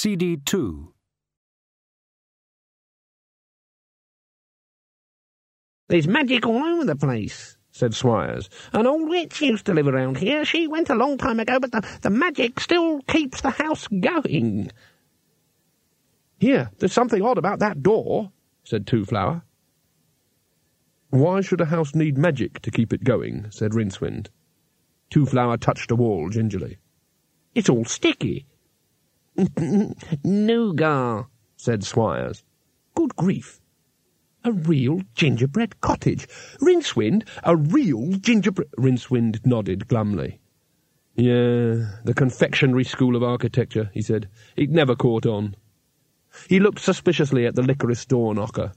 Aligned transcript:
CD 0.00 0.38
2. 0.38 0.94
There's 5.88 6.08
magic 6.08 6.46
all 6.46 6.64
over 6.64 6.86
the 6.86 6.96
place, 6.96 7.58
said 7.70 7.92
Swires. 7.92 8.48
An 8.72 8.86
old 8.86 9.10
witch 9.10 9.42
used 9.42 9.66
to 9.66 9.74
live 9.74 9.86
around 9.86 10.16
here. 10.16 10.46
She 10.46 10.66
went 10.66 10.88
a 10.88 10.94
long 10.94 11.18
time 11.18 11.38
ago, 11.38 11.60
but 11.60 11.72
the, 11.72 11.86
the 12.00 12.08
magic 12.08 12.60
still 12.60 13.02
keeps 13.02 13.42
the 13.42 13.50
house 13.50 13.88
going. 13.88 14.70
Here, 16.38 16.70
there's 16.78 16.94
something 16.94 17.20
odd 17.20 17.36
about 17.36 17.58
that 17.58 17.82
door, 17.82 18.32
said 18.64 18.86
Twoflower. 18.86 19.42
Why 21.10 21.42
should 21.42 21.60
a 21.60 21.66
house 21.66 21.94
need 21.94 22.16
magic 22.16 22.62
to 22.62 22.70
keep 22.70 22.94
it 22.94 23.04
going? 23.04 23.48
said 23.50 23.72
Rincewind. 23.72 24.28
Twoflower 25.10 25.60
touched 25.60 25.90
a 25.90 25.94
wall 25.94 26.30
gingerly. 26.30 26.78
It's 27.54 27.68
all 27.68 27.84
sticky. 27.84 28.46
Nougat, 30.24 31.26
said 31.56 31.82
Swires. 31.82 32.42
Good 32.94 33.16
grief. 33.16 33.60
A 34.44 34.52
real 34.52 35.02
gingerbread 35.14 35.80
cottage. 35.80 36.26
Rincewind, 36.60 37.28
a 37.44 37.56
real 37.56 38.12
gingerbread... 38.12 38.68
Rincewind 38.78 39.44
nodded 39.44 39.88
glumly. 39.88 40.40
Yeah, 41.14 41.98
the 42.04 42.14
confectionery 42.14 42.84
school 42.84 43.16
of 43.16 43.22
architecture, 43.22 43.90
he 43.92 44.00
said. 44.00 44.28
It 44.56 44.70
never 44.70 44.96
caught 44.96 45.26
on. 45.26 45.56
He 46.48 46.60
looked 46.60 46.78
suspiciously 46.78 47.46
at 47.46 47.54
the 47.54 47.62
licorice 47.62 48.06
door 48.06 48.34
knocker. 48.34 48.72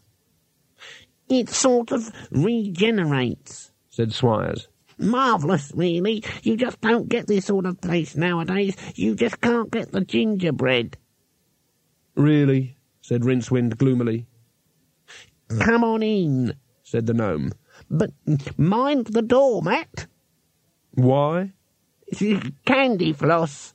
It 1.30 1.49
sort 1.49 1.91
of 1.91 2.12
regenerates, 2.32 3.71
said 3.90 4.09
Swires. 4.09 4.68
Marvellous, 4.97 5.71
really. 5.75 6.23
You 6.43 6.57
just 6.57 6.79
don't 6.81 7.09
get 7.09 7.27
this 7.27 7.45
sort 7.45 7.65
of 7.65 7.81
place 7.81 8.15
nowadays. 8.15 8.75
You 8.95 9.15
just 9.15 9.41
can't 9.41 9.71
get 9.71 9.91
the 9.91 10.01
gingerbread. 10.01 10.97
Really? 12.15 12.77
said 13.01 13.21
Rincewind 13.21 13.77
gloomily. 13.77 14.25
Come 15.59 15.84
on 15.84 16.01
in, 16.01 16.53
said 16.84 17.05
the 17.05 17.13
gnome. 17.13 17.51
But 17.90 18.12
mind 18.57 19.07
the 19.07 19.21
door, 19.21 19.62
Matt. 19.62 20.07
Why? 20.91 21.51
It's 22.07 22.49
candy 22.65 23.13
floss. 23.13 23.73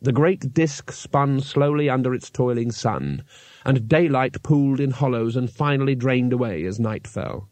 The 0.00 0.12
great 0.12 0.54
disk 0.54 0.92
spun 0.92 1.40
slowly 1.40 1.90
under 1.90 2.14
its 2.14 2.30
toiling 2.30 2.70
sun, 2.70 3.24
and 3.68 3.86
daylight 3.86 4.42
pooled 4.42 4.80
in 4.80 4.90
hollows 4.90 5.36
and 5.36 5.50
finally 5.50 5.94
drained 5.94 6.32
away 6.32 6.64
as 6.64 6.80
night 6.80 7.06
fell. 7.06 7.50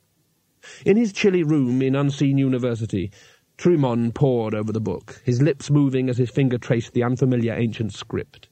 In 0.86 0.96
his 0.96 1.12
chilly 1.12 1.42
room 1.42 1.82
in 1.82 1.94
Unseen 1.94 2.38
University, 2.38 3.10
Trymon 3.58 4.14
pored 4.14 4.54
over 4.54 4.72
the 4.72 4.80
book, 4.80 5.20
his 5.26 5.42
lips 5.42 5.70
moving 5.70 6.08
as 6.08 6.16
his 6.16 6.30
finger 6.30 6.56
traced 6.56 6.94
the 6.94 7.02
unfamiliar 7.02 7.52
ancient 7.52 7.92
script. 7.92 8.48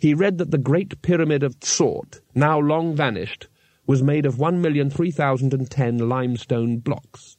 He 0.00 0.12
read 0.12 0.38
that 0.38 0.50
the 0.50 0.58
Great 0.58 1.00
Pyramid 1.02 1.44
of 1.44 1.60
Tsort, 1.60 2.20
now 2.34 2.58
long 2.58 2.96
vanished, 2.96 3.46
was 3.86 4.02
made 4.02 4.26
of 4.26 4.40
one 4.40 4.60
million 4.60 4.90
three 4.90 5.12
thousand 5.12 5.54
and 5.54 5.70
ten 5.70 6.08
limestone 6.08 6.78
blocks. 6.78 7.36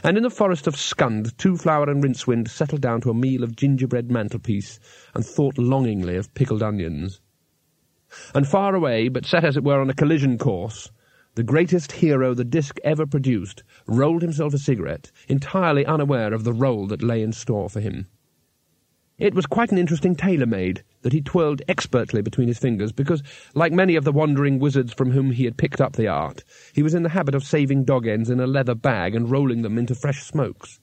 and 0.03 0.17
in 0.17 0.25
the 0.25 0.31
forest 0.31 0.67
of 0.67 0.75
Skund, 0.75 1.37
Two 1.37 1.56
Flower 1.56 1.88
and 1.88 2.03
Rincewind 2.03 2.49
settled 2.49 2.81
down 2.81 3.00
to 3.03 3.11
a 3.11 3.15
meal 3.15 3.44
of 3.44 3.55
gingerbread 3.55 4.11
mantelpiece, 4.11 4.81
and 5.15 5.25
thought 5.25 5.56
longingly 5.56 6.17
of 6.17 6.34
pickled 6.34 6.65
onions. 6.65 7.21
And 8.34 8.44
far 8.44 8.75
away, 8.75 9.09
but 9.09 9.25
set 9.25 9.44
as 9.44 9.56
it 9.56 9.62
were 9.62 9.81
on 9.81 9.88
a 9.88 9.94
collision 9.94 10.37
course, 10.37 10.91
the 11.37 11.44
greatest 11.44 11.93
hero 11.93 12.34
the 12.34 12.44
disc 12.44 12.81
ever 12.83 13.06
produced 13.06 13.62
rolled 13.87 14.22
himself 14.22 14.53
a 14.53 14.59
cigarette, 14.59 15.12
entirely 15.28 15.87
unaware 15.87 16.34
of 16.34 16.43
the 16.43 16.53
role 16.53 16.88
that 16.88 17.00
lay 17.00 17.22
in 17.22 17.33
store 17.33 17.71
for 17.71 17.78
him. 17.78 18.09
It 19.19 19.34
was 19.34 19.47
quite 19.47 19.73
an 19.73 19.79
interesting 19.79 20.15
tailor-made 20.15 20.84
that 21.03 21.12
he 21.12 21.21
twirled 21.21 21.61
expertly 21.67 22.23
between 22.23 22.47
his 22.47 22.59
fingers, 22.59 22.93
because, 22.93 23.23
like 23.53 23.73
many 23.73 23.97
of 23.97 24.05
the 24.05 24.12
wandering 24.12 24.61
wizards 24.61 24.93
from 24.93 25.11
whom 25.11 25.33
he 25.33 25.45
had 25.45 25.56
picked 25.56 25.81
up 25.81 25.95
the 25.95 26.06
art, 26.06 26.45
he 26.73 26.84
was 26.84 26.95
in 26.95 27.03
the 27.03 27.09
habit 27.09 27.34
of 27.34 27.43
saving 27.43 27.84
dog 27.84 28.06
ends 28.06 28.31
in 28.31 28.39
a 28.39 28.47
leather 28.47 28.77
bag 28.77 29.17
and 29.17 29.29
rolling 29.31 29.62
them 29.62 29.77
into 29.77 29.97
fresh 29.97 30.23
smokes. 30.23 30.79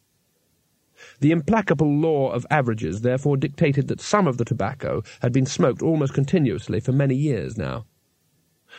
The 1.22 1.32
implacable 1.32 1.90
law 1.90 2.32
of 2.32 2.46
averages 2.50 3.02
therefore 3.02 3.38
dictated 3.38 3.88
that 3.88 4.02
some 4.02 4.28
of 4.28 4.38
the 4.38 4.46
tobacco 4.46 5.04
had 5.22 5.32
been 5.32 5.46
smoked 5.46 5.82
almost 5.82 6.14
continuously 6.14 6.82
for 6.82 6.92
many 6.92 7.16
years 7.16 7.58
now. 7.58 7.86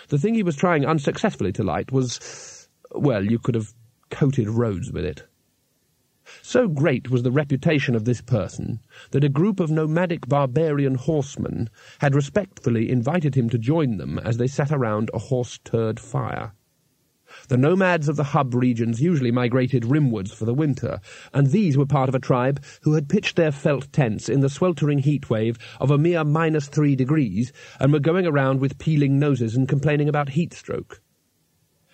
The 0.09 0.19
thing 0.19 0.34
he 0.34 0.43
was 0.43 0.56
trying 0.56 0.84
unsuccessfully 0.84 1.53
to 1.53 1.62
light 1.62 1.93
was, 1.93 2.69
well, 2.91 3.25
you 3.25 3.38
could 3.38 3.55
have 3.55 3.73
coated 4.11 4.49
roads 4.49 4.93
with 4.93 5.05
it. 5.06 5.23
So 6.49 6.69
great 6.69 7.11
was 7.11 7.25
the 7.25 7.33
reputation 7.33 7.97
of 7.97 8.05
this 8.05 8.21
person 8.21 8.79
that 9.11 9.25
a 9.25 9.29
group 9.29 9.59
of 9.59 9.69
nomadic 9.69 10.29
barbarian 10.29 10.95
horsemen 10.95 11.69
had 11.99 12.15
respectfully 12.15 12.89
invited 12.89 13.34
him 13.34 13.51
to 13.51 13.59
join 13.59 13.97
them 13.97 14.21
as 14.21 14.37
they 14.37 14.47
sat 14.47 14.71
around 14.71 15.11
a 15.12 15.19
horse-turd 15.19 15.99
fire. 15.99 16.53
The 17.49 17.56
nomads 17.56 18.09
of 18.09 18.15
the 18.15 18.31
hub 18.31 18.55
regions 18.55 19.03
usually 19.03 19.33
migrated 19.33 19.85
rimwards 19.85 20.33
for 20.33 20.45
the 20.45 20.55
winter, 20.55 21.01
and 21.35 21.49
these 21.49 21.77
were 21.77 21.85
part 21.85 22.09
of 22.09 22.15
a 22.15 22.21
tribe 22.21 22.62
who 22.83 22.95
had 22.95 23.09
pitched 23.09 23.35
their 23.35 23.51
felt 23.51 23.93
tents 23.93 24.29
in 24.29 24.39
the 24.39 24.49
sweltering 24.49 25.01
heat 25.01 25.29
wave 25.29 25.59
of 25.81 25.91
a 25.91 25.99
mere 25.99 26.23
minus 26.23 26.69
three 26.69 26.95
degrees, 26.95 27.53
and 27.81 27.93
were 27.93 27.99
going 27.99 28.25
around 28.25 28.61
with 28.61 28.79
peeling 28.79 29.19
noses 29.19 29.56
and 29.56 29.69
complaining 29.69 30.09
about 30.09 30.29
heat 30.29 30.55
stroke. 30.55 31.03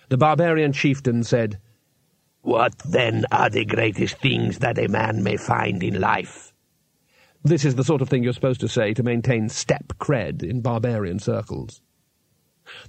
The 0.09 0.17
barbarian 0.17 0.73
chieftain 0.73 1.23
said, 1.23 1.59
what, 2.43 2.77
then, 2.79 3.25
are 3.31 3.49
the 3.49 3.63
greatest 3.63 4.17
things 4.17 4.59
that 4.59 4.77
a 4.77 4.89
man 4.89 5.23
may 5.23 5.37
find 5.37 5.81
in 5.81 5.99
life? 5.99 6.53
This 7.41 7.63
is 7.63 7.75
the 7.75 7.85
sort 7.85 8.01
of 8.01 8.09
thing 8.09 8.21
you're 8.21 8.33
supposed 8.33 8.59
to 8.59 8.67
say 8.67 8.93
to 8.93 9.01
maintain 9.01 9.47
step 9.47 9.93
cred 9.97 10.43
in 10.43 10.59
barbarian 10.59 11.19
circles. 11.19 11.81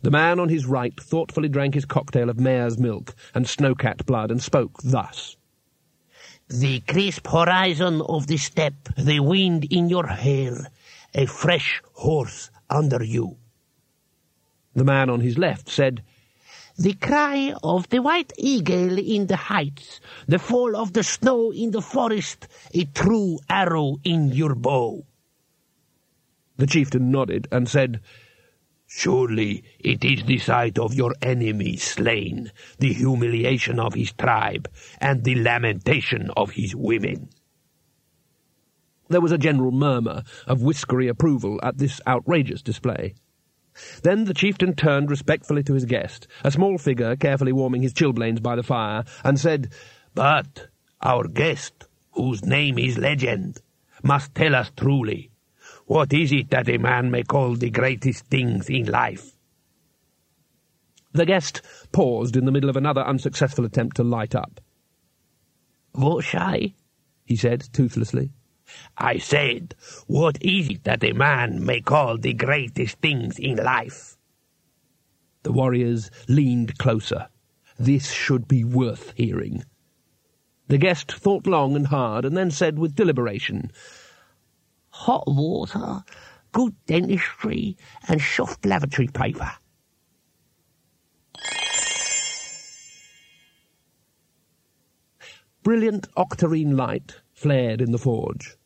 The 0.03 0.11
man 0.11 0.41
on 0.41 0.49
his 0.49 0.67
right 0.67 0.93
thoughtfully 1.01 1.49
drank 1.49 1.75
his 1.75 1.85
cocktail 1.85 2.31
of 2.31 2.41
mare's 2.41 2.79
milk 2.79 3.15
and 3.33 3.47
snowcat 3.47 4.05
blood 4.07 4.33
and 4.33 4.43
spoke 4.43 4.83
thus. 4.83 5.37
The 6.49 6.81
crisp 6.81 7.29
horizon 7.29 8.03
of 8.03 8.27
the 8.27 8.39
steppe, 8.39 8.89
the 8.99 9.21
wind 9.21 9.67
in 9.71 9.89
your 9.89 10.09
hair, 10.09 10.67
a 11.15 11.27
fresh 11.27 11.81
horse 11.93 12.51
under 12.69 13.05
you. 13.05 13.37
The 14.75 14.85
man 14.85 15.11
on 15.11 15.21
his 15.21 15.39
left 15.39 15.69
said, 15.69 16.03
the 16.77 16.95
cry 16.95 17.55
of 17.63 17.89
the 17.91 18.03
white 18.03 18.33
eagle 18.37 18.99
in 18.99 19.27
the 19.27 19.37
heights, 19.37 20.01
the 20.27 20.39
fall 20.39 20.77
of 20.77 20.93
the 20.93 21.05
snow 21.05 21.53
in 21.53 21.71
the 21.71 21.81
forest, 21.81 22.49
a 22.73 22.85
true 22.85 23.39
arrow 23.49 23.97
in 24.05 24.29
your 24.29 24.55
bow. 24.55 25.05
The 26.57 26.67
chieftain 26.67 27.11
nodded 27.11 27.49
and 27.53 27.69
said, 27.69 28.01
Surely 28.87 29.65
it 29.79 30.05
is 30.05 30.25
the 30.25 30.39
sight 30.39 30.79
of 30.79 30.95
your 30.95 31.15
enemy 31.23 31.77
slain, 31.77 32.53
the 32.79 32.93
humiliation 32.93 33.81
of 33.81 33.95
his 33.95 34.13
tribe, 34.13 34.69
and 35.01 35.25
the 35.25 35.35
lamentation 35.35 36.31
of 36.37 36.53
his 36.53 36.77
women. 36.77 37.29
There 39.09 39.21
was 39.21 39.33
a 39.33 39.39
general 39.39 39.73
murmur 39.73 40.23
of 40.47 40.63
whiskery 40.63 41.09
approval 41.09 41.61
at 41.63 41.79
this 41.79 42.01
outrageous 42.07 42.63
display. 42.63 43.15
Then 44.03 44.25
the 44.25 44.35
chieftain 44.35 44.75
turned 44.75 45.11
respectfully 45.11 45.63
to 45.65 45.75
his 45.75 45.85
guest, 45.85 46.29
a 46.45 46.51
small 46.51 46.79
figure 46.79 47.17
carefully 47.17 47.53
warming 47.53 47.83
his 47.83 47.93
chilblains 47.93 48.43
by 48.43 48.57
the 48.57 48.63
fire, 48.63 49.05
and 49.25 49.39
said, 49.39 49.73
But 50.15 50.69
our 51.01 51.27
guest, 51.27 51.87
whose 52.13 52.45
name 52.45 52.79
is 52.79 52.99
legend, 52.99 53.61
must 54.03 54.35
tell 54.35 54.55
us 54.55 54.71
truly, 54.77 55.31
what 55.87 56.13
is 56.13 56.33
it 56.33 56.51
that 56.51 56.69
a 56.69 56.79
man 56.79 57.11
may 57.11 57.23
call 57.23 57.57
the 57.57 57.71
greatest 57.71 58.27
things 58.27 58.71
in 58.71 58.87
life? 58.87 59.33
The 61.13 61.27
guest 61.27 61.63
paused 61.93 62.37
in 62.37 62.45
the 62.45 62.53
middle 62.53 62.71
of 62.71 62.77
another 62.77 63.03
unsuccessful 63.03 63.65
attempt 63.65 63.97
to 63.97 64.05
light 64.05 64.35
up. 64.35 64.61
What 65.93 66.25
shy? 66.25 66.75
he 67.25 67.37
said 67.37 67.69
toothlessly. 67.73 68.31
I 68.97 69.19
said, 69.19 69.75
what 70.07 70.43
is 70.43 70.69
it 70.69 70.85
that 70.85 71.03
a 71.03 71.13
man 71.13 71.65
may 71.65 71.81
call 71.81 72.19
the 72.19 72.33
greatest 72.33 72.99
things 72.99 73.39
in 73.39 73.57
life? 73.57 74.17
The 75.43 75.53
warriors 75.53 76.11
leaned 76.29 76.79
closer. 76.79 77.29
This 77.79 78.13
should 78.13 78.47
be 78.47 78.65
worth 78.65 79.13
hearing. 79.17 79.65
The 80.69 80.79
guest 80.79 81.13
thought 81.13 81.47
long 81.47 81.77
and 81.77 81.89
hard, 81.89 82.25
and 82.25 82.37
then 82.37 82.51
said 82.51 82.79
with 82.79 82.95
deliberation, 82.95 83.71
Hot 84.91 85.25
water, 85.27 86.05
good 86.53 86.75
dentistry, 86.87 87.77
and 88.09 88.23
soft 88.23 88.65
lavatory 88.65 89.09
paper. 89.09 89.51
Brilliant 95.65 96.09
octarine 96.15 96.77
light 96.77 97.17
flared 97.33 97.81
in 97.81 97.91
the 97.91 97.99
forge. 97.99 98.57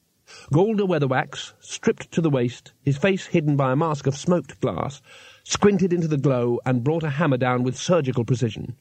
Galder 0.52 0.86
Weatherwax, 0.86 1.54
stripped 1.58 2.12
to 2.12 2.20
the 2.20 2.28
waist, 2.28 2.72
his 2.82 2.98
face 2.98 3.26
hidden 3.26 3.56
by 3.56 3.72
a 3.72 3.76
mask 3.76 4.06
of 4.06 4.16
smoked 4.16 4.60
glass, 4.60 5.00
squinted 5.42 5.92
into 5.92 6.06
the 6.06 6.18
glow 6.18 6.60
and 6.66 6.84
brought 6.84 7.02
a 7.02 7.10
hammer 7.10 7.38
down 7.38 7.62
with 7.62 7.78
surgical 7.78 8.24
precision. 8.24 8.76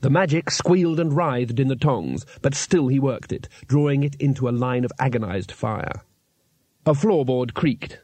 The 0.00 0.10
magic 0.10 0.50
squealed 0.50 0.98
and 0.98 1.12
writhed 1.12 1.60
in 1.60 1.68
the 1.68 1.76
tongs, 1.76 2.26
but 2.42 2.54
still 2.54 2.88
he 2.88 2.98
worked 2.98 3.32
it, 3.32 3.48
drawing 3.68 4.02
it 4.02 4.16
into 4.16 4.48
a 4.48 4.50
line 4.50 4.84
of 4.84 4.90
agonized 4.98 5.52
fire. 5.52 6.02
A 6.86 6.92
floorboard 6.92 7.54
creaked. 7.54 8.00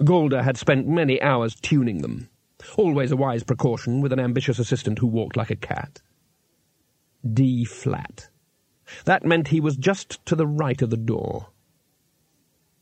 Galder 0.00 0.42
had 0.42 0.58
spent 0.58 0.86
many 0.86 1.22
hours 1.22 1.54
tuning 1.54 2.02
them. 2.02 2.28
Always 2.76 3.12
a 3.12 3.16
wise 3.16 3.44
precaution 3.44 4.00
with 4.00 4.12
an 4.12 4.20
ambitious 4.20 4.58
assistant 4.58 4.98
who 4.98 5.06
walked 5.06 5.36
like 5.36 5.50
a 5.50 5.56
cat. 5.56 6.02
D 7.32 7.64
flat. 7.64 8.28
That 9.06 9.24
meant 9.24 9.48
he 9.48 9.60
was 9.60 9.76
just 9.76 10.24
to 10.26 10.36
the 10.36 10.46
right 10.46 10.82
of 10.82 10.90
the 10.90 10.96
door. 10.96 11.48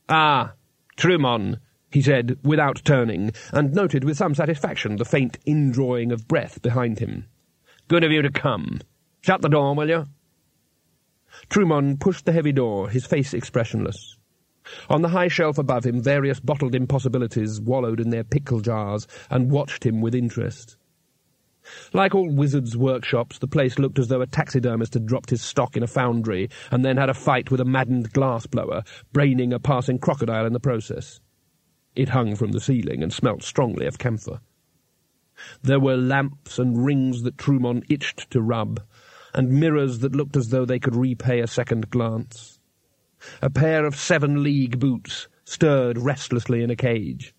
Ah, 0.09 0.53
Trymon, 0.97 1.59
he 1.89 2.01
said, 2.01 2.37
without 2.43 2.83
turning, 2.83 3.31
and 3.51 3.73
noted 3.73 4.03
with 4.03 4.17
some 4.17 4.35
satisfaction 4.35 4.97
the 4.97 5.05
faint 5.05 5.37
indrawing 5.45 6.11
of 6.11 6.27
breath 6.27 6.61
behind 6.61 6.99
him. 6.99 7.25
Good 7.87 8.03
of 8.03 8.11
you 8.11 8.21
to 8.21 8.31
come. 8.31 8.81
Shut 9.21 9.41
the 9.41 9.49
door, 9.49 9.73
will 9.75 9.89
you? 9.89 10.05
Trymon 11.49 11.99
pushed 11.99 12.25
the 12.25 12.31
heavy 12.31 12.51
door, 12.51 12.89
his 12.89 13.05
face 13.05 13.33
expressionless. 13.33 14.17
On 14.89 15.01
the 15.01 15.09
high 15.09 15.27
shelf 15.27 15.57
above 15.57 15.85
him, 15.85 16.01
various 16.01 16.39
bottled 16.39 16.75
impossibilities 16.75 17.59
wallowed 17.59 17.99
in 17.99 18.09
their 18.09 18.23
pickle 18.23 18.61
jars 18.61 19.07
and 19.29 19.51
watched 19.51 19.85
him 19.85 20.01
with 20.01 20.15
interest. 20.15 20.77
Like 21.93 22.13
all 22.13 22.29
wizards' 22.29 22.75
workshops, 22.75 23.39
the 23.39 23.47
place 23.47 23.79
looked 23.79 23.97
as 23.97 24.09
though 24.09 24.19
a 24.19 24.27
taxidermist 24.27 24.95
had 24.95 25.05
dropped 25.05 25.29
his 25.29 25.41
stock 25.41 25.77
in 25.77 25.83
a 25.83 25.87
foundry 25.87 26.49
and 26.71 26.83
then 26.83 26.97
had 26.97 27.09
a 27.09 27.13
fight 27.13 27.51
with 27.51 27.61
a 27.61 27.65
maddened 27.65 28.11
glass-blower, 28.11 28.83
braining 29.13 29.53
a 29.53 29.59
passing 29.59 29.97
crocodile 29.97 30.45
in 30.45 30.51
the 30.51 30.59
process. 30.59 31.21
It 31.95 32.09
hung 32.09 32.35
from 32.35 32.51
the 32.51 32.59
ceiling 32.59 33.01
and 33.01 33.13
smelt 33.13 33.43
strongly 33.43 33.85
of 33.85 33.97
camphor. 33.97 34.41
There 35.61 35.79
were 35.79 35.95
lamps 35.95 36.59
and 36.59 36.85
rings 36.85 37.23
that 37.23 37.37
Trymon 37.37 37.83
itched 37.87 38.29
to 38.31 38.41
rub, 38.41 38.81
and 39.33 39.49
mirrors 39.49 39.99
that 39.99 40.15
looked 40.15 40.35
as 40.35 40.49
though 40.49 40.65
they 40.65 40.79
could 40.79 40.97
repay 40.97 41.39
a 41.39 41.47
second 41.47 41.89
glance. 41.89 42.59
A 43.41 43.49
pair 43.49 43.85
of 43.85 43.95
seven-league 43.95 44.79
boots 44.79 45.29
stirred 45.45 45.97
restlessly 45.97 46.61
in 46.61 46.69
a 46.69 46.75
cage 46.75 47.33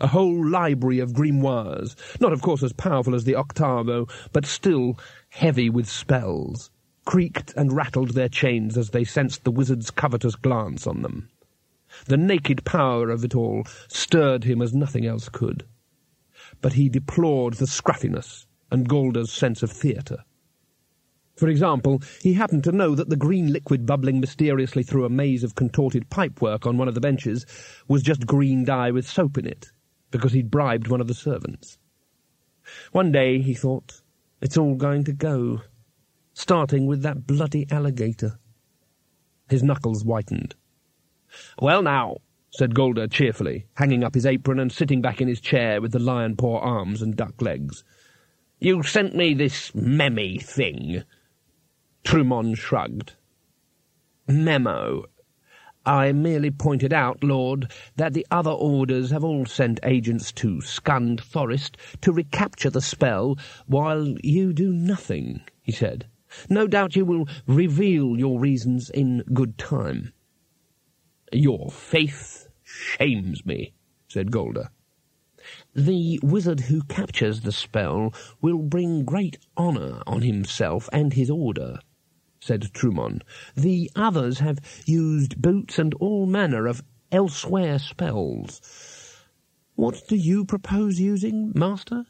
a 0.00 0.06
whole 0.06 0.46
library 0.46 0.98
of 0.98 1.12
grimoires, 1.12 1.96
not 2.20 2.32
of 2.32 2.42
course 2.42 2.62
as 2.62 2.72
powerful 2.72 3.14
as 3.14 3.24
the 3.24 3.34
octavo, 3.34 4.06
but 4.32 4.46
still 4.46 4.98
heavy 5.30 5.70
with 5.70 5.88
spells, 5.88 6.70
creaked 7.04 7.52
and 7.56 7.72
rattled 7.72 8.10
their 8.10 8.28
chains 8.28 8.76
as 8.76 8.90
they 8.90 9.04
sensed 9.04 9.44
the 9.44 9.50
wizard's 9.50 9.90
covetous 9.90 10.36
glance 10.36 10.86
on 10.86 11.02
them. 11.02 11.28
The 12.06 12.16
naked 12.16 12.64
power 12.64 13.10
of 13.10 13.24
it 13.24 13.34
all 13.34 13.64
stirred 13.88 14.44
him 14.44 14.62
as 14.62 14.72
nothing 14.72 15.06
else 15.06 15.28
could. 15.28 15.64
But 16.60 16.74
he 16.74 16.88
deplored 16.88 17.54
the 17.54 17.66
scruffiness 17.66 18.46
and 18.70 18.88
Galder's 18.88 19.32
sense 19.32 19.62
of 19.62 19.72
theatre. 19.72 20.24
For 21.40 21.48
example, 21.48 22.02
he 22.22 22.34
happened 22.34 22.64
to 22.64 22.72
know 22.72 22.94
that 22.94 23.08
the 23.08 23.16
green 23.16 23.52
liquid 23.52 23.86
bubbling 23.86 24.20
mysteriously 24.20 24.82
through 24.82 25.06
a 25.06 25.08
maze 25.08 25.42
of 25.42 25.54
contorted 25.54 26.10
pipework 26.10 26.66
on 26.66 26.76
one 26.76 26.86
of 26.86 26.94
the 26.94 27.00
benches 27.00 27.46
was 27.88 28.02
just 28.02 28.26
green 28.26 28.64
dye 28.64 28.90
with 28.90 29.08
soap 29.08 29.38
in 29.38 29.46
it, 29.46 29.72
because 30.10 30.32
he'd 30.32 30.50
bribed 30.50 30.88
one 30.88 31.00
of 31.00 31.06
the 31.06 31.14
servants. 31.14 31.78
One 32.92 33.12
day, 33.12 33.40
he 33.40 33.54
thought, 33.54 34.02
it's 34.40 34.56
all 34.56 34.74
going 34.74 35.04
to 35.04 35.12
go, 35.12 35.62
starting 36.34 36.86
with 36.86 37.02
that 37.02 37.26
bloody 37.26 37.66
alligator. 37.70 38.38
His 39.48 39.62
knuckles 39.62 40.02
whitened. 40.02 40.54
Well 41.60 41.82
now, 41.82 42.18
said 42.50 42.74
Galder 42.74 43.10
cheerfully, 43.10 43.66
hanging 43.74 44.02
up 44.02 44.14
his 44.14 44.26
apron 44.26 44.58
and 44.58 44.72
sitting 44.72 45.00
back 45.00 45.20
in 45.20 45.28
his 45.28 45.40
chair 45.40 45.80
with 45.80 45.92
the 45.92 45.98
lion 45.98 46.36
paw 46.36 46.58
arms 46.58 47.02
and 47.02 47.16
duck 47.16 47.40
legs. 47.40 47.84
You 48.58 48.82
sent 48.82 49.14
me 49.14 49.34
this 49.34 49.70
memmy 49.70 50.42
thing. 50.42 51.04
Trymon 52.04 52.56
shrugged. 52.56 53.14
Memo. 54.26 55.04
I 55.86 56.12
merely 56.12 56.50
pointed 56.50 56.92
out, 56.92 57.24
Lord, 57.24 57.70
that 57.96 58.12
the 58.12 58.26
other 58.30 58.50
orders 58.50 59.10
have 59.10 59.24
all 59.24 59.46
sent 59.46 59.80
agents 59.82 60.30
to 60.32 60.60
Skund 60.60 61.20
Forest 61.20 61.76
to 62.02 62.12
recapture 62.12 62.70
the 62.70 62.82
spell, 62.82 63.38
while 63.66 64.14
you 64.22 64.52
do 64.52 64.72
nothing, 64.72 65.42
he 65.62 65.72
said. 65.72 66.06
No 66.48 66.66
doubt 66.66 66.96
you 66.96 67.04
will 67.04 67.26
reveal 67.46 68.18
your 68.18 68.38
reasons 68.38 68.90
in 68.90 69.24
good 69.32 69.56
time. 69.56 70.12
Your 71.32 71.70
faith 71.70 72.48
shames 72.62 73.46
me, 73.46 73.72
said 74.06 74.30
Galder. 74.30 74.68
The 75.74 76.20
wizard 76.22 76.60
who 76.60 76.82
captures 76.82 77.40
the 77.40 77.52
spell 77.52 78.12
will 78.42 78.58
bring 78.58 79.04
great 79.04 79.38
honour 79.56 80.02
on 80.06 80.22
himself 80.22 80.88
and 80.92 81.14
his 81.14 81.30
order, 81.30 81.78
said 82.40 82.62
Trymon. 82.72 83.20
The 83.54 83.90
others 83.94 84.38
have 84.38 84.58
used 84.86 85.40
boots 85.40 85.78
and 85.78 85.92
all 85.94 86.26
manner 86.26 86.66
of 86.66 86.82
elsewhere 87.12 87.78
spells. 87.78 88.60
What 89.74 90.02
do 90.08 90.16
you 90.16 90.44
propose 90.44 90.98
using, 90.98 91.52
Master? 91.54 92.06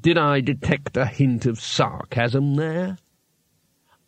Did 0.00 0.16
I 0.16 0.40
detect 0.40 0.96
a 0.96 1.06
hint 1.06 1.46
of 1.46 1.60
sarcasm 1.60 2.54
there? 2.54 2.98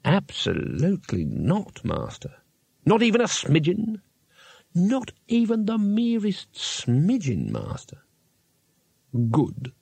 Absolutely 0.04 1.24
not, 1.24 1.84
Master. 1.84 2.32
Not 2.86 3.02
even 3.02 3.20
a 3.20 3.24
smidgen? 3.24 4.00
Not 4.74 5.10
even 5.26 5.66
the 5.66 5.78
merest 5.78 6.52
smidgen, 6.52 7.50
Master. 7.50 7.98
Good, 9.30 9.72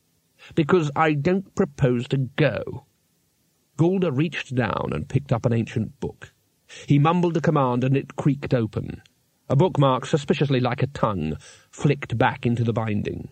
because 0.55 0.90
I 0.97 1.12
don't 1.12 1.55
propose 1.55 2.09
to 2.09 2.17
go. 2.17 2.87
Galder 3.78 4.11
reached 4.14 4.56
down 4.56 4.90
and 4.92 5.08
picked 5.08 5.32
up 5.32 5.47
an 5.47 5.52
ancient 5.52 6.00
book. 6.00 6.35
He 6.87 6.99
mumbled 6.99 7.37
a 7.37 7.40
command 7.40 7.85
and 7.85 7.97
it 7.97 8.16
creaked 8.16 8.52
open. 8.52 9.00
A 9.49 9.54
bookmark, 9.54 10.04
suspiciously 10.04 10.58
like 10.58 10.82
a 10.82 10.88
tongue, 10.88 11.37
flicked 11.70 12.18
back 12.18 12.44
into 12.44 12.64
the 12.64 12.73
binding. 12.73 13.28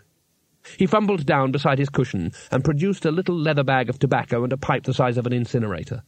He 0.79 0.87
fumbled 0.87 1.27
down 1.27 1.53
beside 1.53 1.79
his 1.79 1.91
cushion 1.91 2.33
and 2.51 2.65
produced 2.65 3.05
a 3.05 3.11
little 3.11 3.37
leather 3.37 3.65
bag 3.65 3.91
of 3.91 3.99
tobacco 3.99 4.45
and 4.45 4.53
a 4.53 4.57
pipe 4.57 4.85
the 4.85 4.95
size 4.95 5.19
of 5.19 5.27
an 5.27 5.33
incinerator. 5.33 6.03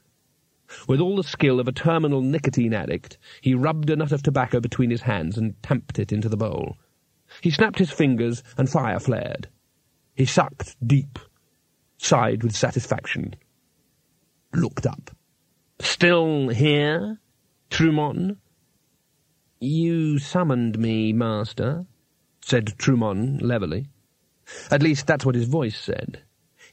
With 0.87 1.00
all 1.00 1.16
the 1.16 1.25
skill 1.25 1.59
of 1.59 1.66
a 1.66 1.73
terminal 1.73 2.23
nicotine 2.23 2.75
addict, 2.75 3.18
he 3.40 3.54
rubbed 3.54 3.90
a 3.90 3.97
nut 3.97 4.12
of 4.12 4.23
tobacco 4.23 4.61
between 4.61 4.90
his 4.90 5.02
hands 5.02 5.37
and 5.37 5.61
tamped 5.62 5.99
it 5.99 6.12
into 6.12 6.28
the 6.28 6.37
bowl. 6.37 6.76
He 7.40 7.50
snapped 7.50 7.78
his 7.78 7.90
fingers 7.90 8.42
and 8.57 8.71
fire 8.71 9.00
flared. 9.00 9.49
He 10.14 10.26
sucked 10.26 10.76
deep, 10.87 11.18
sighed 11.99 12.42
with 12.42 12.54
satisfaction, 12.54 13.35
looked 14.52 14.87
up. 14.87 15.11
Still 15.81 16.49
here, 16.49 17.21
Trymon? 17.71 18.37
You 19.61 20.19
summoned 20.19 20.78
me, 20.78 21.12
master, 21.12 21.87
said 22.40 22.78
Trymon 22.78 23.40
levelly. 23.43 23.88
At 24.71 24.83
least 24.83 25.07
that's 25.07 25.26
what 25.26 25.35
his 25.35 25.49
voice 25.49 25.78
said. 25.78 26.23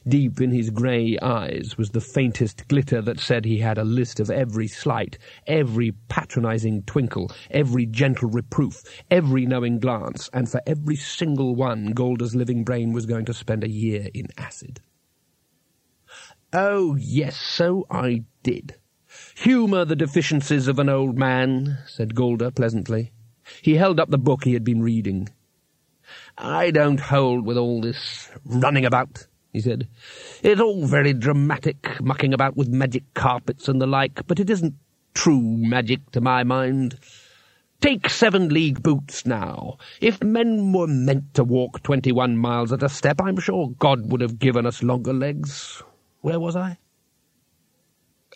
Deep 0.08 0.40
in 0.40 0.52
his 0.52 0.70
grey 0.70 1.18
eyes 1.20 1.76
was 1.76 1.90
the 1.90 2.00
faintest 2.00 2.68
glitter 2.68 3.02
that 3.02 3.18
said 3.18 3.44
he 3.44 3.58
had 3.58 3.76
a 3.76 3.84
list 3.84 4.20
of 4.20 4.30
every 4.30 4.68
slight, 4.68 5.18
every 5.48 5.92
patronizing 6.08 6.82
twinkle, 6.84 7.30
every 7.50 7.86
gentle 7.86 8.30
reproof, 8.30 8.82
every 9.10 9.46
knowing 9.46 9.80
glance, 9.80 10.30
and 10.32 10.48
for 10.48 10.60
every 10.64 10.94
single 10.94 11.56
one 11.56 11.86
Galder's 11.90 12.36
living 12.36 12.62
brain 12.62 12.92
was 12.92 13.04
going 13.04 13.24
to 13.24 13.34
spend 13.34 13.64
a 13.64 13.68
year 13.68 14.08
in 14.14 14.28
acid. 14.38 14.80
Oh, 16.58 16.94
yes, 16.94 17.36
so 17.36 17.86
I 17.90 18.24
did. 18.42 18.76
Humour 19.34 19.84
the 19.84 19.94
deficiencies 19.94 20.68
of 20.68 20.78
an 20.78 20.88
old 20.88 21.18
man, 21.18 21.76
said 21.86 22.14
Galder 22.14 22.50
pleasantly. 22.50 23.12
He 23.60 23.74
held 23.74 24.00
up 24.00 24.08
the 24.08 24.16
book 24.16 24.44
he 24.44 24.54
had 24.54 24.64
been 24.64 24.80
reading. 24.80 25.28
I 26.38 26.70
don't 26.70 26.98
hold 26.98 27.44
with 27.44 27.58
all 27.58 27.82
this 27.82 28.30
running 28.46 28.86
about, 28.86 29.26
he 29.52 29.60
said. 29.60 29.86
It's 30.42 30.58
all 30.58 30.86
very 30.86 31.12
dramatic, 31.12 32.00
mucking 32.00 32.32
about 32.32 32.56
with 32.56 32.68
magic 32.68 33.04
carpets 33.12 33.68
and 33.68 33.78
the 33.78 33.86
like, 33.86 34.26
but 34.26 34.40
it 34.40 34.48
isn't 34.48 34.76
true 35.12 35.42
magic 35.42 36.10
to 36.12 36.22
my 36.22 36.42
mind. 36.42 36.98
Take 37.82 38.08
seven 38.08 38.48
league 38.48 38.82
boots 38.82 39.26
now. 39.26 39.76
If 40.00 40.22
men 40.22 40.72
were 40.72 40.86
meant 40.86 41.34
to 41.34 41.44
walk 41.44 41.82
twenty-one 41.82 42.38
miles 42.38 42.72
at 42.72 42.82
a 42.82 42.88
step, 42.88 43.20
I'm 43.20 43.36
sure 43.36 43.74
God 43.78 44.10
would 44.10 44.22
have 44.22 44.38
given 44.38 44.64
us 44.64 44.82
longer 44.82 45.12
legs. 45.12 45.82
Where 46.26 46.40
was 46.40 46.56
I? 46.56 46.78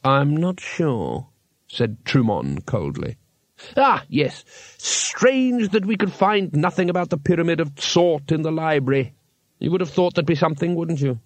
I'm 0.04 0.36
not 0.36 0.60
sure, 0.60 1.30
said 1.66 2.04
Trymon 2.04 2.64
coldly. 2.64 3.16
Ah, 3.76 4.04
yes. 4.08 4.44
Strange 4.78 5.70
that 5.70 5.84
we 5.84 5.96
could 5.96 6.12
find 6.12 6.52
nothing 6.52 6.88
about 6.88 7.10
the 7.10 7.18
Pyramid 7.18 7.58
of 7.58 7.74
Tsort 7.74 8.30
in 8.30 8.42
the 8.42 8.52
library. 8.52 9.14
You 9.58 9.72
would 9.72 9.80
have 9.80 9.90
thought 9.90 10.14
there'd 10.14 10.24
be 10.24 10.36
something, 10.36 10.76
wouldn't 10.76 11.00
you? 11.00 11.18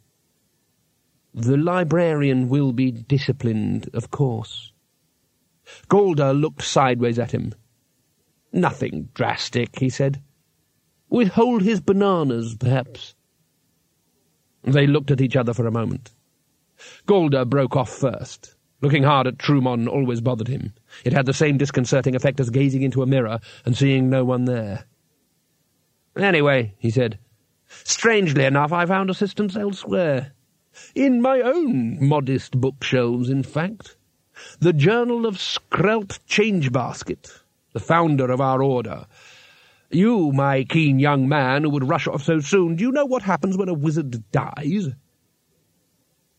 The 1.35 1.59
librarian 1.59 2.49
will 2.49 2.73
be 2.73 2.91
disciplined, 2.91 3.91
of 3.93 4.11
course. 4.11 4.73
Galder 5.91 6.33
looked 6.33 6.63
sideways 6.63 7.19
at 7.19 7.33
him. 7.33 7.55
Nothing 8.55 9.11
drastic, 9.13 9.81
he 9.81 9.91
said. 9.91 10.23
Withhold 11.11 11.61
his 11.61 11.83
bananas, 11.83 12.57
perhaps. 12.57 13.15
They 14.63 14.87
looked 14.87 15.11
at 15.11 15.21
each 15.21 15.37
other 15.37 15.53
for 15.53 15.67
a 15.67 15.71
moment. 15.71 16.11
Galder 17.07 17.49
broke 17.49 17.77
off 17.77 17.91
first. 17.91 18.55
Looking 18.81 19.05
hard 19.05 19.27
at 19.27 19.39
Trymon 19.39 19.89
always 19.89 20.21
bothered 20.21 20.49
him. 20.49 20.75
It 21.05 21.13
had 21.13 21.27
the 21.27 21.33
same 21.33 21.57
disconcerting 21.57 22.15
effect 22.15 22.39
as 22.41 22.51
gazing 22.51 22.83
into 22.83 23.03
a 23.03 23.07
mirror 23.07 23.41
and 23.65 23.77
seeing 23.77 24.11
no 24.11 24.25
one 24.25 24.45
there. 24.45 24.85
Anyway, 26.17 26.75
he 26.79 26.91
said, 26.91 27.19
strangely 27.67 28.45
enough, 28.45 28.73
I 28.73 28.87
found 28.87 29.11
assistance 29.11 29.57
elsewhere. 29.57 30.33
In 30.95 31.23
my 31.23 31.41
own 31.41 32.05
modest 32.07 32.61
bookshelves, 32.61 33.31
in 33.31 33.43
fact. 33.43 33.97
The 34.59 34.73
Journal 34.73 35.27
of 35.27 35.37
Skrelt 35.37 36.19
Changebasket, 36.29 37.43
the 37.73 37.81
founder 37.81 38.31
of 38.31 38.41
our 38.41 38.63
order. 38.63 39.07
You, 39.91 40.33
my 40.33 40.65
keen 40.65 40.99
young 40.99 41.29
man 41.29 41.63
who 41.63 41.71
would 41.71 41.89
rush 41.89 42.09
off 42.09 42.25
so 42.25 42.41
soon, 42.41 42.77
do 42.77 42.83
you 42.83 42.91
know 42.93 43.07
what 43.07 43.23
happens 43.23 43.57
when 43.57 43.69
a 43.69 43.75
wizard 43.75 44.31
dies? 44.33 44.89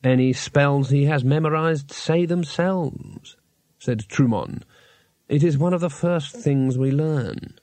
Any 0.06 0.34
spells 0.34 0.92
he 0.92 1.06
has 1.06 1.24
memorized 1.24 1.92
say 1.92 2.28
themselves, 2.28 3.38
said 3.80 4.08
Trymon. 4.08 4.62
It 5.28 5.44
is 5.44 5.58
one 5.58 5.74
of 5.74 5.82
the 5.82 5.90
first 5.90 6.36
things 6.36 6.78
we 6.78 6.92
learn. 6.92 7.58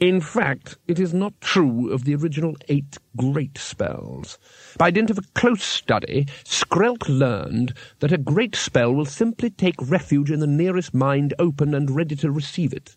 In 0.00 0.22
fact, 0.22 0.78
it 0.88 0.98
is 0.98 1.12
not 1.12 1.38
true 1.38 1.92
of 1.92 2.06
the 2.06 2.14
original 2.14 2.56
eight 2.70 2.96
great 3.14 3.58
spells. 3.58 4.38
By 4.78 4.90
dint 4.90 5.10
of 5.10 5.18
a 5.18 5.28
close 5.34 5.62
study, 5.62 6.28
Skrelt 6.44 7.06
learned 7.10 7.74
that 7.98 8.12
a 8.12 8.16
great 8.16 8.56
spell 8.56 8.94
will 8.94 9.04
simply 9.04 9.50
take 9.50 9.76
refuge 9.82 10.30
in 10.30 10.40
the 10.40 10.46
nearest 10.46 10.94
mind 10.94 11.34
open 11.38 11.74
and 11.74 11.90
ready 11.90 12.16
to 12.16 12.30
receive 12.30 12.72
it. 12.72 12.96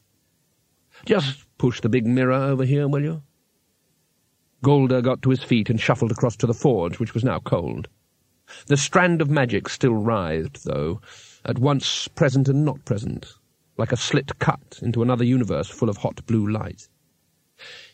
Just 1.04 1.46
push 1.58 1.82
the 1.82 1.90
big 1.90 2.08
mirror 2.08 2.32
over 2.32 2.64
here, 2.64 2.88
will 2.88 3.04
you? 3.04 3.24
Galder 4.64 5.04
got 5.04 5.22
to 5.24 5.32
his 5.32 5.44
feet 5.44 5.70
and 5.70 5.82
shuffled 5.82 6.12
across 6.12 6.38
to 6.38 6.48
the 6.48 6.54
forge, 6.54 6.98
which 6.98 7.14
was 7.14 7.26
now 7.26 7.40
cold. 7.40 7.90
The 8.68 8.78
strand 8.78 9.22
of 9.22 9.30
magic 9.30 9.70
still 9.70 9.96
writhed, 9.96 10.64
though, 10.66 11.02
at 11.44 11.60
once 11.60 12.08
present 12.08 12.48
and 12.48 12.64
not 12.64 12.86
present, 12.86 13.34
like 13.78 13.92
a 13.92 13.98
slit 13.98 14.38
cut 14.40 14.80
into 14.82 15.02
another 15.02 15.24
universe 15.24 15.68
full 15.68 15.90
of 15.90 15.98
hot 15.98 16.26
blue 16.26 16.48
light. 16.48 16.88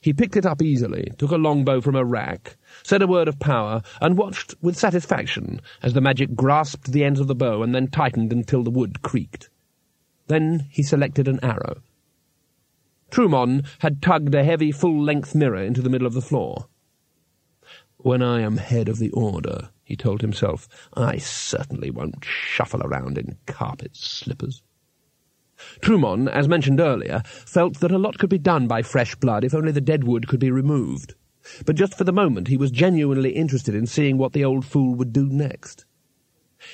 He 0.01 0.11
picked 0.11 0.35
it 0.35 0.45
up 0.45 0.61
easily, 0.61 1.11
took 1.17 1.31
a 1.31 1.37
longbow 1.37 1.81
from 1.81 1.95
a 1.95 2.03
rack, 2.03 2.57
said 2.83 3.01
a 3.01 3.07
word 3.07 3.27
of 3.27 3.39
power, 3.39 3.83
and 4.01 4.17
watched 4.17 4.55
with 4.61 4.75
satisfaction 4.75 5.61
as 5.83 5.93
the 5.93 6.01
magic 6.01 6.35
grasped 6.35 6.91
the 6.91 7.03
ends 7.03 7.19
of 7.19 7.27
the 7.27 7.35
bow 7.35 7.61
and 7.61 7.75
then 7.75 7.87
tightened 7.87 8.33
until 8.33 8.63
the 8.63 8.71
wood 8.71 9.01
creaked. 9.03 9.49
Then 10.27 10.67
he 10.71 10.81
selected 10.81 11.27
an 11.27 11.39
arrow. 11.43 11.81
Trymon 13.11 13.65
had 13.79 14.01
tugged 14.01 14.33
a 14.33 14.43
heavy 14.43 14.71
full-length 14.71 15.35
mirror 15.35 15.61
into 15.61 15.81
the 15.81 15.89
middle 15.89 16.07
of 16.07 16.13
the 16.13 16.21
floor. 16.21 16.67
When 17.97 18.23
I 18.23 18.41
am 18.41 18.57
head 18.57 18.89
of 18.89 18.97
the 18.97 19.11
order, 19.11 19.69
he 19.91 19.97
told 19.97 20.21
himself. 20.21 20.69
I 20.95 21.17
certainly 21.17 21.91
won't 21.91 22.23
shuffle 22.23 22.81
around 22.81 23.17
in 23.17 23.37
carpet 23.45 23.91
slippers. 23.93 24.63
Trymon, 25.81 26.29
as 26.29 26.47
mentioned 26.47 26.79
earlier, 26.79 27.21
felt 27.25 27.81
that 27.81 27.91
a 27.91 27.97
lot 27.97 28.17
could 28.17 28.29
be 28.29 28.37
done 28.37 28.67
by 28.67 28.83
fresh 28.83 29.15
blood 29.15 29.43
if 29.43 29.53
only 29.53 29.73
the 29.73 29.81
dead 29.81 30.05
wood 30.05 30.29
could 30.29 30.39
be 30.39 30.49
removed. 30.49 31.13
But 31.65 31.75
just 31.75 31.97
for 31.97 32.05
the 32.05 32.13
moment 32.13 32.47
he 32.47 32.55
was 32.55 32.71
genuinely 32.71 33.31
interested 33.31 33.75
in 33.75 33.85
seeing 33.85 34.17
what 34.17 34.31
the 34.31 34.45
old 34.45 34.65
fool 34.65 34.95
would 34.95 35.11
do 35.11 35.27
next. 35.27 35.85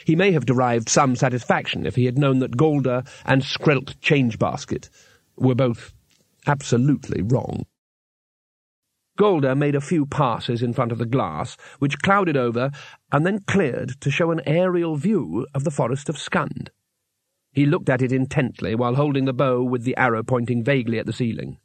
He 0.06 0.16
may 0.16 0.32
have 0.34 0.46
derived 0.46 0.88
some 0.88 1.16
satisfaction 1.16 1.88
if 1.88 1.96
he 1.96 2.06
had 2.06 2.20
known 2.20 2.38
that 2.40 2.56
Galder 2.56 3.08
and 3.26 3.42
Skrelt 3.42 4.00
Changebasket 4.00 4.90
were 5.38 5.56
both 5.56 5.94
absolutely 6.46 7.24
wrong. 7.24 7.66
Galder 9.18 9.56
made 9.56 9.76
a 9.76 9.82
few 9.82 10.06
passes 10.06 10.62
in 10.62 10.74
front 10.74 10.92
of 10.92 11.00
the 11.00 11.06
glass, 11.06 11.58
which 11.80 12.00
clouded 12.00 12.38
over 12.38 12.72
and 13.12 13.26
then 13.26 13.44
cleared 13.48 14.00
to 14.02 14.12
show 14.12 14.32
an 14.32 14.42
aerial 14.46 14.96
view 14.96 15.46
of 15.54 15.64
the 15.64 15.72
forest 15.72 16.08
of 16.08 16.18
Skund. 16.18 16.70
He 17.52 17.66
looked 17.66 17.90
at 17.90 18.02
it 18.02 18.12
intently 18.12 18.76
while 18.76 18.96
holding 18.96 19.26
the 19.26 19.34
bow 19.34 19.64
with 19.64 19.84
the 19.84 19.98
arrow 19.98 20.24
pointing 20.24 20.64
vaguely 20.64 21.00
at 21.00 21.08
the 21.08 21.14
ceiling. 21.14 21.58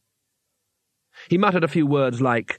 He 1.29 1.37
muttered 1.37 1.65
a 1.65 1.69
few 1.69 1.87
words 1.87 2.23
like, 2.23 2.59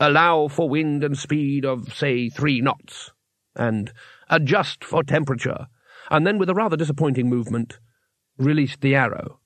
allow 0.00 0.48
for 0.48 0.68
wind 0.68 1.04
and 1.04 1.16
speed 1.16 1.64
of, 1.64 1.94
say, 1.94 2.28
three 2.28 2.60
knots, 2.60 3.12
and 3.54 3.92
adjust 4.28 4.82
for 4.82 5.04
temperature, 5.04 5.68
and 6.10 6.26
then 6.26 6.38
with 6.38 6.50
a 6.50 6.54
rather 6.54 6.76
disappointing 6.76 7.28
movement, 7.28 7.78
released 8.36 8.80
the 8.80 8.96
arrow. 8.96 9.38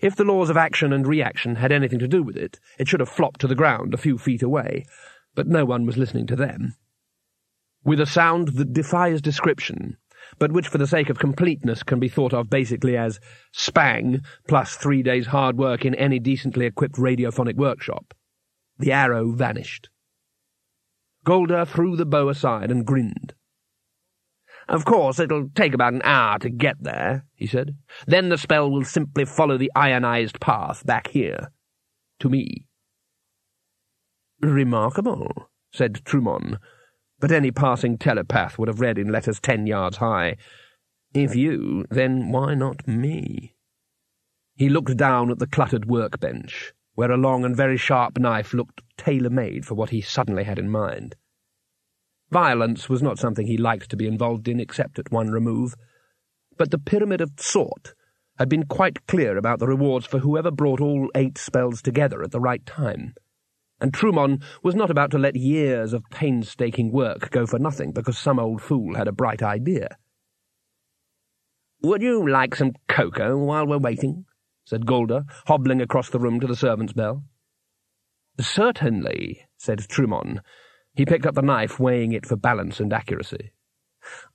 If 0.00 0.16
the 0.16 0.24
laws 0.24 0.50
of 0.50 0.56
action 0.56 0.92
and 0.92 1.06
reaction 1.06 1.56
had 1.56 1.72
anything 1.72 1.98
to 1.98 2.08
do 2.08 2.22
with 2.22 2.36
it, 2.36 2.60
it 2.78 2.88
should 2.88 3.00
have 3.00 3.08
flopped 3.08 3.40
to 3.40 3.46
the 3.46 3.54
ground 3.54 3.94
a 3.94 3.98
few 3.98 4.18
feet 4.18 4.42
away, 4.42 4.84
but 5.34 5.46
no 5.46 5.64
one 5.64 5.86
was 5.86 5.96
listening 5.96 6.26
to 6.28 6.36
them. 6.36 6.74
With 7.84 8.00
a 8.00 8.06
sound 8.06 8.48
that 8.56 8.72
defies 8.72 9.20
description, 9.20 9.96
but 10.38 10.52
which 10.52 10.68
for 10.68 10.78
the 10.78 10.86
sake 10.86 11.10
of 11.10 11.18
completeness 11.18 11.82
can 11.82 12.00
be 12.00 12.08
thought 12.08 12.32
of 12.32 12.50
basically 12.50 12.96
as 12.96 13.20
spang 13.52 14.22
plus 14.48 14.76
three 14.76 15.02
days' 15.02 15.26
hard 15.26 15.56
work 15.56 15.84
in 15.84 15.94
any 15.94 16.18
decently 16.18 16.66
equipped 16.66 16.96
radiophonic 16.96 17.56
workshop, 17.56 18.14
the 18.78 18.92
arrow 18.92 19.32
vanished. 19.32 19.90
Galder 21.24 21.66
threw 21.66 21.96
the 21.96 22.06
bow 22.06 22.28
aside 22.28 22.70
and 22.70 22.86
grinned. 22.86 23.34
Of 24.68 24.84
course, 24.84 25.18
it'll 25.18 25.50
take 25.54 25.74
about 25.74 25.92
an 25.92 26.02
hour 26.04 26.38
to 26.38 26.48
get 26.50 26.76
there, 26.80 27.26
he 27.34 27.46
said. 27.46 27.76
Then 28.06 28.28
the 28.28 28.38
spell 28.38 28.70
will 28.70 28.84
simply 28.84 29.24
follow 29.24 29.58
the 29.58 29.70
ionized 29.76 30.40
path 30.40 30.84
back 30.86 31.08
here. 31.08 31.50
To 32.20 32.28
me. 32.28 32.66
Remarkable, 34.40 35.50
said 35.72 36.04
Trymon, 36.04 36.58
but 37.20 37.32
any 37.32 37.50
passing 37.50 37.98
telepath 37.98 38.58
would 38.58 38.68
have 38.68 38.80
read 38.80 38.98
in 38.98 39.12
letters 39.12 39.40
ten 39.40 39.66
yards 39.66 39.98
high. 39.98 40.36
If 41.12 41.36
you, 41.36 41.84
then 41.90 42.30
why 42.30 42.54
not 42.54 42.88
me? 42.88 43.54
He 44.56 44.68
looked 44.68 44.96
down 44.96 45.30
at 45.30 45.38
the 45.38 45.46
cluttered 45.46 45.86
workbench, 45.86 46.72
where 46.94 47.10
a 47.10 47.16
long 47.16 47.44
and 47.44 47.56
very 47.56 47.76
sharp 47.76 48.18
knife 48.18 48.54
looked 48.54 48.82
tailor-made 48.96 49.66
for 49.66 49.74
what 49.74 49.90
he 49.90 50.00
suddenly 50.00 50.44
had 50.44 50.58
in 50.58 50.70
mind. 50.70 51.16
Violence 52.30 52.88
was 52.88 53.02
not 53.02 53.18
something 53.18 53.46
he 53.46 53.56
liked 53.56 53.90
to 53.90 53.96
be 53.96 54.06
involved 54.06 54.48
in 54.48 54.60
except 54.60 54.98
at 54.98 55.12
one 55.12 55.30
remove. 55.30 55.74
But 56.56 56.70
the 56.70 56.78
Pyramid 56.78 57.20
of 57.20 57.36
Tsort 57.36 57.94
had 58.38 58.48
been 58.48 58.64
quite 58.64 59.06
clear 59.06 59.36
about 59.36 59.58
the 59.58 59.66
rewards 59.66 60.06
for 60.06 60.18
whoever 60.18 60.50
brought 60.50 60.80
all 60.80 61.08
eight 61.14 61.38
spells 61.38 61.82
together 61.82 62.22
at 62.22 62.32
the 62.32 62.40
right 62.40 62.64
time. 62.66 63.14
And 63.80 63.92
Trymon 63.92 64.42
was 64.62 64.74
not 64.74 64.90
about 64.90 65.10
to 65.12 65.18
let 65.18 65.36
years 65.36 65.92
of 65.92 66.04
painstaking 66.10 66.90
work 66.92 67.30
go 67.30 67.46
for 67.46 67.58
nothing 67.58 67.92
because 67.92 68.18
some 68.18 68.38
old 68.38 68.62
fool 68.62 68.94
had 68.94 69.08
a 69.08 69.12
bright 69.12 69.42
idea. 69.42 69.96
Would 71.82 72.02
you 72.02 72.28
like 72.28 72.54
some 72.54 72.72
cocoa 72.88 73.36
while 73.36 73.66
we're 73.66 73.78
waiting? 73.78 74.24
said 74.64 74.86
Galder, 74.86 75.24
hobbling 75.46 75.82
across 75.82 76.08
the 76.08 76.18
room 76.18 76.40
to 76.40 76.46
the 76.46 76.56
servant's 76.56 76.94
bell. 76.94 77.24
Certainly, 78.40 79.46
said 79.58 79.80
Trymon, 79.80 80.40
he 80.94 81.04
picked 81.04 81.26
up 81.26 81.34
the 81.34 81.42
knife, 81.42 81.80
weighing 81.80 82.12
it 82.12 82.26
for 82.26 82.36
balance 82.36 82.80
and 82.80 82.92
accuracy. 82.92 83.52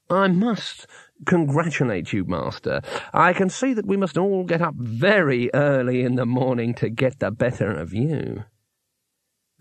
I 0.09 0.27
must 0.27 0.87
congratulate 1.25 2.11
you, 2.11 2.25
Master. 2.25 2.81
I 3.13 3.33
can 3.33 3.49
see 3.49 3.73
that 3.73 3.85
we 3.85 3.97
must 3.97 4.17
all 4.17 4.43
get 4.43 4.61
up 4.61 4.75
very 4.75 5.53
early 5.53 6.01
in 6.01 6.15
the 6.15 6.25
morning 6.25 6.73
to 6.75 6.89
get 6.89 7.19
the 7.19 7.31
better 7.31 7.71
of 7.71 7.93
you. 7.93 8.45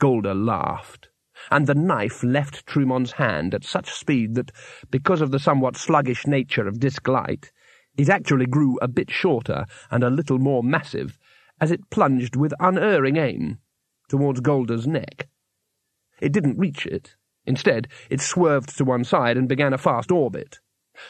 Galder 0.00 0.34
laughed, 0.34 1.08
and 1.50 1.66
the 1.66 1.74
knife 1.74 2.22
left 2.24 2.66
Trymon's 2.66 3.12
hand 3.12 3.54
at 3.54 3.64
such 3.64 3.90
speed 3.90 4.34
that, 4.36 4.50
because 4.90 5.20
of 5.20 5.30
the 5.30 5.38
somewhat 5.38 5.76
sluggish 5.76 6.26
nature 6.26 6.66
of 6.66 6.80
disc 6.80 7.06
light, 7.06 7.52
it 7.96 8.08
actually 8.08 8.46
grew 8.46 8.78
a 8.80 8.88
bit 8.88 9.10
shorter 9.10 9.66
and 9.90 10.02
a 10.02 10.10
little 10.10 10.38
more 10.38 10.62
massive 10.62 11.18
as 11.60 11.70
it 11.70 11.90
plunged 11.90 12.36
with 12.36 12.54
unerring 12.60 13.16
aim 13.16 13.58
towards 14.08 14.40
Galder's 14.40 14.86
neck. 14.86 15.28
It 16.20 16.32
didn't 16.32 16.58
reach 16.58 16.87
it. 16.87 17.16
Instead, 17.46 17.88
it 18.10 18.20
swerved 18.20 18.76
to 18.76 18.84
one 18.84 19.04
side 19.04 19.37
and 19.37 19.48
began 19.48 19.72
a 19.72 19.78
fast 19.78 20.10
orbit. 20.12 20.60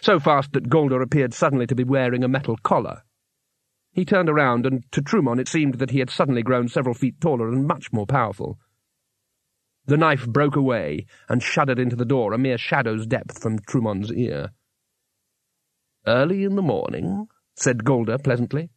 so 0.00 0.20
fast 0.20 0.52
that 0.52 0.68
Galder 0.68 1.02
appeared 1.02 1.32
suddenly 1.34 1.66
to 1.66 1.74
be 1.74 1.84
wearing 1.84 2.22
a 2.22 2.28
metal 2.28 2.56
collar. 2.62 3.02
He 3.92 4.04
turned 4.04 4.28
around, 4.28 4.66
and 4.66 4.84
to 4.92 5.02
Trymon 5.02 5.40
it 5.40 5.48
seemed 5.48 5.74
that 5.74 5.90
he 5.90 5.98
had 5.98 6.10
suddenly 6.10 6.42
grown 6.42 6.68
several 6.68 6.94
feet 6.94 7.20
taller 7.20 7.48
and 7.48 7.66
much 7.66 7.92
more 7.92 8.06
powerful. 8.06 8.58
The 9.86 9.96
knife 9.96 10.26
broke 10.26 10.56
away 10.56 11.06
and 11.28 11.42
shuddered 11.42 11.78
into 11.78 11.96
the 11.96 12.04
door, 12.04 12.32
a 12.32 12.38
mere 12.38 12.58
shadow's 12.58 13.06
depth 13.06 13.40
from 13.40 13.58
Trymon's 13.60 14.12
ear. 14.12 14.50
Early 16.06 16.44
in 16.44 16.56
the 16.56 16.62
morning, 16.62 17.28
said 17.56 17.84
Galder 17.84 18.18
pleasantly. 18.22 18.70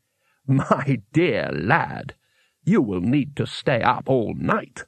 My 0.48 1.02
dear 1.14 1.52
lad, 1.54 2.16
you 2.64 2.82
will 2.82 3.02
need 3.02 3.36
to 3.36 3.46
stay 3.46 3.82
up 3.82 4.10
all 4.10 4.34
night. 4.36 4.86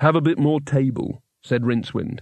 Have 0.00 0.16
a 0.16 0.20
bit 0.20 0.38
more 0.38 0.60
table, 0.60 1.22
said 1.42 1.62
Rincewind. 1.62 2.20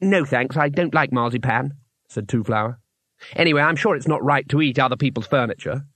No 0.00 0.24
thanks, 0.24 0.56
I 0.56 0.68
don't 0.68 0.94
like 0.94 1.12
marzipan, 1.12 1.74
said 2.08 2.28
Twoflower. 2.28 2.76
Anyway, 3.34 3.62
I'm 3.62 3.76
sure 3.76 3.96
it's 3.96 4.08
not 4.08 4.22
right 4.24 4.48
to 4.48 4.60
eat 4.60 4.78
other 4.78 4.96
people's 4.96 5.26
furniture. 5.26 5.86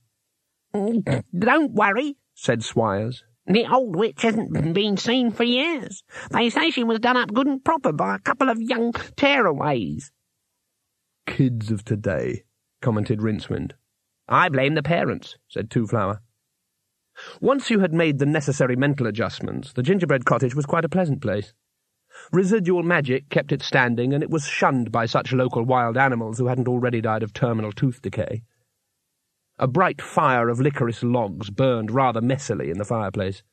Mm, 0.73 1.23
don't 1.37 1.73
worry, 1.73 2.17
said 2.33 2.61
Swires. 2.61 3.23
The 3.45 3.65
old 3.65 3.95
witch 3.95 4.21
hasn't 4.21 4.73
been 4.73 4.97
seen 4.97 5.31
for 5.31 5.43
years. 5.43 6.03
They 6.29 6.49
say 6.49 6.69
she 6.69 6.83
was 6.83 6.99
done 6.99 7.17
up 7.17 7.33
good 7.33 7.47
and 7.47 7.63
proper 7.63 7.91
by 7.91 8.15
a 8.15 8.19
couple 8.19 8.49
of 8.49 8.61
young 8.61 8.93
tearaways. 8.93 10.11
Kids 11.25 11.71
of 11.71 11.83
today, 11.83 12.43
commented 12.81 13.19
Rincewind. 13.19 13.71
I 14.27 14.49
blame 14.49 14.75
the 14.75 14.83
parents, 14.83 15.37
said 15.47 15.71
Twoflower. 15.71 16.19
Once 17.41 17.69
you 17.69 17.79
had 17.79 17.93
made 17.93 18.19
the 18.19 18.25
necessary 18.25 18.75
mental 18.75 19.07
adjustments, 19.07 19.73
the 19.73 19.83
gingerbread 19.83 20.25
cottage 20.25 20.55
was 20.55 20.65
quite 20.65 20.85
a 20.85 20.89
pleasant 20.89 21.21
place. 21.21 21.53
Residual 22.31 22.83
magic 22.83 23.29
kept 23.29 23.51
it 23.51 23.61
standing, 23.61 24.13
and 24.13 24.23
it 24.23 24.29
was 24.29 24.45
shunned 24.45 24.91
by 24.91 25.05
such 25.05 25.33
local 25.33 25.63
wild 25.63 25.97
animals 25.97 26.37
who 26.37 26.47
hadn't 26.47 26.67
already 26.67 27.01
died 27.01 27.23
of 27.23 27.33
terminal 27.33 27.71
tooth 27.71 28.01
decay. 28.01 28.43
A 29.57 29.67
bright 29.67 30.01
fire 30.01 30.49
of 30.49 30.59
licorice 30.59 31.03
logs 31.03 31.49
burned 31.49 31.91
rather 31.91 32.21
messily 32.21 32.71
in 32.71 32.77
the 32.77 32.85
fireplace. 32.85 33.43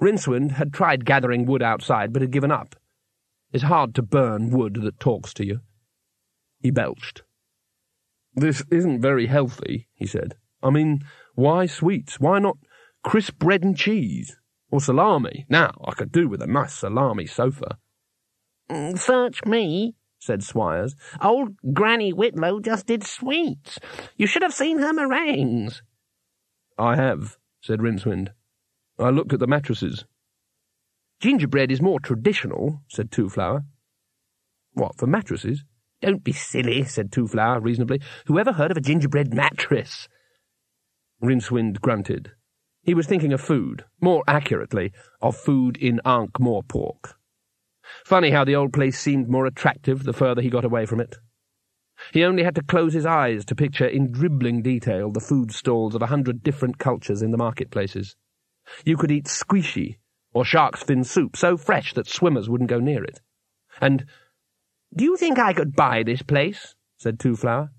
Rincewind 0.00 0.52
had 0.52 0.72
tried 0.72 1.04
gathering 1.04 1.46
wood 1.46 1.62
outside, 1.62 2.12
but 2.12 2.22
had 2.22 2.30
given 2.30 2.50
up. 2.50 2.76
It's 3.52 3.64
hard 3.64 3.94
to 3.96 4.02
burn 4.02 4.50
wood 4.50 4.74
that 4.82 5.00
talks 5.00 5.34
to 5.34 5.46
you. 5.46 5.60
He 6.60 6.70
belched. 6.70 7.22
This 8.34 8.62
isn't 8.70 9.02
very 9.02 9.26
healthy, 9.26 9.88
he 9.94 10.06
said. 10.06 10.36
I 10.62 10.70
mean, 10.70 11.04
why 11.34 11.66
sweets? 11.66 12.20
Why 12.20 12.38
not 12.38 12.56
crisp 13.02 13.38
bread 13.38 13.62
and 13.62 13.76
cheese? 13.76 14.36
Or 14.70 14.80
salami? 14.80 15.44
Now, 15.48 15.74
I 15.84 15.92
could 15.92 16.12
do 16.12 16.28
with 16.28 16.40
a 16.40 16.46
nice 16.46 16.74
salami 16.74 17.26
sofa. 17.26 17.78
Mm, 18.70 18.98
search 18.98 19.44
me, 19.44 19.94
said 20.18 20.40
Swires. 20.40 20.94
Old 21.20 21.56
Granny 21.74 22.12
Whitlow 22.12 22.60
just 22.60 22.86
did 22.86 23.04
sweets. 23.04 23.78
You 24.16 24.26
should 24.26 24.42
have 24.42 24.54
seen 24.54 24.78
her 24.78 24.92
meringues. 24.92 25.82
I 26.78 26.96
have, 26.96 27.36
said 27.60 27.80
Rincewind. 27.80 28.28
I 28.98 29.10
looked 29.10 29.32
at 29.32 29.40
the 29.40 29.46
mattresses. 29.46 30.04
Gingerbread 31.20 31.70
is 31.70 31.82
more 31.82 32.00
traditional, 32.00 32.80
said 32.88 33.10
Twoflower. 33.10 33.64
What, 34.72 34.96
for 34.96 35.06
mattresses? 35.06 35.64
Don't 36.00 36.24
be 36.24 36.32
silly, 36.32 36.84
said 36.84 37.12
Twoflower 37.12 37.62
reasonably. 37.62 38.00
Whoever 38.26 38.52
heard 38.52 38.70
of 38.70 38.76
a 38.76 38.80
gingerbread 38.80 39.34
mattress? 39.34 40.08
Rincewind 41.22 41.80
grunted. 41.80 42.32
He 42.82 42.94
was 42.94 43.06
thinking 43.06 43.32
of 43.32 43.40
food, 43.40 43.84
more 44.00 44.24
accurately, 44.26 44.92
of 45.20 45.36
food 45.36 45.76
in 45.76 46.00
Ankh-Morpork. 46.04 47.14
Funny 48.04 48.30
how 48.30 48.44
the 48.44 48.56
old 48.56 48.72
place 48.72 48.98
seemed 48.98 49.28
more 49.28 49.46
attractive 49.46 50.02
the 50.02 50.12
further 50.12 50.42
he 50.42 50.50
got 50.50 50.64
away 50.64 50.86
from 50.86 51.00
it. 51.00 51.18
He 52.12 52.24
only 52.24 52.42
had 52.42 52.56
to 52.56 52.62
close 52.62 52.92
his 52.92 53.06
eyes 53.06 53.44
to 53.44 53.54
picture 53.54 53.86
in 53.86 54.10
dribbling 54.10 54.62
detail 54.62 55.12
the 55.12 55.20
food 55.20 55.52
stalls 55.52 55.94
of 55.94 56.02
a 56.02 56.06
hundred 56.06 56.42
different 56.42 56.78
cultures 56.78 57.22
in 57.22 57.30
the 57.30 57.38
marketplaces. 57.38 58.16
You 58.84 58.96
could 58.96 59.12
eat 59.12 59.26
squishy, 59.26 59.98
or 60.32 60.44
shark's 60.44 60.82
fin 60.82 61.04
soup, 61.04 61.36
so 61.36 61.56
fresh 61.56 61.94
that 61.94 62.08
swimmers 62.08 62.48
wouldn't 62.48 62.70
go 62.70 62.80
near 62.80 63.04
it. 63.04 63.20
And, 63.80 64.06
Do 64.94 65.04
you 65.04 65.16
think 65.16 65.38
I 65.38 65.52
could 65.52 65.76
buy 65.76 66.02
this 66.02 66.22
place? 66.22 66.74
said 66.96 67.20
Twoflower. 67.20 67.70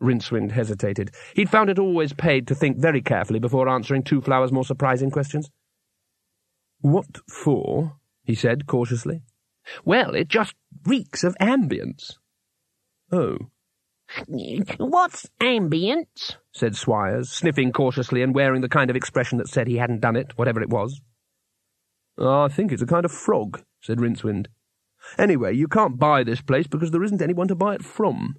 Rincewind 0.00 0.52
hesitated. 0.52 1.10
He'd 1.34 1.50
found 1.50 1.70
it 1.70 1.78
always 1.78 2.12
paid 2.12 2.46
to 2.48 2.54
think 2.54 2.78
very 2.78 3.00
carefully 3.00 3.38
before 3.38 3.68
answering 3.68 4.02
Twoflower's 4.02 4.52
more 4.52 4.64
surprising 4.64 5.10
questions. 5.10 5.50
What 6.80 7.18
for? 7.28 7.96
he 8.24 8.34
said 8.34 8.66
cautiously. 8.66 9.22
Well, 9.84 10.14
it 10.14 10.28
just 10.28 10.54
reeks 10.84 11.24
of 11.24 11.36
ambience. 11.40 12.14
Oh. 13.10 13.38
What's 14.78 15.28
ambience? 15.40 16.36
said 16.52 16.72
Swires, 16.74 17.26
sniffing 17.26 17.72
cautiously 17.72 18.22
and 18.22 18.34
wearing 18.34 18.60
the 18.60 18.68
kind 18.68 18.90
of 18.90 18.96
expression 18.96 19.38
that 19.38 19.48
said 19.48 19.66
he 19.66 19.76
hadn't 19.76 20.00
done 20.00 20.16
it, 20.16 20.32
whatever 20.36 20.62
it 20.62 20.70
was. 20.70 21.00
Oh, 22.18 22.42
I 22.42 22.48
think 22.48 22.72
it's 22.72 22.82
a 22.82 22.86
kind 22.86 23.04
of 23.04 23.12
frog, 23.12 23.62
said 23.80 23.98
Rincewind. 23.98 24.46
Anyway, 25.18 25.54
you 25.54 25.68
can't 25.68 25.98
buy 25.98 26.24
this 26.24 26.40
place 26.40 26.66
because 26.66 26.90
there 26.90 27.02
isn't 27.02 27.22
anyone 27.22 27.48
to 27.48 27.54
buy 27.54 27.74
it 27.74 27.84
from. 27.84 28.36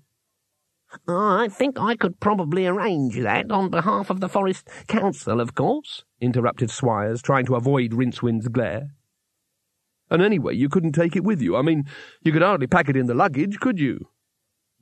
I 1.07 1.49
think 1.49 1.79
I 1.79 1.95
could 1.95 2.19
probably 2.19 2.65
arrange 2.65 3.17
that 3.17 3.51
on 3.51 3.69
behalf 3.69 4.09
of 4.09 4.19
the 4.19 4.29
Forest 4.29 4.69
Council, 4.87 5.41
of 5.41 5.53
course, 5.53 6.05
interrupted 6.21 6.69
Swires, 6.69 7.21
trying 7.21 7.45
to 7.47 7.55
avoid 7.55 7.91
Rincewind's 7.91 8.47
glare. 8.47 8.91
And 10.09 10.21
anyway, 10.21 10.55
you 10.55 10.69
couldn't 10.69 10.93
take 10.93 11.15
it 11.15 11.23
with 11.23 11.41
you. 11.41 11.57
I 11.57 11.61
mean, 11.61 11.83
you 12.21 12.31
could 12.31 12.41
hardly 12.41 12.67
pack 12.67 12.87
it 12.87 12.95
in 12.95 13.07
the 13.07 13.13
luggage, 13.13 13.59
could 13.59 13.79
you? 13.79 14.07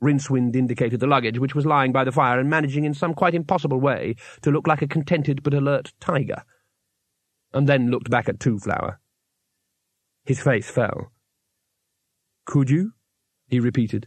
Rincewind 0.00 0.54
indicated 0.54 1.00
the 1.00 1.06
luggage, 1.06 1.38
which 1.38 1.54
was 1.54 1.66
lying 1.66 1.90
by 1.90 2.04
the 2.04 2.12
fire 2.12 2.38
and 2.38 2.50
managing 2.50 2.84
in 2.84 2.94
some 2.94 3.14
quite 3.14 3.34
impossible 3.34 3.80
way 3.80 4.14
to 4.42 4.50
look 4.50 4.66
like 4.66 4.82
a 4.82 4.86
contented 4.86 5.42
but 5.42 5.54
alert 5.54 5.92
tiger, 6.00 6.44
and 7.52 7.68
then 7.68 7.90
looked 7.90 8.10
back 8.10 8.28
at 8.28 8.38
Twoflower. 8.38 8.98
His 10.24 10.40
face 10.40 10.70
fell. 10.70 11.12
Could 12.44 12.70
you? 12.70 12.92
he 13.48 13.58
repeated. 13.58 14.06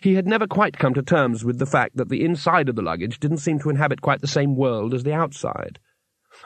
He 0.00 0.14
had 0.14 0.26
never 0.26 0.46
quite 0.46 0.78
come 0.78 0.94
to 0.94 1.02
terms 1.02 1.44
with 1.44 1.58
the 1.58 1.66
fact 1.66 1.96
that 1.96 2.08
the 2.08 2.24
inside 2.24 2.68
of 2.68 2.76
the 2.76 2.82
luggage 2.82 3.20
didn't 3.20 3.38
seem 3.38 3.58
to 3.60 3.70
inhabit 3.70 4.02
quite 4.02 4.20
the 4.20 4.26
same 4.26 4.56
world 4.56 4.94
as 4.94 5.02
the 5.02 5.12
outside. 5.12 5.78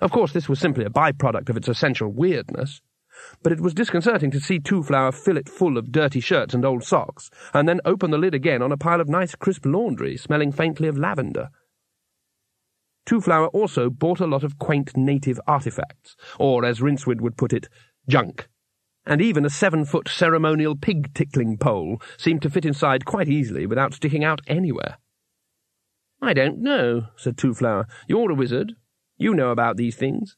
Of 0.00 0.10
course, 0.10 0.32
this 0.32 0.48
was 0.48 0.58
simply 0.58 0.84
a 0.84 0.90
byproduct 0.90 1.48
of 1.48 1.56
its 1.56 1.68
essential 1.68 2.12
weirdness 2.12 2.80
but 3.42 3.52
it 3.52 3.60
was 3.60 3.74
disconcerting 3.74 4.30
to 4.30 4.40
see 4.40 4.60
Twoflower 4.60 5.12
fill 5.12 5.36
it 5.36 5.48
full 5.48 5.76
of 5.76 5.92
dirty 5.92 6.20
shirts 6.20 6.54
and 6.54 6.64
old 6.64 6.84
socks, 6.84 7.30
and 7.52 7.68
then 7.68 7.80
open 7.84 8.10
the 8.10 8.18
lid 8.18 8.34
again 8.34 8.62
on 8.62 8.72
a 8.72 8.76
pile 8.76 9.00
of 9.00 9.08
nice 9.08 9.34
crisp 9.34 9.66
laundry, 9.66 10.16
smelling 10.16 10.52
faintly 10.52 10.88
of 10.88 10.98
lavender. 10.98 11.50
Twoflower 13.06 13.48
also 13.52 13.88
bought 13.90 14.20
a 14.20 14.26
lot 14.26 14.44
of 14.44 14.58
quaint 14.58 14.96
native 14.96 15.40
artifacts, 15.46 16.16
or, 16.38 16.64
as 16.64 16.80
Rincewind 16.80 17.20
would 17.20 17.36
put 17.36 17.52
it, 17.52 17.68
junk. 18.08 18.48
And 19.08 19.22
even 19.22 19.46
a 19.46 19.50
seven-foot 19.50 20.06
ceremonial 20.06 20.76
pig-tickling 20.76 21.56
pole 21.56 22.00
seemed 22.18 22.42
to 22.42 22.50
fit 22.50 22.66
inside 22.66 23.06
quite 23.06 23.28
easily 23.28 23.64
without 23.64 23.94
sticking 23.94 24.22
out 24.22 24.40
anywhere. 24.46 24.98
I 26.20 26.34
don't 26.34 26.58
know, 26.58 27.06
said 27.16 27.38
Twoflower. 27.38 27.86
You're 28.06 28.30
a 28.30 28.34
wizard. 28.34 28.74
You 29.16 29.34
know 29.34 29.50
about 29.50 29.78
these 29.78 29.96
things. 29.96 30.36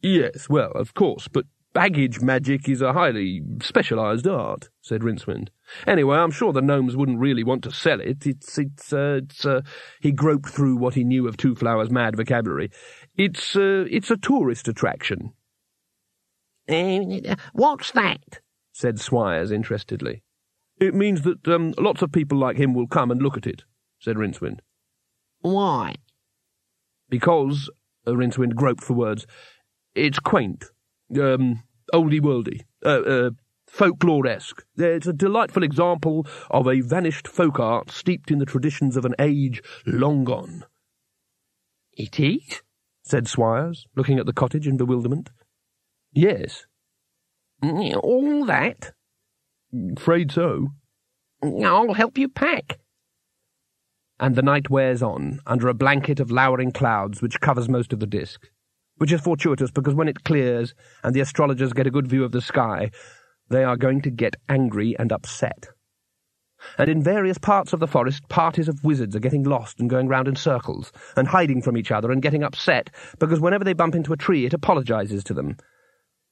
Yes, 0.00 0.48
well, 0.48 0.70
of 0.70 0.94
course, 0.94 1.26
but 1.26 1.46
Baggage 1.72 2.20
magic 2.20 2.68
is 2.68 2.82
a 2.82 2.92
highly 2.92 3.40
specialised 3.62 4.26
art, 4.26 4.68
said 4.82 5.00
Rincewind. 5.00 5.48
Anyway, 5.86 6.18
I'm 6.18 6.30
sure 6.30 6.52
the 6.52 6.60
gnomes 6.60 6.96
wouldn't 6.96 7.18
really 7.18 7.42
want 7.42 7.64
to 7.64 7.72
sell 7.72 7.98
it. 7.98 8.26
It's, 8.26 8.58
it's, 8.58 8.92
uh, 8.92 9.20
it's, 9.22 9.46
uh, 9.46 9.62
he 10.00 10.12
groped 10.12 10.50
through 10.50 10.76
what 10.76 10.94
he 10.94 11.02
knew 11.02 11.26
of 11.26 11.38
Twoflowers' 11.38 11.90
mad 11.90 12.14
vocabulary. 12.14 12.70
It's, 13.16 13.56
uh, 13.56 13.86
it's 13.90 14.10
a 14.10 14.18
tourist 14.18 14.68
attraction. 14.68 15.32
Uh, 16.68 17.34
what's 17.52 17.90
that? 17.92 18.40
said 18.72 18.96
Swires 18.96 19.52
interestedly. 19.52 20.22
It 20.80 20.94
means 20.94 21.22
that, 21.22 21.46
um, 21.46 21.74
lots 21.78 22.02
of 22.02 22.12
people 22.12 22.38
like 22.38 22.56
him 22.56 22.74
will 22.74 22.86
come 22.86 23.10
and 23.10 23.22
look 23.22 23.36
at 23.36 23.46
it, 23.46 23.64
said 24.00 24.16
Rincewind. 24.16 24.60
Why? 25.40 25.96
Because, 27.08 27.70
uh, 28.06 28.12
Rincewind 28.12 28.54
groped 28.54 28.82
for 28.82 28.94
words, 28.94 29.26
it's 29.94 30.18
quaint 30.18 30.64
um, 31.20 31.62
oldie 31.92 32.20
worldy, 32.20 32.62
uh, 32.84 33.02
uh, 33.02 33.30
folklore-esque. 33.66 34.64
It's 34.76 35.06
a 35.06 35.12
delightful 35.12 35.62
example 35.62 36.26
of 36.50 36.66
a 36.66 36.80
vanished 36.80 37.28
folk 37.28 37.60
art 37.60 37.90
steeped 37.90 38.30
in 38.30 38.38
the 38.38 38.46
traditions 38.46 38.96
of 38.96 39.04
an 39.04 39.14
age 39.18 39.62
long 39.86 40.24
gone. 40.24 40.64
It 41.92 42.18
is? 42.18 42.62
said 43.04 43.24
Swires, 43.24 43.84
looking 43.96 44.18
at 44.18 44.26
the 44.26 44.32
cottage 44.32 44.66
in 44.66 44.76
bewilderment. 44.76 45.30
Yes. 46.12 46.66
All 47.62 48.44
that? 48.46 48.92
Afraid 49.96 50.30
so. 50.32 50.68
I'll 51.42 51.94
help 51.94 52.18
you 52.18 52.28
pack. 52.28 52.78
And 54.20 54.36
the 54.36 54.42
night 54.42 54.70
wears 54.70 55.02
on, 55.02 55.40
under 55.46 55.68
a 55.68 55.74
blanket 55.74 56.20
of 56.20 56.30
lowering 56.30 56.70
clouds 56.70 57.20
which 57.22 57.40
covers 57.40 57.68
most 57.68 57.92
of 57.92 58.00
the 58.00 58.06
disk. 58.06 58.48
which 59.02 59.10
is 59.10 59.20
fortuitous 59.20 59.72
because 59.72 59.94
when 59.94 60.06
it 60.06 60.22
clears 60.22 60.74
and 61.02 61.12
the 61.12 61.20
astrologers 61.20 61.72
get 61.72 61.88
a 61.88 61.90
good 61.90 62.06
view 62.06 62.24
of 62.24 62.30
the 62.30 62.40
sky, 62.40 62.88
they 63.50 63.64
are 63.64 63.76
going 63.76 64.00
to 64.00 64.10
get 64.10 64.36
angry 64.48 64.94
and 64.96 65.10
upset. 65.10 65.70
And 66.78 66.88
in 66.88 67.02
various 67.02 67.38
parts 67.38 67.72
of 67.72 67.80
the 67.80 67.88
forest, 67.88 68.28
parties 68.28 68.68
of 68.68 68.84
wizards 68.84 69.16
are 69.16 69.20
getting 69.20 69.42
lost 69.42 69.80
and 69.80 69.90
going 69.90 70.06
round 70.06 70.28
in 70.28 70.36
circles, 70.36 70.92
and 71.16 71.26
hiding 71.26 71.60
from 71.62 71.76
each 71.76 71.90
other 71.90 72.12
and 72.12 72.22
getting 72.22 72.44
upset, 72.44 72.90
because 73.18 73.40
whenever 73.40 73.64
they 73.64 73.72
bump 73.72 73.96
into 73.96 74.12
a 74.12 74.16
tree 74.16 74.46
it 74.46 74.54
apologizes 74.54 75.24
to 75.24 75.34
them. 75.34 75.56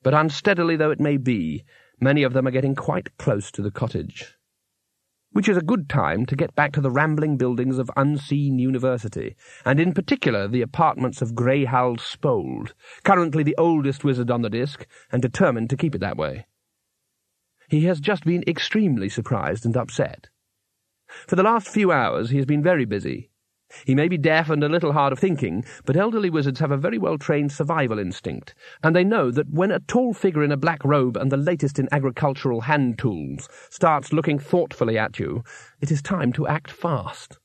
But 0.02 0.14
unsteadily 0.14 0.76
though 0.76 0.90
it 0.90 1.00
may 1.00 1.16
be, 1.16 1.64
many 2.00 2.22
of 2.22 2.32
them 2.32 2.46
are 2.46 2.52
getting 2.52 2.74
quite 2.74 3.16
close 3.18 3.50
to 3.52 3.62
the 3.62 3.70
cottage 3.70 4.36
which 5.32 5.48
is 5.48 5.56
a 5.56 5.62
good 5.62 5.88
time 5.88 6.26
to 6.26 6.34
get 6.34 6.54
back 6.54 6.72
to 6.72 6.80
the 6.80 6.90
rambling 6.90 7.36
buildings 7.36 7.78
of 7.78 7.90
Unseen 7.96 8.58
University, 8.58 9.36
and 9.64 9.78
in 9.78 9.92
particular 9.92 10.48
the 10.48 10.62
apartments 10.62 11.22
of 11.22 11.34
Greyhald 11.34 12.00
Spold, 12.00 12.74
currently 13.04 13.42
the 13.42 13.54
oldest 13.56 14.02
wizard 14.02 14.30
on 14.30 14.42
the 14.42 14.50
disc, 14.50 14.86
and 15.12 15.22
determined 15.22 15.70
to 15.70 15.76
keep 15.76 15.94
it 15.94 16.00
that 16.00 16.16
way. 16.16 16.46
He 17.68 17.84
has 17.84 18.00
just 18.00 18.24
been 18.24 18.42
extremely 18.48 19.08
surprised 19.08 19.64
and 19.64 19.76
upset. 19.76 20.28
For 21.28 21.36
the 21.36 21.44
last 21.44 21.68
few 21.68 21.92
hours 21.92 22.30
he 22.30 22.36
has 22.38 22.46
been 22.46 22.62
very 22.62 22.84
busy, 22.84 23.29
he 23.86 23.94
may 23.94 24.08
be 24.08 24.18
deaf 24.18 24.50
and 24.50 24.62
a 24.64 24.68
little 24.68 24.92
hard 24.92 25.12
of 25.12 25.18
thinking, 25.18 25.64
but 25.84 25.96
elderly 25.96 26.30
wizards 26.30 26.60
have 26.60 26.70
a 26.70 26.76
very 26.76 26.98
well 26.98 27.18
trained 27.18 27.52
survival 27.52 27.98
instinct, 27.98 28.54
and 28.82 28.94
they 28.94 29.04
know 29.04 29.30
that 29.30 29.50
when 29.50 29.70
a 29.70 29.80
tall 29.80 30.12
figure 30.12 30.42
in 30.42 30.52
a 30.52 30.56
black 30.56 30.84
robe 30.84 31.16
and 31.16 31.30
the 31.30 31.36
latest 31.36 31.78
in 31.78 31.88
agricultural 31.92 32.62
hand 32.62 32.98
tools 32.98 33.48
starts 33.70 34.12
looking 34.12 34.38
thoughtfully 34.38 34.98
at 34.98 35.18
you, 35.18 35.42
it 35.80 35.90
is 35.90 36.02
time 36.02 36.32
to 36.32 36.46
act 36.46 36.70
fast. 36.70 37.38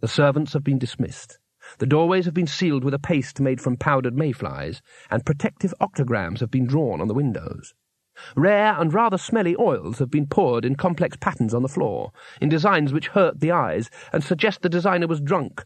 The 0.00 0.08
servants 0.08 0.52
have 0.52 0.64
been 0.64 0.78
dismissed. 0.78 1.38
The 1.78 1.86
doorways 1.86 2.26
have 2.26 2.34
been 2.34 2.46
sealed 2.46 2.84
with 2.84 2.94
a 2.94 2.98
paste 2.98 3.40
made 3.40 3.60
from 3.60 3.76
powdered 3.76 4.14
mayflies, 4.14 4.80
and 5.10 5.26
protective 5.26 5.74
octograms 5.80 6.40
have 6.40 6.50
been 6.50 6.66
drawn 6.66 7.00
on 7.00 7.08
the 7.08 7.14
windows. 7.14 7.74
Rare 8.34 8.74
and 8.80 8.94
rather 8.94 9.18
smelly 9.18 9.54
oils 9.58 9.98
have 9.98 10.10
been 10.10 10.26
poured 10.26 10.64
in 10.64 10.74
complex 10.74 11.18
patterns 11.20 11.52
on 11.52 11.62
the 11.62 11.68
floor, 11.68 12.12
in 12.40 12.48
designs 12.48 12.92
which 12.92 13.08
hurt 13.08 13.40
the 13.40 13.50
eyes 13.50 13.90
and 14.12 14.24
suggest 14.24 14.62
the 14.62 14.70
designer 14.70 15.06
was 15.06 15.20
drunk, 15.20 15.64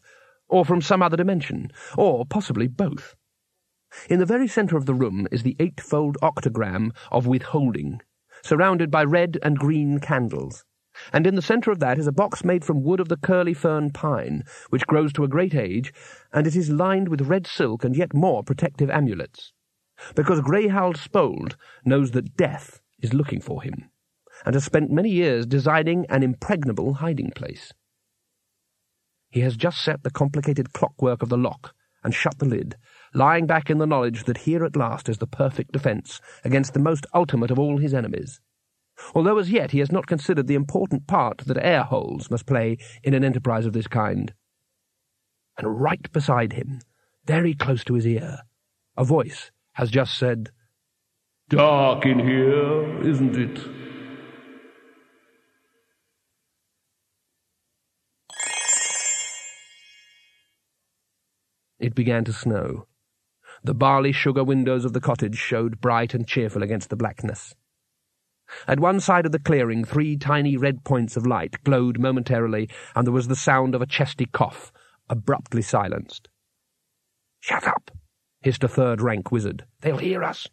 or 0.49 0.65
from 0.65 0.81
some 0.81 1.01
other 1.01 1.15
dimension, 1.15 1.71
or 1.97 2.25
possibly 2.25 2.67
both. 2.67 3.15
In 4.09 4.19
the 4.19 4.25
very 4.25 4.47
centre 4.47 4.75
of 4.75 4.85
the 4.85 4.93
room 4.93 5.27
is 5.31 5.43
the 5.43 5.55
eightfold 5.59 6.17
octagram 6.21 6.91
of 7.09 7.25
withholding, 7.25 8.01
surrounded 8.43 8.91
by 8.91 9.05
red 9.05 9.37
and 9.41 9.57
green 9.57 9.99
candles. 9.99 10.65
And 11.13 11.25
in 11.25 11.35
the 11.35 11.41
centre 11.41 11.71
of 11.71 11.79
that 11.79 11.97
is 11.97 12.07
a 12.07 12.11
box 12.11 12.43
made 12.43 12.65
from 12.65 12.83
wood 12.83 12.99
of 12.99 13.07
the 13.07 13.15
curly 13.15 13.53
fern 13.53 13.91
pine, 13.91 14.43
which 14.69 14.87
grows 14.87 15.13
to 15.13 15.23
a 15.23 15.29
great 15.29 15.55
age, 15.55 15.93
and 16.33 16.45
it 16.45 16.55
is 16.57 16.69
lined 16.69 17.07
with 17.07 17.21
red 17.21 17.47
silk 17.47 17.85
and 17.85 17.95
yet 17.95 18.13
more 18.13 18.43
protective 18.43 18.89
amulets 18.89 19.53
because 20.15 20.41
Greyhald 20.41 20.97
Spold 20.97 21.57
knows 21.85 22.11
that 22.11 22.35
death 22.35 22.81
is 23.01 23.13
looking 23.13 23.41
for 23.41 23.61
him, 23.61 23.89
and 24.45 24.55
has 24.55 24.63
spent 24.63 24.91
many 24.91 25.09
years 25.09 25.45
designing 25.45 26.05
an 26.09 26.23
impregnable 26.23 26.95
hiding 26.95 27.31
place. 27.31 27.73
He 29.29 29.41
has 29.41 29.55
just 29.55 29.81
set 29.81 30.03
the 30.03 30.11
complicated 30.11 30.73
clockwork 30.73 31.21
of 31.21 31.29
the 31.29 31.37
lock 31.37 31.73
and 32.03 32.13
shut 32.13 32.39
the 32.39 32.45
lid, 32.45 32.75
lying 33.13 33.45
back 33.45 33.69
in 33.69 33.77
the 33.77 33.87
knowledge 33.87 34.25
that 34.25 34.39
here 34.39 34.65
at 34.65 34.75
last 34.75 35.07
is 35.07 35.19
the 35.19 35.27
perfect 35.27 35.71
defence 35.71 36.19
against 36.43 36.73
the 36.73 36.79
most 36.79 37.05
ultimate 37.13 37.51
of 37.51 37.59
all 37.59 37.77
his 37.77 37.93
enemies. 37.93 38.39
Although 39.15 39.37
as 39.37 39.51
yet 39.51 39.71
he 39.71 39.79
has 39.79 39.91
not 39.91 40.07
considered 40.07 40.47
the 40.47 40.55
important 40.55 41.07
part 41.07 41.39
that 41.45 41.57
air 41.57 41.83
holes 41.83 42.29
must 42.29 42.45
play 42.45 42.77
in 43.03 43.13
an 43.13 43.23
enterprise 43.23 43.65
of 43.65 43.73
this 43.73 43.87
kind. 43.87 44.33
And 45.57 45.81
right 45.81 46.11
beside 46.11 46.53
him, 46.53 46.79
very 47.25 47.53
close 47.53 47.83
to 47.85 47.93
his 47.93 48.07
ear, 48.07 48.39
a 48.97 49.03
voice 49.03 49.51
has 49.73 49.89
just 49.89 50.17
said, 50.17 50.49
Dark 51.49 52.05
in 52.05 52.19
here, 52.19 53.01
isn't 53.05 53.35
it? 53.35 53.59
It 61.79 61.95
began 61.95 62.23
to 62.25 62.33
snow. 62.33 62.87
The 63.63 63.73
barley 63.73 64.11
sugar 64.11 64.43
windows 64.43 64.85
of 64.85 64.93
the 64.93 65.01
cottage 65.01 65.37
showed 65.37 65.81
bright 65.81 66.13
and 66.13 66.27
cheerful 66.27 66.63
against 66.63 66.89
the 66.89 66.95
blackness. 66.95 67.55
At 68.67 68.79
one 68.79 68.99
side 68.99 69.25
of 69.25 69.31
the 69.31 69.39
clearing, 69.39 69.83
three 69.83 70.17
tiny 70.17 70.57
red 70.57 70.83
points 70.83 71.17
of 71.17 71.25
light 71.25 71.63
glowed 71.63 71.99
momentarily, 71.99 72.69
and 72.95 73.05
there 73.05 73.13
was 73.13 73.27
the 73.27 73.35
sound 73.35 73.75
of 73.75 73.81
a 73.81 73.85
chesty 73.85 74.25
cough, 74.25 74.71
abruptly 75.09 75.61
silenced. 75.61 76.29
Shut 77.39 77.67
up! 77.67 77.91
Hissed 78.41 78.63
a 78.63 78.67
third-rank 78.67 79.31
wizard. 79.31 79.65
They'll 79.81 79.97
hear 79.97 80.23
us. 80.23 80.47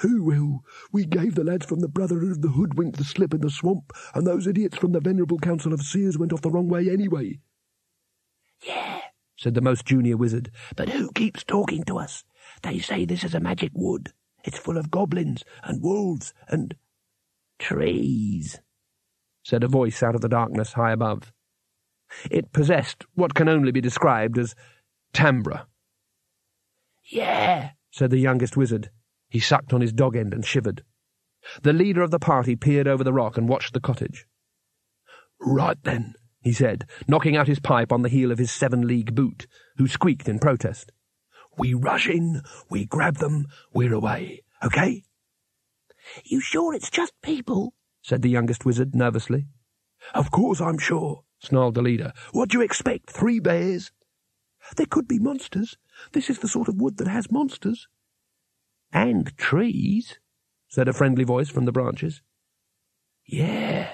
Who 0.00 0.22
will? 0.22 0.64
We 0.92 1.04
gave 1.04 1.34
the 1.34 1.44
lads 1.44 1.66
from 1.66 1.80
the 1.80 1.88
Brotherhood 1.88 2.30
of 2.30 2.42
the 2.42 2.48
Hoodwink 2.48 2.96
the 2.96 3.04
slip 3.04 3.34
in 3.34 3.42
the 3.42 3.50
swamp, 3.50 3.92
and 4.14 4.26
those 4.26 4.46
idiots 4.46 4.78
from 4.78 4.92
the 4.92 5.00
Venerable 5.00 5.38
Council 5.38 5.72
of 5.74 5.82
Seers 5.82 6.16
went 6.16 6.32
off 6.32 6.40
the 6.40 6.50
wrong 6.50 6.68
way 6.68 6.88
anyway. 6.88 7.38
Yeah, 8.62 9.00
said 9.36 9.54
the 9.54 9.60
most 9.60 9.84
junior 9.84 10.16
wizard, 10.16 10.50
but 10.76 10.90
who 10.90 11.10
keeps 11.12 11.44
talking 11.44 11.84
to 11.84 11.98
us? 11.98 12.24
They 12.62 12.78
say 12.78 13.04
this 13.04 13.24
is 13.24 13.34
a 13.34 13.40
magic 13.40 13.72
wood. 13.74 14.12
It's 14.44 14.58
full 14.58 14.78
of 14.78 14.90
goblins 14.90 15.44
and 15.62 15.82
wolves 15.82 16.32
and 16.48 16.74
trees, 17.58 18.58
said 19.42 19.64
a 19.64 19.68
voice 19.68 20.02
out 20.02 20.14
of 20.14 20.22
the 20.22 20.28
darkness 20.28 20.72
high 20.72 20.92
above. 20.92 21.32
It 22.30 22.52
possessed 22.52 23.04
what 23.14 23.34
can 23.34 23.48
only 23.48 23.70
be 23.70 23.82
described 23.82 24.38
as 24.38 24.54
timbre. 25.12 25.66
Yeah, 27.10 27.70
said 27.90 28.10
the 28.10 28.18
youngest 28.18 28.56
wizard. 28.56 28.90
He 29.28 29.40
sucked 29.40 29.72
on 29.72 29.80
his 29.80 29.92
dog 29.92 30.16
end 30.16 30.32
and 30.32 30.44
shivered. 30.44 30.84
The 31.62 31.72
leader 31.72 32.02
of 32.02 32.10
the 32.10 32.18
party 32.18 32.54
peered 32.56 32.86
over 32.86 33.02
the 33.02 33.12
rock 33.12 33.36
and 33.36 33.48
watched 33.48 33.72
the 33.72 33.80
cottage. 33.80 34.26
Right 35.40 35.78
then, 35.82 36.14
he 36.42 36.52
said, 36.52 36.86
knocking 37.08 37.36
out 37.36 37.48
his 37.48 37.60
pipe 37.60 37.92
on 37.92 38.02
the 38.02 38.08
heel 38.08 38.30
of 38.30 38.38
his 38.38 38.50
seven-league 38.50 39.14
boot, 39.14 39.46
who 39.76 39.88
squeaked 39.88 40.28
in 40.28 40.38
protest. 40.38 40.92
We 41.58 41.74
rush 41.74 42.08
in, 42.08 42.42
we 42.68 42.84
grab 42.86 43.16
them, 43.16 43.46
we're 43.74 43.94
away, 43.94 44.42
okay? 44.62 45.02
You 46.24 46.40
sure 46.40 46.74
it's 46.74 46.90
just 46.90 47.12
people? 47.22 47.74
said 48.02 48.22
the 48.22 48.30
youngest 48.30 48.64
wizard 48.64 48.94
nervously. 48.94 49.46
Of 50.14 50.30
course 50.30 50.60
I'm 50.60 50.78
sure, 50.78 51.24
snarled 51.40 51.74
the 51.74 51.82
leader. 51.82 52.12
What 52.32 52.50
do 52.50 52.58
you 52.58 52.64
expect, 52.64 53.10
three 53.10 53.40
bears? 53.40 53.90
There 54.76 54.86
could 54.86 55.08
be 55.08 55.18
monsters. 55.18 55.76
This 56.12 56.30
is 56.30 56.38
the 56.38 56.48
sort 56.48 56.68
of 56.68 56.80
wood 56.80 56.96
that 56.98 57.08
has 57.08 57.30
monsters. 57.30 57.88
And 58.92 59.36
trees, 59.36 60.18
said 60.68 60.88
a 60.88 60.92
friendly 60.92 61.24
voice 61.24 61.48
from 61.48 61.64
the 61.64 61.72
branches. 61.72 62.22
Yeah, 63.26 63.88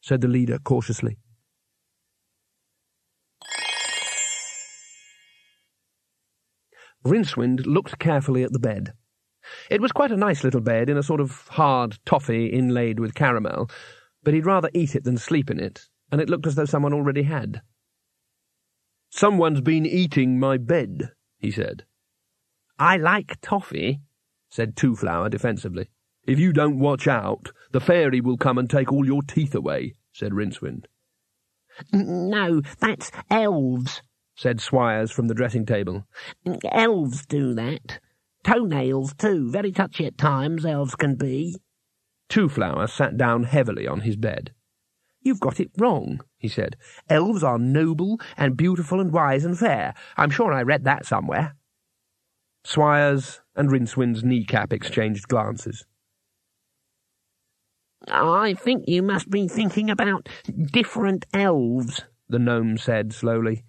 said 0.00 0.20
the 0.20 0.28
leader 0.28 0.58
cautiously. 0.58 1.18
Rincewind 7.04 7.66
looked 7.66 7.98
carefully 7.98 8.42
at 8.42 8.52
the 8.52 8.58
bed. 8.58 8.92
It 9.70 9.80
was 9.80 9.92
quite 9.92 10.10
a 10.10 10.16
nice 10.16 10.44
little 10.44 10.60
bed 10.60 10.90
in 10.90 10.96
a 10.96 11.02
sort 11.02 11.20
of 11.20 11.48
hard 11.48 11.98
toffee 12.04 12.46
inlaid 12.46 13.00
with 13.00 13.14
caramel, 13.14 13.70
but 14.22 14.34
he'd 14.34 14.46
rather 14.46 14.70
eat 14.74 14.94
it 14.94 15.04
than 15.04 15.16
sleep 15.16 15.50
in 15.50 15.60
it, 15.60 15.86
and 16.10 16.20
it 16.20 16.28
looked 16.28 16.46
as 16.46 16.54
though 16.54 16.64
someone 16.64 16.92
already 16.92 17.22
had. 17.22 17.62
Someone's 19.10 19.62
been 19.62 19.86
eating 19.86 20.38
my 20.38 20.58
bed, 20.58 21.12
he 21.38 21.50
said. 21.50 21.84
I 22.78 22.96
like 22.96 23.40
toffee, 23.40 24.00
said 24.48 24.76
Two 24.76 24.94
Flower 24.94 25.28
defensively. 25.28 25.88
If 26.26 26.38
you 26.38 26.52
don't 26.52 26.78
watch 26.78 27.08
out, 27.08 27.52
the 27.72 27.80
fairy 27.80 28.20
will 28.20 28.36
come 28.36 28.58
and 28.58 28.68
take 28.68 28.92
all 28.92 29.06
your 29.06 29.22
teeth 29.22 29.54
away, 29.54 29.94
said 30.12 30.32
Rincewind. 30.32 30.84
No, 31.92 32.60
that's 32.80 33.10
elves, 33.30 34.02
said 34.36 34.58
Swires 34.58 35.12
from 35.12 35.28
the 35.28 35.34
dressing 35.34 35.64
table. 35.64 36.04
Elves 36.70 37.24
do 37.26 37.54
that. 37.54 38.00
Toenails, 38.44 39.14
too. 39.14 39.50
Very 39.50 39.72
touchy 39.72 40.06
at 40.06 40.18
times, 40.18 40.64
elves 40.64 40.94
can 40.94 41.16
be. 41.16 41.56
Two 42.28 42.48
Flower 42.48 42.86
sat 42.86 43.16
down 43.16 43.44
heavily 43.44 43.86
on 43.86 44.00
his 44.00 44.16
bed. 44.16 44.52
You've 45.20 45.40
got 45.40 45.60
it 45.60 45.70
wrong, 45.76 46.20
he 46.36 46.48
said. 46.48 46.76
Elves 47.08 47.42
are 47.42 47.58
noble 47.58 48.20
and 48.36 48.56
beautiful 48.56 49.00
and 49.00 49.12
wise 49.12 49.44
and 49.44 49.58
fair. 49.58 49.94
I'm 50.16 50.30
sure 50.30 50.52
I 50.52 50.62
read 50.62 50.84
that 50.84 51.06
somewhere. 51.06 51.56
Swires 52.64 53.40
and 53.56 53.70
Rincewind's 53.70 54.22
kneecap 54.22 54.72
exchanged 54.72 55.28
glances. 55.28 55.84
I 58.06 58.54
think 58.54 58.84
you 58.86 59.02
must 59.02 59.28
be 59.28 59.48
thinking 59.48 59.90
about 59.90 60.28
different 60.72 61.26
elves, 61.34 62.02
the 62.28 62.38
gnome 62.38 62.78
said 62.78 63.12
slowly. 63.12 63.64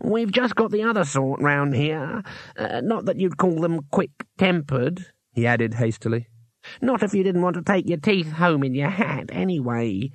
We've 0.00 0.30
just 0.30 0.54
got 0.54 0.70
the 0.70 0.84
other 0.84 1.04
sort 1.04 1.40
round 1.40 1.74
here. 1.74 2.22
Uh, 2.56 2.80
not 2.82 3.06
that 3.06 3.18
you'd 3.18 3.36
call 3.36 3.60
them 3.60 3.80
quick-tempered, 3.90 5.06
he 5.32 5.46
added 5.46 5.74
hastily. 5.74 6.28
Not 6.80 7.02
if 7.02 7.12
you 7.12 7.24
didn't 7.24 7.42
want 7.42 7.56
to 7.56 7.62
take 7.62 7.88
your 7.88 7.98
teeth 7.98 8.30
home 8.32 8.62
in 8.62 8.74
your 8.74 8.90
hat, 8.90 9.30
anyway. 9.32 10.10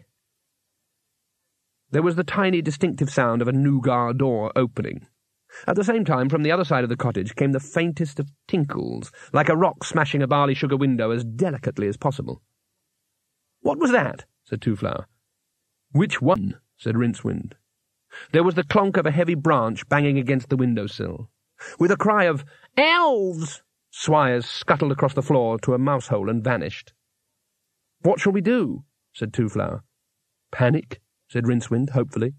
There 1.91 2.01
was 2.01 2.15
the 2.15 2.23
tiny 2.23 2.61
distinctive 2.61 3.09
sound 3.09 3.41
of 3.41 3.47
a 3.47 3.53
Nougat 3.53 4.17
door 4.17 4.51
opening. 4.55 5.07
At 5.65 5.77
the 5.77 5.83
same 5.85 6.03
time, 6.03 6.27
from 6.27 6.43
the 6.43 6.51
other 6.51 6.65
side 6.65 6.83
of 6.83 6.89
the 6.89 6.97
cottage 6.97 7.35
came 7.35 7.53
the 7.53 7.61
faintest 7.61 8.19
of 8.19 8.29
tinkles, 8.47 9.11
like 9.31 9.47
a 9.47 9.55
rock 9.55 9.85
smashing 9.85 10.21
a 10.21 10.27
barley 10.27 10.53
sugar 10.53 10.75
window 10.75 11.11
as 11.11 11.23
delicately 11.23 11.87
as 11.87 11.95
possible. 11.95 12.41
What 13.61 13.79
was 13.79 13.91
that? 13.91 14.25
said 14.43 14.61
Twoflower. 14.61 15.05
Which 15.91 16.21
one? 16.21 16.59
said 16.77 16.95
Rincewind. 16.95 17.53
There 18.33 18.43
was 18.43 18.55
the 18.55 18.63
clonk 18.63 18.97
of 18.97 19.05
a 19.05 19.11
heavy 19.11 19.35
branch 19.35 19.87
banging 19.87 20.17
against 20.17 20.49
the 20.49 20.57
window 20.57 20.87
sill. 20.87 21.29
With 21.79 21.91
a 21.91 21.97
cry 21.97 22.25
of 22.25 22.43
Elves! 22.75 23.63
Swires 23.91 24.45
scuttled 24.45 24.91
across 24.91 25.13
the 25.13 25.23
floor 25.23 25.57
to 25.59 25.73
a 25.73 25.79
mouse 25.79 26.07
hole 26.07 26.29
and 26.29 26.43
vanished. 26.43 26.93
What 28.01 28.19
shall 28.19 28.33
we 28.33 28.41
do? 28.41 28.83
said 29.13 29.31
Twoflower. 29.31 29.81
Panic, 30.51 31.01
said 31.27 31.45
Rincewind, 31.45 31.91
hopefully. 31.91 32.33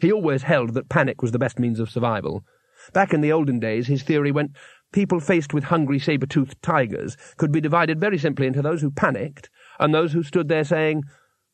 He 0.00 0.12
always 0.12 0.42
held 0.42 0.74
that 0.74 0.88
panic 0.88 1.22
was 1.22 1.32
the 1.32 1.38
best 1.38 1.58
means 1.58 1.78
of 1.78 1.90
survival. 1.90 2.44
Back 2.92 3.12
in 3.12 3.20
the 3.20 3.32
olden 3.32 3.60
days, 3.60 3.86
his 3.86 4.02
theory 4.02 4.32
went 4.32 4.56
people 4.92 5.20
faced 5.20 5.52
with 5.52 5.64
hungry 5.64 5.98
saber-toothed 5.98 6.60
tigers 6.62 7.16
could 7.36 7.50
be 7.50 7.60
divided 7.60 8.00
very 8.00 8.16
simply 8.16 8.46
into 8.46 8.62
those 8.62 8.80
who 8.80 8.90
panicked 8.90 9.50
and 9.80 9.92
those 9.92 10.12
who 10.12 10.22
stood 10.22 10.48
there 10.48 10.64
saying, 10.64 11.02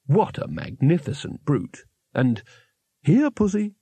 What 0.06 0.38
a 0.38 0.46
magnificent 0.46 1.44
brute! 1.44 1.84
and 2.14 2.42
Here, 3.02 3.30
pussy. 3.30 3.72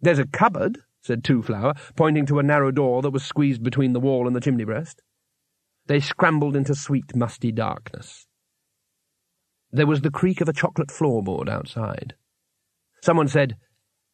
There's 0.00 0.18
a 0.18 0.26
cupboard, 0.26 0.78
said 1.00 1.24
Twoflower, 1.24 1.76
pointing 1.96 2.26
to 2.26 2.38
a 2.38 2.42
narrow 2.42 2.70
door 2.70 3.02
that 3.02 3.10
was 3.10 3.24
squeezed 3.24 3.62
between 3.62 3.94
the 3.94 4.00
wall 4.00 4.26
and 4.26 4.36
the 4.36 4.40
chimney 4.40 4.64
breast. 4.64 5.02
They 5.86 6.00
scrambled 6.00 6.54
into 6.54 6.74
sweet, 6.74 7.16
musty 7.16 7.50
darkness. 7.50 8.27
There 9.70 9.86
was 9.86 10.00
the 10.00 10.10
creak 10.10 10.40
of 10.40 10.48
a 10.48 10.52
chocolate 10.52 10.88
floorboard 10.88 11.48
outside. 11.48 12.14
Someone 13.02 13.28
said, 13.28 13.56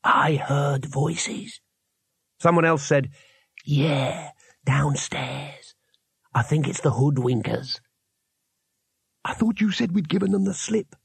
I 0.02 0.34
heard 0.34 0.84
voices. 0.84 1.60
Someone 2.38 2.64
else 2.64 2.82
said, 2.82 3.10
Yeah, 3.64 4.30
downstairs. 4.64 5.74
I 6.34 6.42
think 6.42 6.68
it's 6.68 6.80
the 6.80 6.90
hoodwinkers. 6.90 7.80
I 9.24 9.34
thought 9.34 9.60
you 9.60 9.70
said 9.70 9.92
we'd 9.92 10.08
given 10.08 10.32
them 10.32 10.44
the 10.44 10.54
slip. 10.54 10.96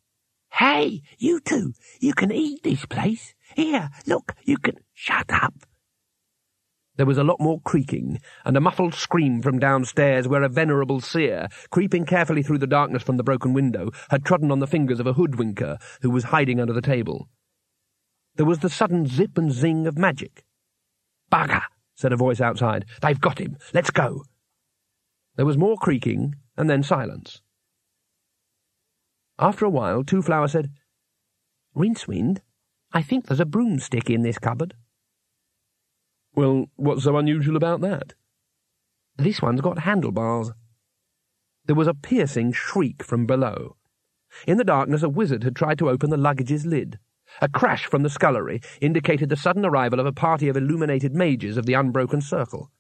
Hey, 0.52 1.04
you 1.18 1.40
two, 1.40 1.74
you 2.00 2.14
can 2.14 2.32
eat 2.32 2.64
this 2.64 2.86
place. 2.86 3.34
Here, 3.56 3.90
look, 4.06 4.36
you 4.44 4.58
can... 4.58 4.76
Shut 4.94 5.32
up. 5.32 5.54
There 7.00 7.06
was 7.06 7.18
a 7.18 7.24
lot 7.24 7.40
more 7.40 7.62
creaking, 7.62 8.20
and 8.44 8.58
a 8.58 8.60
muffled 8.60 8.94
scream 8.94 9.42
from 9.42 9.58
downstairs 9.58 10.28
where 10.28 10.44
a 10.44 10.50
venerable 10.50 11.00
seer, 11.00 11.48
creeping 11.70 12.06
carefully 12.06 12.44
through 12.44 12.58
the 12.58 12.68
darkness 12.68 13.04
from 13.04 13.16
the 13.16 13.24
broken 13.24 13.54
window, 13.54 13.92
had 14.10 14.26
trodden 14.26 14.52
on 14.52 14.60
the 14.60 14.68
fingers 14.68 15.00
of 15.00 15.08
a 15.08 15.14
hoodwinker 15.14 15.78
who 16.02 16.10
was 16.10 16.26
hiding 16.26 16.60
under 16.60 16.74
the 16.74 16.82
table. 16.82 17.30
There 18.36 18.46
was 18.46 18.60
the 18.60 18.70
sudden 18.70 19.08
zip 19.08 19.38
and 19.38 19.50
zing 19.50 19.88
of 19.88 19.98
magic. 19.98 20.44
Bugger, 21.32 21.62
said 21.96 22.12
a 22.12 22.18
voice 22.18 22.42
outside. 22.42 22.84
They've 23.02 23.22
got 23.22 23.40
him. 23.40 23.56
Let's 23.74 23.92
go. 23.92 24.26
There 25.38 25.46
was 25.46 25.58
more 25.58 25.78
creaking, 25.78 26.36
and 26.58 26.70
then 26.70 26.84
silence. 26.84 27.42
After 29.40 29.64
a 29.64 29.70
while, 29.70 30.04
Two 30.04 30.22
Twoflower 30.22 30.50
said, 30.50 30.72
Rincewind, 31.74 32.40
I 32.92 33.04
think 33.04 33.28
there's 33.28 33.40
a 33.40 33.46
broomstick 33.46 34.10
in 34.10 34.24
this 34.24 34.38
cupboard. 34.38 34.74
Well, 36.40 36.68
what's 36.78 37.04
so 37.04 37.18
unusual 37.18 37.58
about 37.58 37.82
that? 37.82 38.14
This 39.18 39.42
one's 39.42 39.60
got 39.60 39.80
handlebars. 39.80 40.54
There 41.66 41.76
was 41.76 41.90
a 41.90 41.94
piercing 41.94 42.54
shriek 42.54 43.04
from 43.04 43.26
below. 43.26 43.76
In 44.48 44.56
the 44.56 44.64
darkness, 44.64 45.04
a 45.04 45.10
wizard 45.10 45.44
had 45.44 45.54
tried 45.54 45.78
to 45.80 45.90
open 45.90 46.12
the 46.12 46.16
luggage's 46.16 46.66
lid. 46.66 46.98
A 47.42 47.50
crash 47.50 47.88
from 47.88 48.04
the 48.04 48.10
scullery 48.10 48.62
indicated 48.80 49.28
the 49.28 49.36
sudden 49.36 49.66
arrival 49.66 50.00
of 50.00 50.06
a 50.06 50.14
party 50.14 50.48
of 50.48 50.56
illuminated 50.56 51.14
mages 51.14 51.58
of 51.58 51.66
the 51.66 51.74
unbroken 51.74 52.22
circle. 52.22 52.72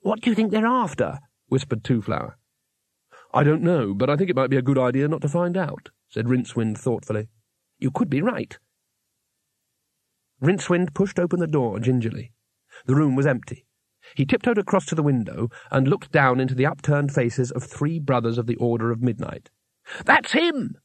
What 0.00 0.20
do 0.20 0.28
you 0.28 0.34
think 0.34 0.50
they're 0.50 0.66
after? 0.66 1.20
whispered 1.46 1.84
Twoflower. 1.84 2.34
I 3.32 3.44
don't 3.44 3.62
know, 3.62 3.94
but 3.94 4.10
I 4.10 4.16
think 4.16 4.28
it 4.28 4.34
might 4.34 4.50
be 4.50 4.56
a 4.56 4.62
good 4.62 4.76
idea 4.76 5.06
not 5.06 5.22
to 5.22 5.28
find 5.28 5.56
out, 5.56 5.90
said 6.08 6.26
Rincewind 6.26 6.78
thoughtfully. 6.78 7.28
You 7.78 7.92
could 7.92 8.10
be 8.10 8.22
right. 8.22 8.58
Rincewind 10.42 10.94
pushed 10.94 11.20
open 11.20 11.38
the 11.38 11.46
door 11.46 11.78
gingerly. 11.78 12.32
The 12.86 12.94
room 12.94 13.16
was 13.16 13.26
empty. 13.26 13.66
He 14.14 14.24
tiptoed 14.24 14.58
across 14.58 14.86
to 14.86 14.94
the 14.94 15.02
window 15.02 15.50
and 15.70 15.88
looked 15.88 16.12
down 16.12 16.38
into 16.40 16.54
the 16.54 16.66
upturned 16.66 17.12
faces 17.12 17.50
of 17.50 17.64
three 17.64 17.98
brothers 17.98 18.38
of 18.38 18.46
the 18.46 18.56
Order 18.56 18.92
of 18.92 19.02
Midnight. 19.02 19.50
That's 20.04 20.32
him! 20.32 20.76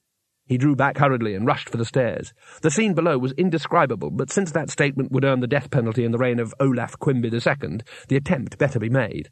He 0.47 0.57
drew 0.57 0.75
back 0.75 0.97
hurriedly 0.97 1.35
and 1.35 1.45
rushed 1.45 1.69
for 1.69 1.77
the 1.77 1.85
stairs. 1.85 2.33
The 2.61 2.71
scene 2.71 2.93
below 2.93 3.17
was 3.17 3.31
indescribable, 3.33 4.09
but 4.09 4.31
since 4.31 4.51
that 4.51 4.69
statement 4.69 5.11
would 5.11 5.23
earn 5.23 5.39
the 5.39 5.47
death 5.47 5.69
penalty 5.69 6.03
in 6.03 6.11
the 6.11 6.17
reign 6.17 6.39
of 6.39 6.53
Olaf 6.59 6.97
Quimby 6.99 7.29
II, 7.29 7.79
the 8.07 8.17
attempt 8.17 8.57
better 8.57 8.79
be 8.79 8.89
made. 8.89 9.29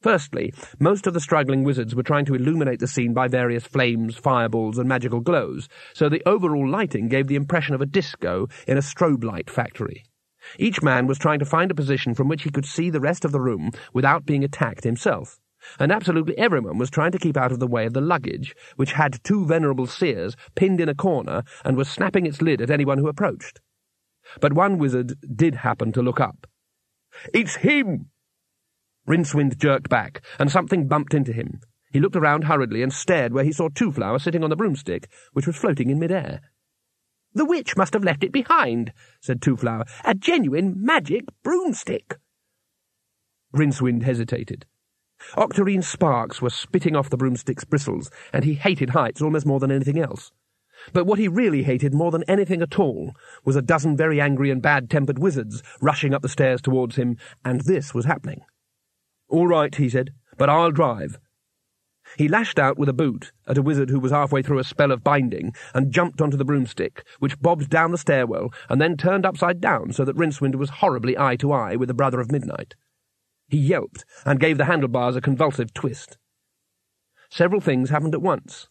Firstly, 0.00 0.54
most 0.78 1.06
of 1.06 1.14
the 1.14 1.20
struggling 1.20 1.62
wizards 1.62 1.94
were 1.94 2.02
trying 2.02 2.24
to 2.24 2.34
illuminate 2.34 2.80
the 2.80 2.88
scene 2.88 3.12
by 3.12 3.28
various 3.28 3.64
flames, 3.64 4.16
fireballs, 4.16 4.78
and 4.78 4.88
magical 4.88 5.20
glows, 5.20 5.68
so 5.92 6.08
the 6.08 6.22
overall 6.26 6.68
lighting 6.68 7.08
gave 7.08 7.26
the 7.26 7.36
impression 7.36 7.74
of 7.74 7.80
a 7.80 7.86
disco 7.86 8.48
in 8.66 8.78
a 8.78 8.82
strobe 8.82 9.24
light 9.24 9.50
factory. 9.50 10.04
Each 10.58 10.82
man 10.82 11.06
was 11.06 11.18
trying 11.18 11.38
to 11.38 11.44
find 11.44 11.70
a 11.70 11.74
position 11.74 12.14
from 12.14 12.28
which 12.28 12.42
he 12.42 12.50
could 12.50 12.66
see 12.66 12.90
the 12.90 13.00
rest 13.00 13.24
of 13.24 13.32
the 13.32 13.40
room 13.40 13.70
without 13.92 14.26
being 14.26 14.44
attacked 14.44 14.84
himself, 14.84 15.38
and 15.78 15.92
absolutely 15.92 16.36
everyone 16.38 16.78
was 16.78 16.90
trying 16.90 17.12
to 17.12 17.18
keep 17.18 17.36
out 17.36 17.52
of 17.52 17.60
the 17.60 17.66
way 17.66 17.86
of 17.86 17.92
the 17.92 18.00
luggage, 18.00 18.54
which 18.76 18.92
had 18.92 19.22
two 19.22 19.46
venerable 19.46 19.86
seers 19.86 20.36
pinned 20.54 20.80
in 20.80 20.88
a 20.88 20.94
corner 20.94 21.42
and 21.64 21.76
was 21.76 21.88
snapping 21.88 22.26
its 22.26 22.42
lid 22.42 22.60
at 22.60 22.70
anyone 22.70 22.98
who 22.98 23.08
approached. 23.08 23.60
But 24.40 24.52
one 24.52 24.78
wizard 24.78 25.14
did 25.34 25.56
happen 25.56 25.92
to 25.92 26.02
look 26.02 26.20
up. 26.20 26.46
It's 27.34 27.56
him! 27.56 28.10
Rincewind 29.06 29.58
jerked 29.58 29.88
back, 29.88 30.22
and 30.38 30.50
something 30.50 30.88
bumped 30.88 31.14
into 31.14 31.32
him. 31.32 31.60
He 31.92 32.00
looked 32.00 32.16
around 32.16 32.44
hurriedly 32.44 32.82
and 32.82 32.92
stared 32.92 33.32
where 33.32 33.44
he 33.44 33.52
saw 33.52 33.68
Twoflower 33.68 34.20
sitting 34.20 34.42
on 34.42 34.50
the 34.50 34.56
broomstick, 34.56 35.10
which 35.32 35.46
was 35.46 35.56
floating 35.56 35.90
in 35.90 35.98
mid-air. 35.98 36.40
The 37.34 37.44
witch 37.44 37.76
must 37.76 37.94
have 37.94 38.04
left 38.04 38.24
it 38.24 38.32
behind, 38.32 38.92
said 39.20 39.40
Twoflower. 39.40 39.88
A 40.04 40.14
genuine 40.14 40.74
magic 40.76 41.24
broomstick. 41.42 42.18
Rincewind 43.54 44.02
hesitated. 44.02 44.66
Octarine 45.34 45.84
sparks 45.84 46.42
were 46.42 46.50
spitting 46.50 46.96
off 46.96 47.10
the 47.10 47.16
broomstick's 47.16 47.64
bristles, 47.64 48.10
and 48.32 48.44
he 48.44 48.54
hated 48.54 48.90
heights 48.90 49.22
almost 49.22 49.46
more 49.46 49.60
than 49.60 49.70
anything 49.70 49.98
else. 49.98 50.32
But 50.92 51.06
what 51.06 51.18
he 51.18 51.28
really 51.28 51.62
hated 51.62 51.94
more 51.94 52.10
than 52.10 52.24
anything 52.24 52.60
at 52.60 52.78
all 52.78 53.14
was 53.44 53.54
a 53.54 53.62
dozen 53.62 53.96
very 53.96 54.20
angry 54.20 54.50
and 54.50 54.60
bad-tempered 54.60 55.18
wizards 55.18 55.62
rushing 55.80 56.12
up 56.12 56.22
the 56.22 56.28
stairs 56.28 56.60
towards 56.60 56.96
him, 56.96 57.16
and 57.44 57.60
this 57.62 57.94
was 57.94 58.04
happening. 58.04 58.42
All 59.28 59.46
right, 59.46 59.74
he 59.74 59.88
said, 59.88 60.12
but 60.36 60.50
I'll 60.50 60.72
drive. 60.72 61.18
He 62.18 62.28
lashed 62.28 62.58
out 62.58 62.78
with 62.78 62.88
a 62.88 62.92
boot 62.92 63.32
at 63.46 63.58
a 63.58 63.62
wizard 63.62 63.88
who 63.88 64.00
was 64.00 64.12
halfway 64.12 64.42
through 64.42 64.58
a 64.58 64.64
spell 64.64 64.92
of 64.92 65.02
binding 65.02 65.54
and 65.74 65.92
jumped 65.92 66.20
onto 66.20 66.36
the 66.36 66.44
broomstick, 66.44 67.04
which 67.18 67.40
bobbed 67.40 67.70
down 67.70 67.90
the 67.90 67.98
stairwell 67.98 68.52
and 68.68 68.80
then 68.80 68.96
turned 68.96 69.24
upside 69.24 69.60
down 69.60 69.92
so 69.92 70.04
that 70.04 70.16
Rincewind 70.16 70.56
was 70.56 70.70
horribly 70.70 71.16
eye 71.16 71.36
to 71.36 71.52
eye 71.52 71.76
with 71.76 71.88
the 71.88 71.94
Brother 71.94 72.20
of 72.20 72.30
Midnight. 72.30 72.74
He 73.48 73.58
yelped 73.58 74.04
and 74.24 74.40
gave 74.40 74.58
the 74.58 74.66
handlebars 74.66 75.16
a 75.16 75.20
convulsive 75.20 75.72
twist. 75.72 76.18
Several 77.30 77.60
things 77.60 77.90
happened 77.90 78.14
at 78.14 78.22
once. 78.22 78.68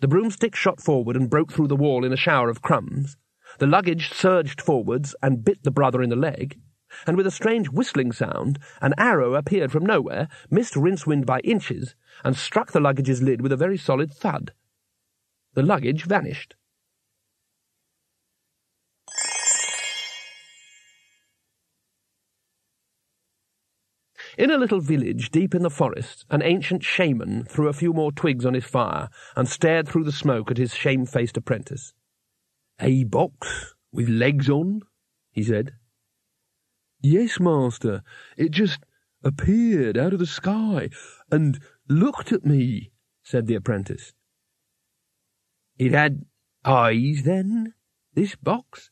The 0.00 0.08
broomstick 0.08 0.54
shot 0.54 0.80
forward 0.80 1.16
and 1.16 1.30
broke 1.30 1.52
through 1.52 1.68
the 1.68 1.76
wall 1.76 2.04
in 2.04 2.12
a 2.12 2.16
shower 2.16 2.48
of 2.48 2.62
crumbs. 2.62 3.16
The 3.58 3.66
luggage 3.66 4.12
surged 4.12 4.60
forwards 4.60 5.14
and 5.22 5.44
bit 5.44 5.62
the 5.62 5.70
brother 5.70 6.02
in 6.02 6.10
the 6.10 6.16
leg 6.16 6.58
and 7.06 7.16
with 7.16 7.26
a 7.26 7.32
strange 7.32 7.68
whistling 7.68 8.12
sound, 8.12 8.58
an 8.80 8.94
arrow 8.96 9.34
appeared 9.34 9.72
from 9.72 9.84
nowhere, 9.84 10.28
missed 10.50 10.74
Rincewind 10.74 11.26
by 11.26 11.40
inches, 11.40 11.96
and 12.24 12.36
struck 12.36 12.72
the 12.72 12.80
luggage's 12.80 13.22
lid 13.22 13.40
with 13.40 13.52
a 13.52 13.56
very 13.56 13.78
solid 13.78 14.12
thud. 14.12 14.52
The 15.54 15.62
luggage 15.62 16.04
vanished. 16.04 16.54
In 24.38 24.50
a 24.50 24.58
little 24.58 24.80
village 24.80 25.30
deep 25.30 25.54
in 25.54 25.62
the 25.62 25.70
forest, 25.70 26.26
an 26.28 26.42
ancient 26.42 26.84
shaman 26.84 27.44
threw 27.44 27.68
a 27.68 27.72
few 27.72 27.94
more 27.94 28.12
twigs 28.12 28.44
on 28.44 28.52
his 28.52 28.66
fire 28.66 29.08
and 29.34 29.48
stared 29.48 29.88
through 29.88 30.04
the 30.04 30.12
smoke 30.12 30.50
at 30.50 30.58
his 30.58 30.74
shamefaced 30.74 31.38
apprentice. 31.38 31.94
A 32.78 33.04
box 33.04 33.74
with 33.92 34.10
legs 34.10 34.50
on? 34.50 34.82
he 35.30 35.42
said. 35.42 35.72
Yes, 37.00 37.40
master. 37.40 38.02
It 38.36 38.50
just 38.50 38.80
appeared 39.24 39.96
out 39.96 40.12
of 40.12 40.18
the 40.18 40.26
sky 40.26 40.90
and 41.30 41.58
looked 41.88 42.32
at 42.32 42.44
me, 42.44 42.92
said 43.22 43.46
the 43.46 43.54
apprentice. 43.54 44.12
It 45.78 45.92
had 45.92 46.24
eyes, 46.64 47.22
then, 47.24 47.74
this 48.14 48.34
box? 48.34 48.90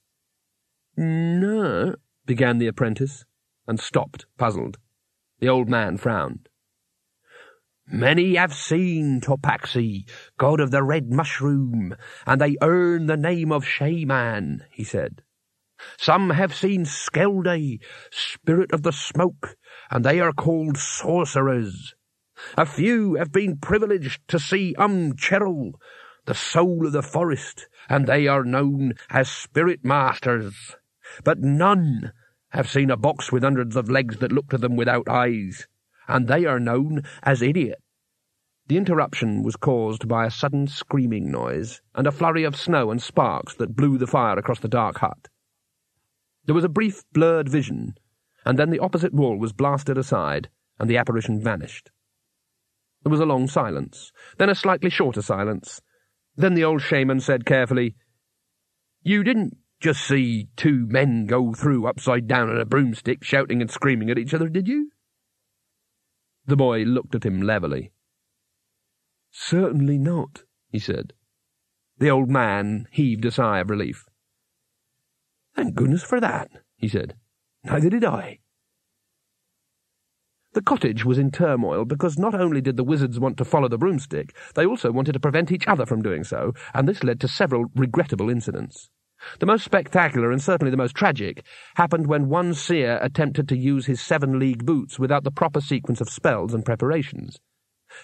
No, 0.96 1.96
began 2.26 2.58
the 2.58 2.66
apprentice, 2.66 3.24
and 3.66 3.80
stopped, 3.80 4.26
puzzled. 4.38 4.78
The 5.40 5.48
old 5.48 5.68
man 5.68 5.96
frowned. 5.96 6.48
Many 7.86 8.36
have 8.36 8.54
seen 8.54 9.20
Topaxi, 9.20 10.08
god 10.38 10.60
of 10.60 10.70
the 10.70 10.82
red 10.82 11.10
mushroom, 11.10 11.96
and 12.26 12.40
they 12.40 12.56
earn 12.62 13.06
the 13.06 13.16
name 13.16 13.52
of 13.52 13.66
shaman, 13.66 14.64
he 14.70 14.84
said. 14.84 15.22
Some 15.98 16.30
have 16.30 16.54
seen 16.54 16.84
Skelde, 16.84 17.80
spirit 18.10 18.72
of 18.72 18.82
the 18.82 18.92
smoke, 18.92 19.56
and 19.90 20.04
they 20.04 20.20
are 20.20 20.32
called 20.32 20.78
sorcerers. 20.78 21.94
A 22.58 22.66
few 22.66 23.14
have 23.14 23.32
been 23.32 23.56
privileged 23.56 24.20
to 24.28 24.38
see 24.38 24.74
Um 24.76 25.14
Cherril, 25.14 25.72
the 26.26 26.34
soul 26.34 26.86
of 26.86 26.92
the 26.92 27.02
forest, 27.02 27.68
and 27.88 28.06
they 28.06 28.26
are 28.26 28.44
known 28.44 28.94
as 29.08 29.30
spirit 29.30 29.84
masters. 29.84 30.76
But 31.22 31.40
none 31.40 32.12
have 32.50 32.70
seen 32.70 32.90
a 32.90 32.96
box 32.96 33.32
with 33.32 33.42
hundreds 33.42 33.76
of 33.76 33.88
legs 33.88 34.18
that 34.18 34.32
look 34.32 34.50
to 34.50 34.58
them 34.58 34.76
without 34.76 35.08
eyes, 35.08 35.66
and 36.06 36.28
they 36.28 36.44
are 36.44 36.60
known 36.60 37.02
as 37.22 37.42
idiot. 37.42 37.82
The 38.66 38.76
interruption 38.76 39.42
was 39.42 39.56
caused 39.56 40.08
by 40.08 40.24
a 40.24 40.30
sudden 40.30 40.68
screaming 40.68 41.30
noise 41.30 41.82
and 41.94 42.06
a 42.06 42.12
flurry 42.12 42.44
of 42.44 42.56
snow 42.56 42.90
and 42.90 43.02
sparks 43.02 43.54
that 43.56 43.76
blew 43.76 43.98
the 43.98 44.06
fire 44.06 44.38
across 44.38 44.60
the 44.60 44.68
dark 44.68 44.98
hut. 44.98 45.28
There 46.46 46.54
was 46.54 46.64
a 46.64 46.68
brief 46.68 47.04
blurred 47.12 47.48
vision, 47.48 47.94
and 48.44 48.58
then 48.58 48.70
the 48.70 48.78
opposite 48.78 49.12
wall 49.12 49.38
was 49.38 49.52
blasted 49.52 49.98
aside, 49.98 50.48
and 50.78 50.88
the 50.88 50.96
apparition 50.96 51.42
vanished. 51.42 51.90
There 53.04 53.10
was 53.10 53.20
a 53.20 53.26
long 53.26 53.46
silence, 53.46 54.12
then 54.38 54.48
a 54.48 54.54
slightly 54.54 54.88
shorter 54.88 55.20
silence. 55.20 55.82
Then 56.36 56.54
the 56.54 56.64
old 56.64 56.80
shaman 56.80 57.20
said 57.20 57.44
carefully, 57.44 57.96
You 59.02 59.22
didn't 59.22 59.58
just 59.78 60.00
see 60.00 60.48
two 60.56 60.86
men 60.86 61.26
go 61.26 61.52
through 61.52 61.86
upside 61.86 62.26
down 62.26 62.48
on 62.48 62.58
a 62.58 62.64
broomstick, 62.64 63.22
shouting 63.22 63.60
and 63.60 63.70
screaming 63.70 64.10
at 64.10 64.18
each 64.18 64.32
other, 64.32 64.48
did 64.48 64.66
you? 64.66 64.90
The 66.46 66.56
boy 66.56 66.82
looked 66.84 67.14
at 67.14 67.26
him 67.26 67.42
levelly. 67.42 67.92
Certainly 69.30 69.98
not, 69.98 70.44
he 70.70 70.78
said. 70.78 71.12
The 71.98 72.10
old 72.10 72.30
man 72.30 72.86
heaved 72.90 73.26
a 73.26 73.30
sigh 73.30 73.60
of 73.60 73.68
relief. 73.68 74.06
Thank 75.54 75.74
goodness 75.74 76.02
for 76.02 76.20
that, 76.20 76.50
he 76.76 76.88
said. 76.88 77.16
Neither 77.62 77.90
did 77.90 78.04
I. 78.04 78.40
The 80.54 80.62
cottage 80.62 81.04
was 81.04 81.18
in 81.18 81.32
turmoil 81.32 81.84
because 81.84 82.16
not 82.16 82.32
only 82.32 82.60
did 82.60 82.76
the 82.76 82.84
wizards 82.84 83.18
want 83.18 83.36
to 83.38 83.44
follow 83.44 83.66
the 83.66 83.76
broomstick, 83.76 84.36
they 84.54 84.64
also 84.64 84.92
wanted 84.92 85.10
to 85.12 85.20
prevent 85.20 85.50
each 85.50 85.66
other 85.66 85.84
from 85.84 86.00
doing 86.00 86.22
so, 86.22 86.52
and 86.72 86.86
this 86.86 87.02
led 87.02 87.20
to 87.22 87.28
several 87.28 87.72
regrettable 87.74 88.30
incidents. 88.30 88.88
The 89.40 89.46
most 89.46 89.64
spectacular, 89.64 90.30
and 90.30 90.40
certainly 90.40 90.70
the 90.70 90.76
most 90.76 90.94
tragic, 90.94 91.44
happened 91.74 92.06
when 92.06 92.28
one 92.28 92.54
seer 92.54 93.00
attempted 93.02 93.48
to 93.48 93.58
use 93.58 93.86
his 93.86 94.00
seven 94.00 94.38
league 94.38 94.64
boots 94.64 94.96
without 94.96 95.24
the 95.24 95.32
proper 95.32 95.60
sequence 95.60 96.00
of 96.00 96.08
spells 96.08 96.54
and 96.54 96.64
preparations. 96.64 97.40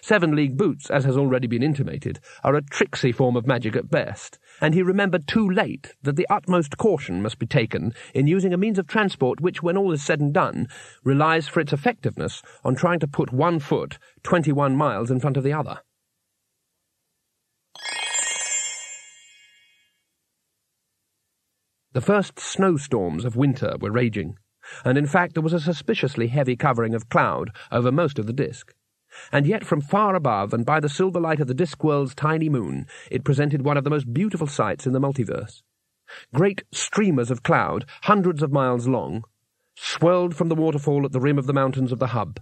Seven 0.02 0.34
League 0.34 0.56
boots, 0.56 0.90
as 0.90 1.04
has 1.04 1.16
already 1.16 1.46
been 1.46 1.62
intimated, 1.62 2.18
are 2.42 2.56
a 2.56 2.62
tricksy 2.62 3.12
form 3.12 3.36
of 3.36 3.46
magic 3.46 3.76
at 3.76 3.90
best, 3.90 4.39
and 4.61 4.75
he 4.75 4.83
remembered 4.83 5.27
too 5.27 5.49
late 5.49 5.94
that 6.03 6.16
the 6.16 6.27
utmost 6.29 6.77
caution 6.77 7.23
must 7.23 7.38
be 7.38 7.46
taken 7.46 7.92
in 8.14 8.27
using 8.27 8.53
a 8.53 8.59
means 8.59 8.79
of 8.79 8.87
transport 8.87 9.40
which, 9.40 9.62
when 9.62 9.77
all 9.77 9.92
is 9.92 10.03
said 10.03 10.20
and 10.20 10.35
done, 10.35 10.68
relies 11.05 11.49
for 11.49 11.61
its 11.61 11.73
effectiveness 11.73 12.42
on 12.64 12.75
trying 12.75 13.01
to 13.01 13.09
put 13.09 13.33
one 13.33 13.59
foot 13.59 13.99
twenty-one 14.23 14.77
miles 14.77 15.11
in 15.11 15.20
front 15.20 15.37
of 15.37 15.44
the 15.44 15.53
other. 15.53 15.81
The 21.92 22.01
first 22.01 22.38
snowstorms 22.38 23.25
of 23.25 23.35
winter 23.35 23.77
were 23.81 23.90
raging, 23.90 24.37
and 24.85 24.96
in 24.96 25.07
fact 25.07 25.35
there 25.35 25.42
was 25.42 25.53
a 25.53 25.61
suspiciously 25.61 26.29
heavy 26.29 26.55
covering 26.55 26.94
of 26.94 27.09
cloud 27.09 27.51
over 27.73 27.90
most 27.90 28.18
of 28.18 28.27
the 28.27 28.33
disk 28.33 28.73
and 29.33 29.46
yet 29.46 29.64
from 29.64 29.80
far 29.80 30.14
above 30.14 30.52
and 30.52 30.64
by 30.64 30.80
the 30.80 30.88
silver 30.88 31.20
light 31.20 31.40
of 31.40 31.46
the 31.46 31.54
Discworld's 31.54 32.14
tiny 32.14 32.48
moon, 32.48 32.87
it 33.11 33.24
presented 33.24 33.62
one 33.62 33.76
of 33.76 33.85
the 33.85 33.90
most 33.90 34.12
beautiful 34.12 34.46
sights 34.46 34.87
in 34.87 34.92
the 34.92 35.00
multiverse. 35.00 35.62
Great 36.35 36.64
streamers 36.72 37.30
of 37.30 37.42
cloud, 37.42 37.85
hundreds 38.02 38.42
of 38.42 38.52
miles 38.52 38.88
long, 38.88 39.24
swirled 39.76 40.35
from 40.35 40.48
the 40.48 40.54
waterfall 40.54 41.04
at 41.04 41.12
the 41.12 41.20
rim 41.20 41.38
of 41.38 41.46
the 41.46 41.52
mountains 41.52 41.92
of 41.92 41.98
the 41.98 42.09
hub. 42.09 42.40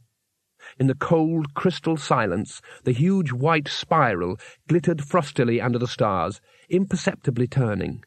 In 0.79 0.87
the 0.87 0.95
cold, 0.95 1.55
crystal 1.55 1.97
silence, 1.97 2.61
the 2.85 2.93
huge 2.93 3.33
white 3.33 3.69
spiral 3.69 4.39
glittered 4.69 5.03
frostily 5.03 5.61
under 5.61 5.79
the 5.79 5.87
stars, 5.87 6.41
imperceptibly 6.69 7.47
turning, 7.47 8.05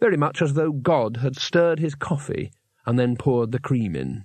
very 0.00 0.16
much 0.16 0.40
as 0.40 0.54
though 0.54 0.72
God 0.72 1.18
had 1.18 1.36
stirred 1.36 1.78
his 1.78 1.94
coffee 1.94 2.52
and 2.86 2.98
then 2.98 3.16
poured 3.16 3.52
the 3.52 3.60
cream 3.60 3.94
in. 3.94 4.24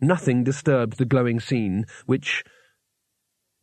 Nothing 0.00 0.44
disturbed 0.44 0.98
the 0.98 1.04
glowing 1.04 1.40
scene, 1.40 1.86
which... 2.06 2.44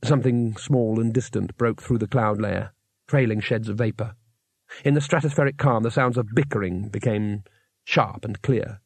Something 0.04 0.56
small 0.58 1.00
and 1.00 1.13
distant 1.13 1.58
broke 1.58 1.82
through 1.82 2.00
the 2.00 2.08
cloud 2.08 2.39
layer, 2.39 2.74
trailing 3.08 3.39
sheds 3.39 3.69
of 3.69 3.78
vapour. 3.78 4.15
In 4.84 4.93
the 4.93 5.00
stratospheric 5.00 5.58
calm, 5.58 5.84
the 5.84 5.91
sounds 5.91 6.17
of 6.17 6.36
bickering 6.36 6.89
became 6.89 7.43
sharp 7.86 8.26
and 8.26 8.41
clear. 8.41 8.82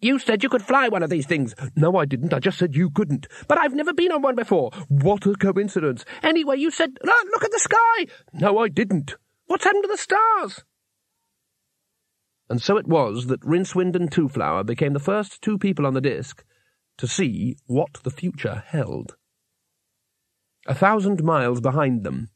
You 0.00 0.18
said 0.18 0.42
you 0.42 0.48
could 0.48 0.62
fly 0.62 0.88
one 0.88 1.02
of 1.02 1.10
these 1.10 1.26
things. 1.26 1.54
No, 1.76 1.96
I 1.96 2.04
didn't. 2.04 2.34
I 2.34 2.38
just 2.38 2.58
said 2.58 2.74
you 2.74 2.90
couldn't. 2.90 3.26
But 3.48 3.58
I've 3.58 3.74
never 3.74 3.92
been 3.92 4.12
on 4.12 4.22
one 4.22 4.34
before. 4.34 4.70
What 4.88 5.26
a 5.26 5.34
coincidence. 5.34 6.04
Anyway, 6.22 6.58
you 6.58 6.70
said, 6.70 6.98
look, 7.02 7.44
at 7.44 7.50
the 7.50 7.58
sky. 7.58 8.06
No, 8.32 8.58
I 8.58 8.68
didn't. 8.68 9.14
What's 9.46 9.64
happened 9.64 9.84
to 9.84 9.88
the 9.88 9.96
stars? 9.96 10.64
And 12.50 12.60
so 12.60 12.76
it 12.76 12.86
was 12.86 13.26
that 13.26 13.40
Rincewind 13.40 13.96
and 13.96 14.10
Twoflower 14.10 14.66
became 14.66 14.92
the 14.92 14.98
first 14.98 15.40
two 15.40 15.58
people 15.58 15.86
on 15.86 15.94
the 15.94 16.00
disk 16.00 16.44
to 16.98 17.06
see 17.06 17.56
what 17.66 17.94
the 18.02 18.10
future 18.10 18.62
held. 18.66 19.16
A 20.66 20.74
thousand 20.74 21.22
miles 21.22 21.60
behind 21.60 22.04
them, 22.04 22.30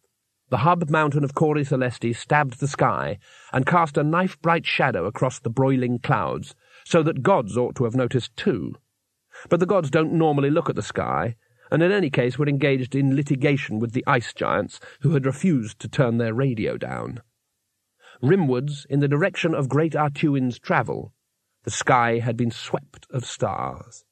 the 0.50 0.58
hub 0.58 0.88
mountain 0.88 1.24
of 1.24 1.34
Cori 1.34 1.62
Celesti 1.62 2.16
stabbed 2.16 2.58
the 2.58 2.68
sky 2.68 3.18
and 3.52 3.66
cast 3.66 3.98
a 3.98 4.02
knife-bright 4.02 4.64
shadow 4.64 5.04
across 5.04 5.38
the 5.38 5.50
broiling 5.50 5.98
clouds, 5.98 6.54
so 6.84 7.02
that 7.02 7.22
gods 7.22 7.56
ought 7.56 7.74
to 7.76 7.84
have 7.84 7.94
noticed 7.94 8.34
too. 8.36 8.74
But 9.48 9.60
the 9.60 9.66
gods 9.66 9.90
don't 9.90 10.12
normally 10.12 10.50
look 10.50 10.70
at 10.70 10.76
the 10.76 10.82
sky, 10.82 11.36
and 11.70 11.82
in 11.82 11.92
any 11.92 12.08
case 12.08 12.38
were 12.38 12.48
engaged 12.48 12.94
in 12.94 13.14
litigation 13.14 13.78
with 13.78 13.92
the 13.92 14.04
ice 14.06 14.32
giants 14.32 14.80
who 15.00 15.10
had 15.10 15.26
refused 15.26 15.78
to 15.80 15.88
turn 15.88 16.16
their 16.16 16.32
radio 16.32 16.78
down. 16.78 17.20
Rimwards, 18.22 18.86
in 18.88 19.00
the 19.00 19.08
direction 19.08 19.54
of 19.54 19.68
Great 19.68 19.92
A'Tuin's 19.92 20.58
travel, 20.58 21.12
the 21.64 21.70
sky 21.70 22.20
had 22.20 22.36
been 22.36 22.50
swept 22.50 23.06
of 23.10 23.26
stars. 23.26 24.04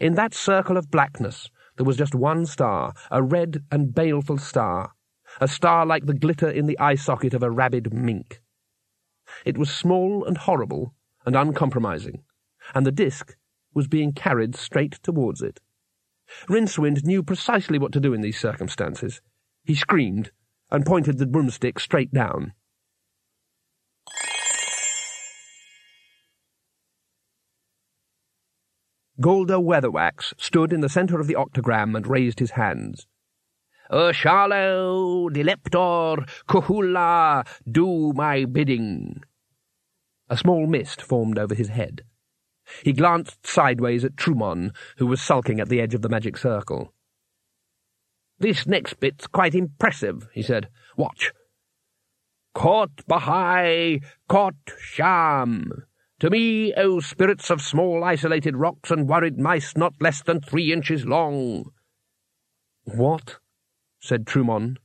In 0.00 0.14
that 0.14 0.34
circle 0.34 0.76
of 0.76 0.90
blackness 0.90 1.50
there 1.76 1.86
was 1.86 1.96
just 1.96 2.14
one 2.14 2.46
star, 2.46 2.94
a 3.10 3.22
red 3.22 3.64
and 3.70 3.94
baleful 3.94 4.38
star, 4.38 4.92
a 5.40 5.48
star 5.48 5.84
like 5.84 6.06
the 6.06 6.14
glitter 6.14 6.48
in 6.48 6.66
the 6.66 6.78
eye 6.78 6.94
socket 6.94 7.34
of 7.34 7.42
a 7.42 7.50
rabid 7.50 7.92
mink. 7.92 8.40
It 9.44 9.58
was 9.58 9.70
small 9.70 10.24
and 10.24 10.36
horrible 10.36 10.94
and 11.26 11.34
uncompromising, 11.34 12.22
and 12.74 12.86
the 12.86 12.92
disk 12.92 13.36
was 13.72 13.88
being 13.88 14.12
carried 14.12 14.54
straight 14.54 14.92
towards 15.02 15.42
it. 15.42 15.60
Rincewind 16.48 17.04
knew 17.04 17.22
precisely 17.22 17.78
what 17.78 17.92
to 17.92 18.00
do 18.00 18.14
in 18.14 18.20
these 18.20 18.38
circumstances. 18.38 19.20
He 19.64 19.74
screamed 19.74 20.30
and 20.70 20.86
pointed 20.86 21.18
the 21.18 21.26
broomstick 21.26 21.78
straight 21.78 22.12
down. 22.12 22.52
Galder 29.20 29.62
Weatherwax 29.62 30.34
stood 30.38 30.72
in 30.72 30.80
the 30.80 30.88
centre 30.88 31.20
of 31.20 31.26
the 31.26 31.34
octagram 31.34 31.96
and 31.96 32.06
raised 32.06 32.40
his 32.40 32.52
hands. 32.52 33.06
Ursharlo, 33.90 35.30
Dileptor, 35.30 36.28
Kuhula, 36.48 37.46
do 37.70 38.12
my 38.14 38.44
bidding. 38.44 39.22
A 40.28 40.36
small 40.36 40.66
mist 40.66 41.00
formed 41.00 41.38
over 41.38 41.54
his 41.54 41.68
head. 41.68 42.02
He 42.82 42.92
glanced 42.92 43.46
sideways 43.46 44.04
at 44.04 44.16
Trymon, 44.16 44.74
who 44.96 45.06
was 45.06 45.20
sulking 45.20 45.60
at 45.60 45.68
the 45.68 45.80
edge 45.80 45.94
of 45.94 46.02
the 46.02 46.08
magic 46.08 46.36
circle. 46.36 46.92
This 48.38 48.66
next 48.66 48.98
bit's 49.00 49.26
quite 49.26 49.54
impressive, 49.54 50.28
he 50.32 50.42
said. 50.42 50.68
Watch. 50.96 51.32
Kot 52.54 52.90
Bahai, 53.08 54.02
Kot 54.28 54.54
Sham. 54.78 55.84
To 56.24 56.30
me, 56.30 56.72
O 56.72 57.00
spirits 57.00 57.50
of 57.50 57.60
small 57.60 58.02
isolated 58.02 58.56
rocks 58.56 58.90
and 58.90 59.06
worried 59.06 59.38
mice 59.38 59.76
not 59.76 59.92
less 60.00 60.22
than 60.22 60.40
three 60.40 60.72
inches 60.72 61.04
long. 61.04 61.66
What? 62.84 63.40
said 64.00 64.24
Trymon. 64.24 64.78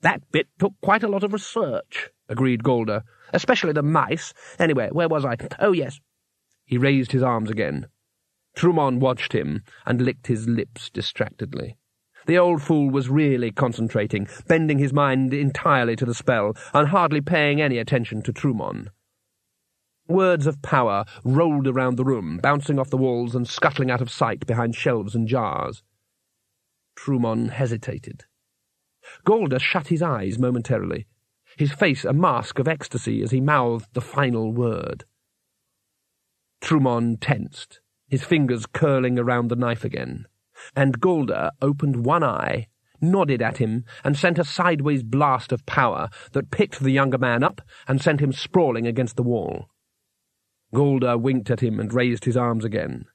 That 0.00 0.22
bit 0.32 0.48
took 0.58 0.72
quite 0.80 1.02
a 1.02 1.08
lot 1.08 1.22
of 1.22 1.34
research, 1.34 2.08
agreed 2.30 2.62
Galder, 2.62 3.02
especially 3.34 3.74
the 3.74 3.82
mice. 3.82 4.32
Anyway, 4.58 4.88
where 4.90 5.06
was 5.06 5.22
I? 5.22 5.36
Oh, 5.58 5.72
yes. 5.72 6.00
He 6.64 6.78
raised 6.78 7.12
his 7.12 7.22
arms 7.22 7.50
again. 7.50 7.88
Trymon 8.56 9.00
watched 9.00 9.34
him 9.34 9.64
and 9.84 10.00
licked 10.00 10.28
his 10.28 10.48
lips 10.48 10.88
distractedly. 10.88 11.76
The 12.24 12.38
old 12.38 12.62
fool 12.62 12.88
was 12.88 13.10
really 13.10 13.50
concentrating, 13.50 14.26
bending 14.46 14.78
his 14.78 14.94
mind 14.94 15.34
entirely 15.34 15.94
to 15.96 16.06
the 16.06 16.14
spell, 16.14 16.56
and 16.72 16.88
hardly 16.88 17.20
paying 17.20 17.60
any 17.60 17.76
attention 17.76 18.22
to 18.22 18.32
Trymon. 18.32 18.88
Words 20.08 20.46
of 20.46 20.62
power 20.62 21.04
rolled 21.22 21.68
around 21.68 21.96
the 21.96 22.04
room, 22.04 22.38
bouncing 22.42 22.78
off 22.78 22.88
the 22.88 22.96
walls 22.96 23.34
and 23.34 23.46
scuttling 23.46 23.90
out 23.90 24.00
of 24.00 24.10
sight 24.10 24.46
behind 24.46 24.74
shelves 24.74 25.14
and 25.14 25.28
jars. 25.28 25.82
Trymon 26.96 27.50
hesitated. 27.50 28.24
Galder 29.26 29.60
shut 29.60 29.88
his 29.88 30.02
eyes 30.02 30.38
momentarily. 30.38 31.06
his 31.58 31.72
face 31.72 32.04
a 32.04 32.12
mask 32.12 32.58
of 32.58 32.68
ecstasy 32.68 33.22
as 33.22 33.32
he 33.32 33.40
mouthed 33.40 33.92
the 33.92 34.00
final 34.00 34.52
word. 34.52 35.04
Trymon 36.60 37.18
tensed, 37.20 37.80
his 38.06 38.24
fingers 38.24 38.64
curling 38.66 39.18
around 39.18 39.48
the 39.48 39.56
knife 39.56 39.84
again, 39.84 40.26
and 40.74 41.00
Galder 41.00 41.50
opened 41.60 42.04
one 42.04 42.22
eye, 42.24 42.68
nodded 43.00 43.42
at 43.42 43.58
him, 43.58 43.84
and 44.04 44.16
sent 44.16 44.38
a 44.38 44.44
sideways 44.44 45.02
blast 45.02 45.52
of 45.52 45.66
power 45.66 46.08
that 46.32 46.50
picked 46.50 46.80
the 46.80 46.92
younger 46.92 47.18
man 47.18 47.42
up 47.42 47.60
and 47.86 48.00
sent 48.00 48.20
him 48.20 48.32
sprawling 48.32 48.86
against 48.86 49.16
the 49.16 49.22
wall. 49.22 49.68
Galder 50.72 51.18
winked 51.18 51.50
at 51.50 51.60
him 51.60 51.80
and 51.80 51.92
raised 51.92 52.24
his 52.24 52.36
arms 52.36 52.64
again. 52.64 53.06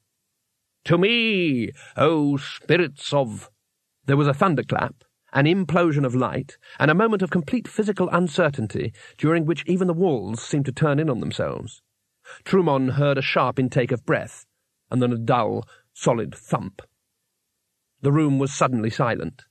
To 0.86 0.98
me, 0.98 1.72
O 1.96 2.38
spirits 2.38 3.14
of... 3.14 3.50
There 4.06 4.18
was 4.18 4.28
a 4.28 4.34
thunderclap, 4.34 5.04
an 5.32 5.46
implosion 5.46 6.06
of 6.06 6.16
light, 6.16 6.58
and 6.80 6.92
a 6.92 6.96
moment 6.96 7.22
of 7.22 7.32
complete 7.32 7.68
physical 7.68 8.10
uncertainty, 8.10 8.94
during 9.18 9.46
which 9.46 9.64
even 9.66 9.88
the 9.88 9.94
walls 9.94 10.44
seemed 10.44 10.66
to 10.66 10.72
turn 10.72 11.00
in 11.00 11.10
on 11.10 11.20
themselves. 11.20 11.82
Trymon 12.44 12.94
heard 12.94 13.18
a 13.18 13.22
sharp 13.22 13.60
intake 13.60 13.92
of 13.92 14.06
breath, 14.06 14.46
and 14.92 15.02
then 15.02 15.12
a 15.12 15.18
dull, 15.18 15.66
solid 15.94 16.36
thump. 16.36 16.82
The 18.02 18.12
room 18.12 18.40
was 18.40 18.54
suddenly 18.54 18.90
silent. 18.90 19.44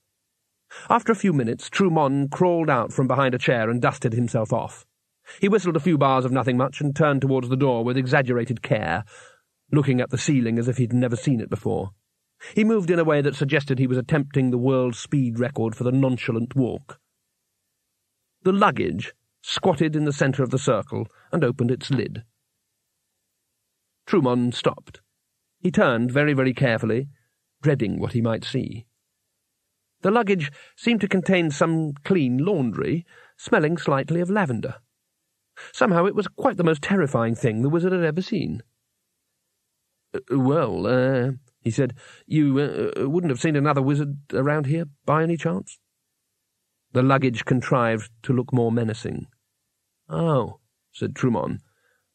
After 0.89 1.11
a 1.11 1.15
few 1.15 1.33
minutes, 1.33 1.69
Trymon 1.69 2.29
crawled 2.29 2.69
out 2.69 2.93
from 2.93 3.07
behind 3.07 3.35
a 3.35 3.39
chair 3.39 3.69
and 3.69 3.81
dusted 3.81 4.13
himself 4.13 4.53
off. 4.53 4.85
He 5.39 5.49
whistled 5.49 5.75
a 5.75 5.81
few 5.81 5.97
bars 5.97 6.25
of 6.25 6.31
nothing 6.31 6.57
much 6.57 6.81
and 6.81 6.95
turned 6.95 7.21
towards 7.21 7.49
the 7.49 7.55
door 7.55 7.83
with 7.83 7.97
exaggerated 7.97 8.61
care, 8.61 9.03
looking 9.71 10.01
at 10.01 10.09
the 10.09 10.17
ceiling 10.17 10.59
as 10.59 10.67
if 10.67 10.77
he'd 10.77 10.93
never 10.93 11.15
seen 11.15 11.39
it 11.39 11.49
before. 11.49 11.91
He 12.55 12.63
moved 12.63 12.91
in 12.91 12.99
a 12.99 13.03
way 13.03 13.21
that 13.21 13.35
suggested 13.35 13.79
he 13.79 13.87
was 13.87 13.97
attempting 13.97 14.51
the 14.51 14.57
world 14.57 14.95
speed 14.95 15.39
record 15.39 15.75
for 15.75 15.83
the 15.83 15.91
nonchalant 15.91 16.55
walk. 16.55 16.99
The 18.43 18.51
luggage 18.51 19.13
squatted 19.41 19.95
in 19.95 20.05
the 20.05 20.13
centre 20.13 20.43
of 20.43 20.49
the 20.49 20.59
circle 20.59 21.07
and 21.31 21.43
opened 21.43 21.71
its 21.71 21.89
lid. 21.89 22.23
Trymon 24.05 24.53
stopped. 24.53 25.01
He 25.59 25.71
turned 25.71 26.11
very, 26.11 26.33
very 26.33 26.53
carefully, 26.53 27.07
dreading 27.61 27.99
what 27.99 28.13
he 28.13 28.21
might 28.21 28.43
see. 28.43 28.85
The 30.01 30.11
luggage 30.11 30.51
seemed 30.75 30.99
to 31.01 31.07
contain 31.07 31.49
some 31.49 31.93
clean 32.03 32.37
laundry, 32.37 33.05
smelling 33.37 33.77
slightly 33.77 34.19
of 34.19 34.29
lavender. 34.29 34.75
Somehow 35.71 36.05
it 36.05 36.15
was 36.15 36.27
quite 36.27 36.57
the 36.57 36.63
most 36.63 36.81
terrifying 36.81 37.35
thing 37.35 37.61
the 37.61 37.69
wizard 37.69 37.93
had 37.93 38.03
ever 38.03 38.21
seen. 38.21 38.63
Uh, 40.13 40.39
well, 40.39 40.87
uh, 40.87 41.31
he 41.61 41.71
said, 41.71 41.93
you 42.25 42.59
uh, 42.59 43.07
wouldn't 43.09 43.31
have 43.31 43.41
seen 43.41 43.55
another 43.55 43.81
wizard 43.81 44.17
around 44.33 44.65
here, 44.65 44.85
by 45.05 45.23
any 45.23 45.37
chance? 45.37 45.79
The 46.91 47.01
luggage 47.01 47.45
contrived 47.45 48.11
to 48.23 48.33
look 48.33 48.53
more 48.53 48.71
menacing. 48.71 49.27
Oh, 50.09 50.59
said 50.91 51.15
Trymon. 51.15 51.59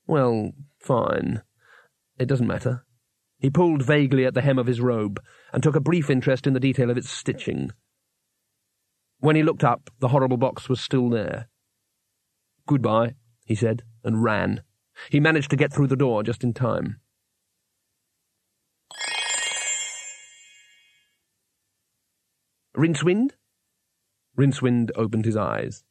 Well, 0.07 0.53
fine. 0.81 1.43
It 2.19 2.27
doesn't 2.27 2.47
matter. 2.47 2.85
He 3.39 3.51
pulled 3.51 3.83
vaguely 3.83 4.25
at 4.25 4.35
the 4.35 4.43
hem 4.43 4.59
of 4.59 4.67
his 4.67 4.81
robe 4.81 5.21
and 5.53 5.63
took 5.63 5.77
a 5.77 5.81
brief 5.81 6.11
interest 6.11 6.47
in 6.47 6.55
the 6.55 6.61
detail 6.61 6.91
of 6.91 6.97
its 6.97 7.11
stitching. 7.11 7.71
When 9.21 9.37
he 9.37 9.43
looked 9.43 9.65
up, 9.65 9.91
the 9.99 10.09
horrible 10.09 10.37
box 10.37 10.69
was 10.69 10.81
still 10.81 11.09
there. 11.09 11.49
Goodbye, 12.67 13.15
he 13.49 13.55
said, 13.55 13.83
and 14.05 14.23
ran. 14.23 14.63
He 15.09 15.21
managed 15.21 15.51
to 15.51 15.57
get 15.57 15.73
through 15.73 15.87
the 15.87 15.97
door 15.97 16.23
just 16.23 16.45
in 16.45 16.53
time. 16.53 17.01
Rincewind? 22.77 23.31
Rincewind 24.39 24.91
opened 24.95 25.25
his 25.25 25.37
eyes. 25.37 25.83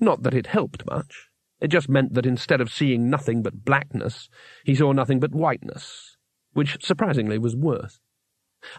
Not 0.00 0.22
that 0.22 0.32
it 0.32 0.46
helped 0.46 0.86
much. 0.86 1.28
It 1.60 1.68
just 1.68 1.88
meant 1.88 2.14
that 2.14 2.24
instead 2.24 2.60
of 2.60 2.72
seeing 2.72 3.10
nothing 3.10 3.42
but 3.42 3.64
blackness, 3.64 4.28
he 4.64 4.74
saw 4.74 4.92
nothing 4.92 5.18
but 5.18 5.34
whiteness, 5.34 6.16
which 6.52 6.84
surprisingly 6.84 7.36
was 7.36 7.56
worse. 7.56 8.00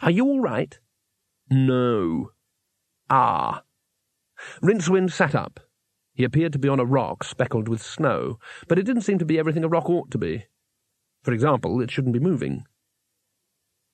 Are 0.02 0.12
you 0.12 0.26
all 0.26 0.40
right? 0.40 0.80
No. 1.50 2.32
Ah. 3.10 3.64
Rincewind 4.64 5.12
sat 5.12 5.36
up. 5.36 5.60
He 6.18 6.24
appeared 6.24 6.52
to 6.54 6.60
be 6.60 6.68
on 6.68 6.80
a 6.80 6.86
rock 6.86 7.24
speckled 7.24 7.68
with 7.68 7.80
snow, 7.80 8.40
but 8.68 8.80
it 8.80 8.88
didn't 8.88 9.04
seem 9.04 9.20
to 9.20 9.26
be 9.26 9.38
everything 9.38 9.64
a 9.64 9.68
rock 9.68 9.88
ought 9.88 10.10
to 10.10 10.18
be. 10.18 10.48
For 11.22 11.32
example, 11.32 11.80
it 11.80 11.92
shouldn't 11.92 12.14
be 12.14 12.20
moving. 12.20 12.66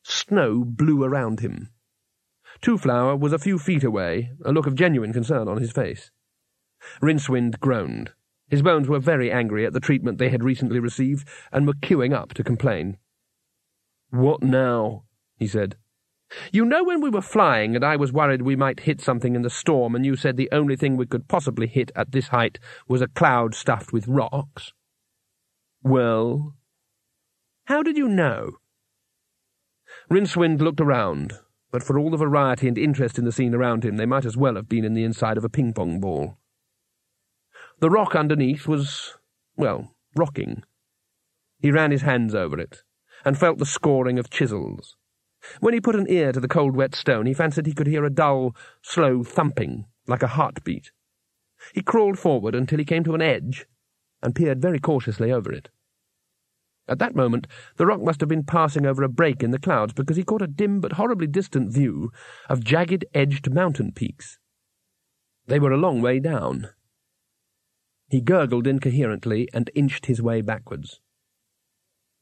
Snow 0.04 0.64
blew 0.64 1.04
around 1.04 1.42
him. 1.42 1.74
Twoflower 2.62 3.20
was 3.20 3.34
a 3.34 3.40
few 3.40 3.60
feet 3.60 3.84
away, 3.84 4.32
a 4.46 4.54
look 4.54 4.66
of 4.66 4.74
genuine 4.74 5.12
concern 5.12 5.50
on 5.50 5.58
his 5.58 5.74
face. 5.74 6.12
Rincewind 7.02 7.60
groaned. 7.60 8.14
His 8.48 8.62
bones 8.62 8.88
were 8.88 9.00
very 9.00 9.30
angry 9.30 9.66
at 9.66 9.74
the 9.74 9.82
treatment 9.82 10.18
they 10.18 10.30
had 10.30 10.46
recently 10.46 10.80
received, 10.80 11.28
and 11.52 11.68
were 11.68 11.74
queuing 11.74 12.14
up 12.14 12.34
to 12.36 12.44
complain. 12.44 13.00
What 14.12 14.42
now? 14.42 15.04
he 15.36 15.48
said. 15.48 15.76
You 16.52 16.66
know 16.66 16.84
when 16.84 17.02
we 17.02 17.10
were 17.10 17.22
flying 17.22 17.76
and 17.76 17.84
I 17.84 17.96
was 17.96 18.14
worried 18.14 18.42
we 18.42 18.56
might 18.56 18.82
hit 18.82 19.02
something 19.02 19.36
in 19.36 19.42
the 19.42 19.50
storm 19.50 19.96
and 19.96 20.06
you 20.06 20.16
said 20.16 20.38
the 20.38 20.50
only 20.52 20.76
thing 20.76 20.98
we 20.98 21.06
could 21.06 21.28
possibly 21.28 21.68
hit 21.68 21.92
at 21.96 22.12
this 22.12 22.30
height 22.30 22.60
was 22.88 23.02
a 23.02 23.08
cloud 23.08 23.56
stuffed 23.56 23.94
with 23.94 24.08
rocks? 24.08 24.74
Well? 25.82 26.56
How 27.66 27.84
did 27.84 27.98
you 27.98 28.08
know? 28.08 28.58
Rincewind 30.10 30.62
looked 30.62 30.82
around, 30.82 31.34
but 31.72 31.84
for 31.84 31.98
all 31.98 32.10
the 32.10 32.18
variety 32.18 32.68
and 32.68 32.78
interest 32.78 33.18
in 33.18 33.26
the 33.26 33.32
scene 33.32 33.56
around 33.56 33.84
him, 33.84 33.98
they 33.98 34.06
might 34.06 34.26
as 34.26 34.38
well 34.38 34.56
have 34.56 34.70
been 34.70 34.86
in 34.86 34.94
the 34.94 35.04
inside 35.04 35.38
of 35.38 35.44
a 35.44 35.50
ping-pong 35.50 36.00
ball. 36.00 36.38
The 37.80 37.90
rock 37.90 38.16
underneath 38.16 38.68
was, 38.68 39.18
well, 39.56 39.96
rocking. 40.16 40.64
He 41.60 41.72
ran 41.72 41.92
his 41.92 42.02
hands 42.02 42.36
over 42.36 42.60
it, 42.60 42.84
and 43.26 43.38
felt 43.38 43.58
the 43.58 43.66
scoring 43.66 44.20
of 44.20 44.30
chisels. 44.30 44.98
When 45.60 45.74
he 45.74 45.82
put 45.82 45.96
an 45.96 46.10
ear 46.10 46.32
to 46.32 46.40
the 46.40 46.48
cold 46.48 46.76
wet 46.76 46.96
stone, 46.96 47.26
he 47.26 47.34
fancied 47.34 47.66
he 47.66 47.74
could 47.74 47.88
hear 47.88 48.06
a 48.06 48.10
dull, 48.10 48.56
slow 48.82 49.24
thumping, 49.24 49.86
like 50.08 50.24
a 50.24 50.28
heartbeat. 50.28 50.92
He 51.74 51.82
crawled 51.82 52.20
forward 52.20 52.56
until 52.56 52.80
he 52.80 52.86
came 52.86 53.04
to 53.04 53.16
an 53.16 53.22
edge, 53.22 53.66
and 54.22 54.36
peered 54.36 54.62
very 54.62 54.80
cautiously 54.80 55.32
over 55.32 55.52
it. 55.52 55.70
At 56.88 57.00
that 57.00 57.16
moment, 57.16 57.48
the 57.78 57.86
rock 57.86 58.02
must 58.02 58.20
have 58.20 58.28
been 58.28 58.44
passing 58.44 58.86
over 58.86 59.04
a 59.04 59.10
break 59.10 59.42
in 59.42 59.52
the 59.52 59.60
clouds, 59.60 59.94
because 59.94 60.18
he 60.18 60.24
caught 60.24 60.42
a 60.42 60.48
dim 60.48 60.82
but 60.82 60.94
horribly 60.94 61.28
distant 61.28 61.72
view 61.72 62.12
of 62.50 62.64
jagged-edged 62.64 63.54
mountain 63.54 63.92
peaks. 63.94 64.40
They 65.48 65.60
were 65.60 65.72
a 65.72 65.78
long 65.78 66.02
way 66.02 66.20
down. 66.20 66.70
He 68.10 68.22
gurgled 68.22 68.68
incoherently 68.68 69.50
and 69.54 69.70
inched 69.74 70.06
his 70.06 70.22
way 70.22 70.42
backwards. 70.42 71.00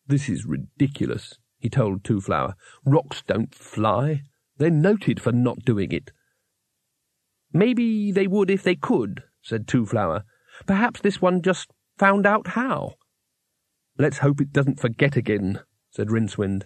This 0.07 0.29
is 0.29 0.45
ridiculous, 0.45 1.37
he 1.61 1.69
told 1.69 2.03
Twoflower. 2.03 2.55
Rocks 2.83 3.23
don't 3.25 3.53
fly. 3.53 4.23
They're 4.57 4.71
noted 4.71 5.21
for 5.21 5.31
not 5.31 5.63
doing 5.63 5.91
it. 5.91 6.11
Maybe 7.53 8.11
they 8.11 8.27
would 8.27 8.49
if 8.49 8.63
they 8.63 8.75
could, 8.75 9.23
said 9.41 9.67
Twoflower. 9.67 10.23
Perhaps 10.65 11.01
this 11.01 11.21
one 11.21 11.41
just 11.41 11.71
found 11.97 12.25
out 12.25 12.47
how. 12.47 12.95
Let's 13.97 14.19
hope 14.19 14.41
it 14.41 14.51
doesn't 14.51 14.79
forget 14.79 15.15
again, 15.15 15.59
said 15.91 16.07
Rincewind. 16.07 16.63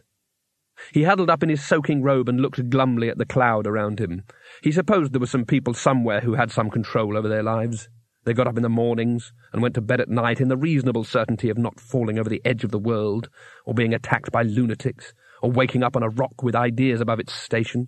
He 0.93 1.03
huddled 1.03 1.29
up 1.29 1.43
in 1.43 1.49
his 1.49 1.63
soaking 1.63 2.03
robe 2.03 2.29
and 2.29 2.39
looked 2.39 2.69
glumly 2.69 3.09
at 3.09 3.17
the 3.17 3.25
cloud 3.25 3.67
around 3.67 3.99
him. 3.99 4.23
He 4.61 4.71
supposed 4.71 5.13
there 5.13 5.19
were 5.19 5.25
some 5.25 5.45
people 5.45 5.73
somewhere 5.73 6.21
who 6.21 6.35
had 6.35 6.51
some 6.51 6.69
control 6.69 7.17
over 7.17 7.27
their 7.27 7.43
lives. 7.43 7.89
They 8.26 8.34
got 8.34 8.47
up 8.47 8.57
in 8.57 8.63
the 8.63 8.69
mornings 8.69 9.32
and 9.53 9.61
went 9.61 9.76
to 9.76 9.82
bed 9.82 10.01
at 10.01 10.09
night 10.09 10.41
in 10.41 10.47
the 10.47 10.57
reasonable 10.57 11.03
certainty 11.03 11.49
of 11.49 11.59
not 11.59 11.80
falling 11.80 12.17
over 12.17 12.30
the 12.30 12.41
edge 12.43 12.63
of 12.63 12.71
the 12.71 12.80
world, 12.80 13.30
or 13.65 13.76
being 13.76 13.93
attacked 13.93 14.32
by 14.32 14.41
lunatics, 14.41 15.13
or 15.43 15.51
waking 15.51 15.84
up 15.84 15.95
on 15.95 16.01
a 16.01 16.09
rock 16.09 16.41
with 16.41 16.55
ideas 16.55 16.99
above 16.99 17.19
its 17.19 17.34
station. 17.34 17.88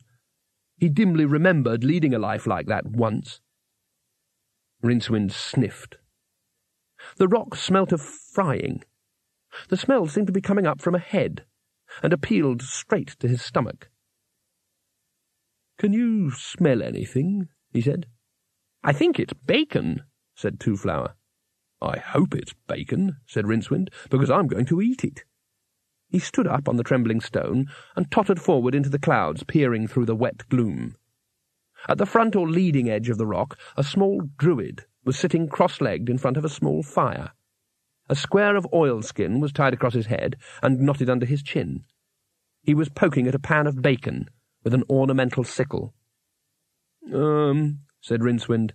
He 0.77 0.89
dimly 0.89 1.25
remembered 1.25 1.83
leading 1.83 2.13
a 2.13 2.19
life 2.19 2.45
like 2.45 2.67
that 2.67 2.85
once. 2.85 3.41
Rincewind 4.83 5.31
sniffed. 5.31 5.97
The 7.17 7.27
rock 7.27 7.55
smelt 7.55 7.91
of 7.91 8.01
frying. 8.01 8.83
The 9.69 9.77
smell 9.77 10.05
seemed 10.05 10.27
to 10.27 10.33
be 10.33 10.41
coming 10.41 10.67
up 10.67 10.81
from 10.81 10.93
a 10.93 10.99
head, 10.99 11.45
and 12.03 12.13
appealed 12.13 12.61
straight 12.61 13.15
to 13.19 13.27
his 13.27 13.41
stomach. 13.41 13.89
Can 15.79 15.93
you 15.93 16.29
smell 16.29 16.83
anything? 16.83 17.47
he 17.73 17.81
said. 17.81 18.05
I 18.83 18.93
think 18.93 19.19
it's 19.19 19.33
bacon, 19.33 20.03
said 20.38 20.59
Twoflower. 20.59 21.15
I 21.81 21.97
hope 21.97 22.33
it's 22.33 22.53
bacon, 22.67 23.17
said 23.25 23.45
Rincewind, 23.45 23.89
because 24.09 24.31
I'm 24.31 24.47
going 24.47 24.65
to 24.67 24.81
eat 24.81 25.03
it. 25.03 25.25
He 26.09 26.19
stood 26.19 26.47
up 26.47 26.69
on 26.69 26.77
the 26.77 26.83
trembling 26.83 27.19
stone 27.19 27.67
and 27.95 28.09
tottered 28.09 28.39
forward 28.39 28.73
into 28.73 28.89
the 28.89 28.99
clouds, 28.99 29.43
peering 29.43 29.88
through 29.88 30.05
the 30.05 30.15
wet 30.15 30.47
gloom. 30.47 30.95
At 31.89 31.97
the 31.97 32.05
front 32.05 32.35
or 32.35 32.47
leading 32.47 32.89
edge 32.89 33.09
of 33.09 33.17
the 33.17 33.27
rock, 33.27 33.57
a 33.75 33.83
small 33.83 34.21
druid 34.38 34.85
was 35.03 35.17
sitting 35.17 35.49
cross-legged 35.49 36.09
in 36.09 36.17
front 36.17 36.38
of 36.38 36.45
a 36.45 36.49
small 36.49 36.83
fire. 36.83 37.31
A 38.09 38.15
square 38.15 38.55
of 38.55 38.67
oilskin 38.73 39.39
was 39.41 39.51
tied 39.51 39.73
across 39.73 39.93
his 39.93 40.05
head 40.05 40.38
and 40.61 40.79
knotted 40.79 41.09
under 41.09 41.25
his 41.25 41.43
chin. 41.43 41.83
He 42.61 42.73
was 42.73 42.89
poking 42.89 43.27
at 43.27 43.35
a 43.35 43.39
pan 43.39 43.67
of 43.67 43.81
bacon 43.81 44.29
with 44.63 44.73
an 44.73 44.83
ornamental 44.89 45.43
sickle. 45.43 45.93
Um, 47.13 47.79
said 48.01 48.21
Rincewind. 48.21 48.71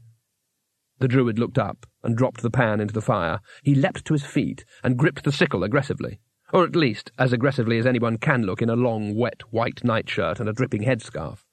The 0.99 1.09
druid 1.09 1.39
looked 1.39 1.59
up 1.59 1.87
and 2.03 2.17
dropped 2.17 2.43
the 2.43 2.51
pan 2.51 2.81
into 2.81 2.95
the 2.95 3.01
fire. 3.01 3.41
He 3.63 3.75
leapt 3.75 4.05
to 4.05 4.15
his 4.15 4.25
feet 4.25 4.65
and 4.85 4.97
gripped 4.97 5.25
the 5.25 5.33
sickle 5.33 5.65
aggressively, 5.65 6.21
or 6.53 6.65
at 6.65 6.77
least 6.77 7.11
as 7.19 7.33
aggressively 7.33 7.79
as 7.79 7.87
anyone 7.87 8.19
can 8.19 8.43
look 8.43 8.63
in 8.63 8.71
a 8.71 8.77
long, 8.77 9.15
wet 9.15 9.43
white 9.51 9.83
nightshirt 9.83 10.39
and 10.39 10.49
a 10.49 10.53
dripping 10.53 10.83
headscarf. 10.83 11.45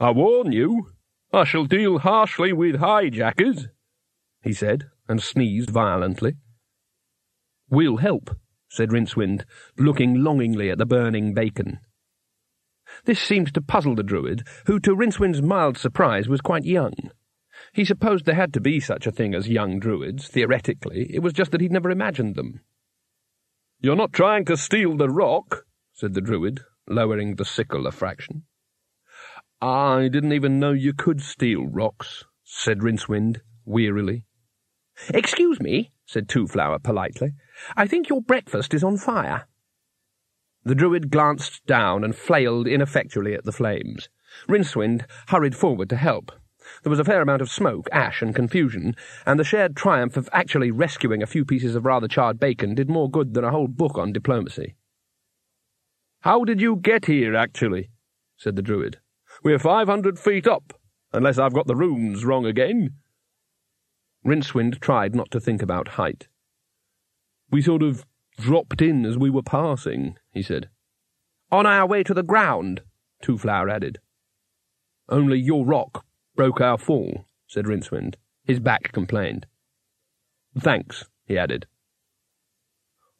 I 0.00 0.10
warn 0.10 0.52
you, 0.52 0.92
I 1.32 1.44
shall 1.44 1.66
deal 1.66 1.98
harshly 1.98 2.52
with 2.52 2.76
hijackers, 2.76 3.68
he 4.42 4.52
said, 4.52 4.86
and 5.08 5.22
sneezed 5.22 5.70
violently. 5.70 6.36
We'll 7.68 7.98
help, 7.98 8.36
said 8.68 8.90
Rincewind, 8.90 9.44
looking 9.76 10.24
longingly 10.24 10.70
at 10.70 10.78
the 10.78 10.86
burning 10.86 11.34
bacon. 11.34 11.78
This 13.04 13.20
seemed 13.20 13.54
to 13.54 13.60
puzzle 13.60 13.94
the 13.94 14.02
druid, 14.02 14.46
who, 14.66 14.80
to 14.80 14.96
Rincewind's 14.96 15.42
mild 15.42 15.78
surprise, 15.78 16.28
was 16.28 16.40
quite 16.40 16.64
young. 16.64 16.94
He 17.72 17.84
supposed 17.84 18.24
there 18.24 18.34
had 18.34 18.52
to 18.54 18.60
be 18.60 18.80
such 18.80 19.06
a 19.06 19.12
thing 19.12 19.34
as 19.34 19.48
young 19.48 19.78
druids, 19.78 20.28
theoretically. 20.28 21.10
It 21.14 21.20
was 21.20 21.32
just 21.32 21.52
that 21.52 21.60
he'd 21.60 21.72
never 21.72 21.90
imagined 21.90 22.34
them. 22.34 22.60
You're 23.80 23.96
not 23.96 24.12
trying 24.12 24.44
to 24.46 24.56
steal 24.56 24.96
the 24.96 25.08
rock, 25.08 25.64
said 25.92 26.14
the 26.14 26.20
druid, 26.20 26.60
lowering 26.88 27.36
the 27.36 27.44
sickle 27.44 27.86
a 27.86 27.92
fraction. 27.92 28.44
I 29.62 30.08
didn't 30.08 30.32
even 30.32 30.58
know 30.58 30.72
you 30.72 30.92
could 30.92 31.22
steal 31.22 31.66
rocks, 31.66 32.24
said 32.44 32.80
Rincewind, 32.80 33.40
wearily. 33.64 34.24
Excuse 35.08 35.60
me, 35.60 35.92
said 36.04 36.28
Twoflower 36.28 36.82
politely. 36.82 37.34
I 37.76 37.86
think 37.86 38.08
your 38.08 38.20
breakfast 38.20 38.74
is 38.74 38.82
on 38.82 38.96
fire. 38.96 39.46
The 40.64 40.74
druid 40.74 41.10
glanced 41.10 41.64
down 41.66 42.04
and 42.04 42.14
flailed 42.14 42.66
ineffectually 42.66 43.34
at 43.34 43.44
the 43.44 43.52
flames. 43.52 44.08
Rincewind 44.48 45.06
hurried 45.28 45.56
forward 45.56 45.88
to 45.90 45.96
help. 45.96 46.32
There 46.82 46.90
was 46.90 46.98
a 46.98 47.04
fair 47.04 47.20
amount 47.20 47.42
of 47.42 47.50
smoke, 47.50 47.88
ash, 47.92 48.22
and 48.22 48.34
confusion, 48.34 48.96
and 49.26 49.38
the 49.38 49.44
shared 49.44 49.76
triumph 49.76 50.16
of 50.16 50.30
actually 50.32 50.70
rescuing 50.70 51.22
a 51.22 51.26
few 51.26 51.44
pieces 51.44 51.74
of 51.74 51.84
rather 51.84 52.08
charred 52.08 52.40
bacon 52.40 52.74
did 52.74 52.88
more 52.88 53.10
good 53.10 53.34
than 53.34 53.44
a 53.44 53.50
whole 53.50 53.68
book 53.68 53.98
on 53.98 54.12
diplomacy. 54.12 54.76
How 56.20 56.44
did 56.44 56.60
you 56.60 56.76
get 56.76 57.06
here, 57.06 57.34
actually? 57.34 57.90
said 58.36 58.56
the 58.56 58.62
druid. 58.62 58.98
We're 59.42 59.58
five 59.58 59.88
hundred 59.88 60.18
feet 60.18 60.46
up, 60.46 60.72
unless 61.12 61.38
I've 61.38 61.54
got 61.54 61.66
the 61.66 61.76
runes 61.76 62.24
wrong 62.24 62.46
again. 62.46 62.94
Rincewind 64.24 64.80
tried 64.80 65.14
not 65.14 65.30
to 65.32 65.40
think 65.40 65.62
about 65.62 65.88
height. 65.88 66.28
We 67.50 67.62
sort 67.62 67.82
of 67.82 68.06
dropped 68.38 68.80
in 68.80 69.04
as 69.04 69.18
we 69.18 69.28
were 69.28 69.42
passing, 69.42 70.16
he 70.32 70.42
said. 70.42 70.68
On 71.50 71.66
our 71.66 71.86
way 71.86 72.02
to 72.02 72.14
the 72.14 72.22
ground, 72.22 72.82
Twoflower 73.22 73.70
added. 73.70 73.98
Only 75.08 75.38
your 75.38 75.66
rock 75.66 76.04
broke 76.40 76.62
our 76.62 76.78
fall, 76.78 77.26
said 77.46 77.66
Rincewind. 77.66 78.14
His 78.46 78.60
back 78.60 78.92
complained. 78.92 79.44
Thanks, 80.58 81.04
he 81.26 81.36
added. 81.36 81.66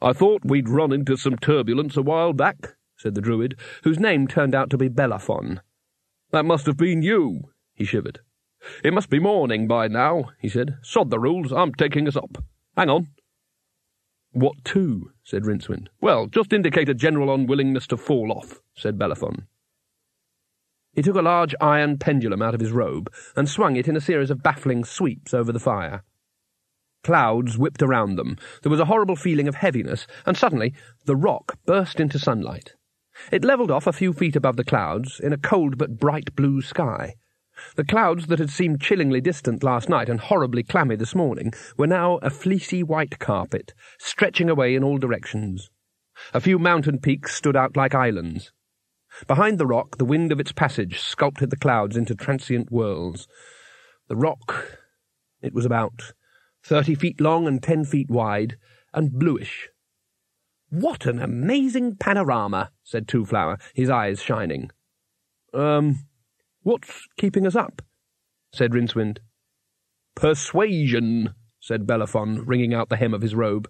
I 0.01 0.14
thought 0.14 0.41
we'd 0.43 0.71
run 0.71 0.91
into 0.91 1.18
some 1.18 1.37
turbulence 1.37 1.99
a 1.99 2.03
while 2.03 2.33
back, 2.33 2.77
said 2.97 3.14
the 3.14 3.21
druid, 3.21 3.61
whose 3.85 3.99
name 3.99 4.27
turned 4.27 4.55
out 4.55 4.71
to 4.71 4.79
be 4.79 4.89
Bellerophon. 4.89 5.61
That 6.31 6.47
must 6.47 6.64
have 6.64 6.79
been 6.79 7.03
you, 7.03 7.51
he 7.75 7.85
shivered. 7.85 8.21
It 8.83 8.95
must 8.95 9.11
be 9.11 9.18
morning 9.18 9.68
by 9.68 9.89
now, 9.89 10.31
he 10.41 10.49
said. 10.49 10.79
Sod 10.81 11.11
the 11.11 11.18
rules, 11.18 11.53
I'm 11.53 11.75
taking 11.75 12.09
us 12.09 12.16
up. 12.16 12.43
Hang 12.75 12.89
on. 12.89 13.09
What 14.33 14.64
to? 14.64 15.11
said 15.23 15.43
Rincewind. 15.43 15.89
Well, 16.01 16.27
just 16.27 16.55
indicate 16.55 16.89
a 16.89 16.95
general 16.95 17.35
unwillingness 17.35 17.87
to 17.89 17.99
fall 17.99 18.33
off, 18.33 18.62
said 18.75 18.99
Bellerophon. 18.99 19.47
He 20.93 21.03
took 21.03 21.16
a 21.16 21.22
large 21.22 21.55
iron 21.61 21.99
pendulum 21.99 22.43
out 22.43 22.55
of 22.55 22.61
his 22.61 22.72
robe 22.72 23.12
and 23.36 23.49
swung 23.49 23.76
it 23.76 23.88
in 23.88 23.97
a 23.97 24.01
series 24.01 24.30
of 24.30 24.43
baffling 24.43 24.84
sweeps 24.84 25.32
over 25.32 25.53
the 25.53 25.61
fire. 25.61 26.03
Clouds 27.03 27.57
whipped 27.57 27.82
around 27.82 28.16
them. 28.16 28.36
There 28.62 28.70
was 28.70 28.80
a 28.80 28.84
horrible 28.84 29.16
feeling 29.16 29.49
of 29.49 29.55
heaviness, 29.55 30.07
and 30.26 30.36
suddenly 30.36 30.74
the 31.07 31.16
rock 31.16 31.59
burst 31.64 32.01
into 32.01 32.18
sunlight. 32.18 32.74
It 33.32 33.45
levelled 33.45 33.70
off 33.70 33.86
a 33.86 33.93
few 33.93 34.12
feet 34.12 34.36
above 34.36 34.57
the 34.57 34.64
clouds 34.64 35.20
in 35.20 35.32
a 35.32 35.38
cold 35.38 35.78
but 35.78 35.99
bright 35.99 36.34
blue 36.34 36.61
sky. 36.61 37.14
The 37.76 37.84
clouds 37.84 38.26
that 38.26 38.38
had 38.38 38.51
seemed 38.51 38.80
chillingly 38.80 39.20
distant 39.20 39.62
last 39.62 39.88
night 39.88 40.09
and 40.09 40.20
horribly 40.20 40.62
clammy 40.62 40.97
this 40.97 41.14
morning 41.14 41.53
were 41.76 41.86
now 41.86 42.16
a 42.18 42.30
fleecy 42.30 42.82
white 42.82 43.18
carpet, 43.18 43.74
stretching 43.99 44.49
away 44.49 44.74
in 44.74 44.82
all 44.82 44.99
directions. 44.99 45.70
A 46.34 46.41
few 46.41 46.59
mountain 46.59 46.99
peaks 46.99 47.34
stood 47.34 47.57
out 47.57 47.76
like 47.76 47.95
islands. 47.95 48.53
Behind 49.27 49.59
the 49.59 49.67
rock, 49.67 49.99
the 49.99 50.05
wind 50.05 50.33
of 50.33 50.41
its 50.41 50.53
passage 50.53 51.01
sculpted 51.01 51.51
the 51.51 51.57
clouds 51.57 51.97
into 51.97 52.15
transient 52.15 52.69
whirls. 52.71 53.27
The 54.09 54.17
rock, 54.17 54.79
it 55.43 55.55
was 55.55 55.65
about 55.65 56.13
thirty 56.63 56.95
feet 56.95 57.21
long 57.21 57.47
and 57.47 57.63
ten 57.63 57.85
feet 57.85 58.09
wide, 58.09 58.57
and 58.93 59.13
bluish. 59.13 59.69
What 60.71 61.07
an 61.07 61.21
amazing 61.21 61.97
panorama, 61.97 62.71
said 62.85 63.09
Twoflower, 63.09 63.61
his 63.75 63.91
eyes 63.91 64.23
shining. 64.23 64.71
Um, 65.53 66.07
What's 66.63 67.09
keeping 67.17 67.47
us 67.47 67.57
up? 67.57 67.83
said 68.53 68.73
Rincewind. 68.73 69.19
Persuasion, 70.15 71.35
said 71.59 71.87
Bellerophon, 71.87 72.45
wringing 72.45 72.75
out 72.75 72.89
the 72.89 72.97
hem 72.97 73.15
of 73.15 73.23
his 73.23 73.35
robe. 73.35 73.69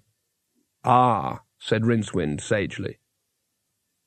Ah, 0.85 1.41
said 1.59 1.83
Rincewind 1.83 2.41
sagely. 2.41 2.99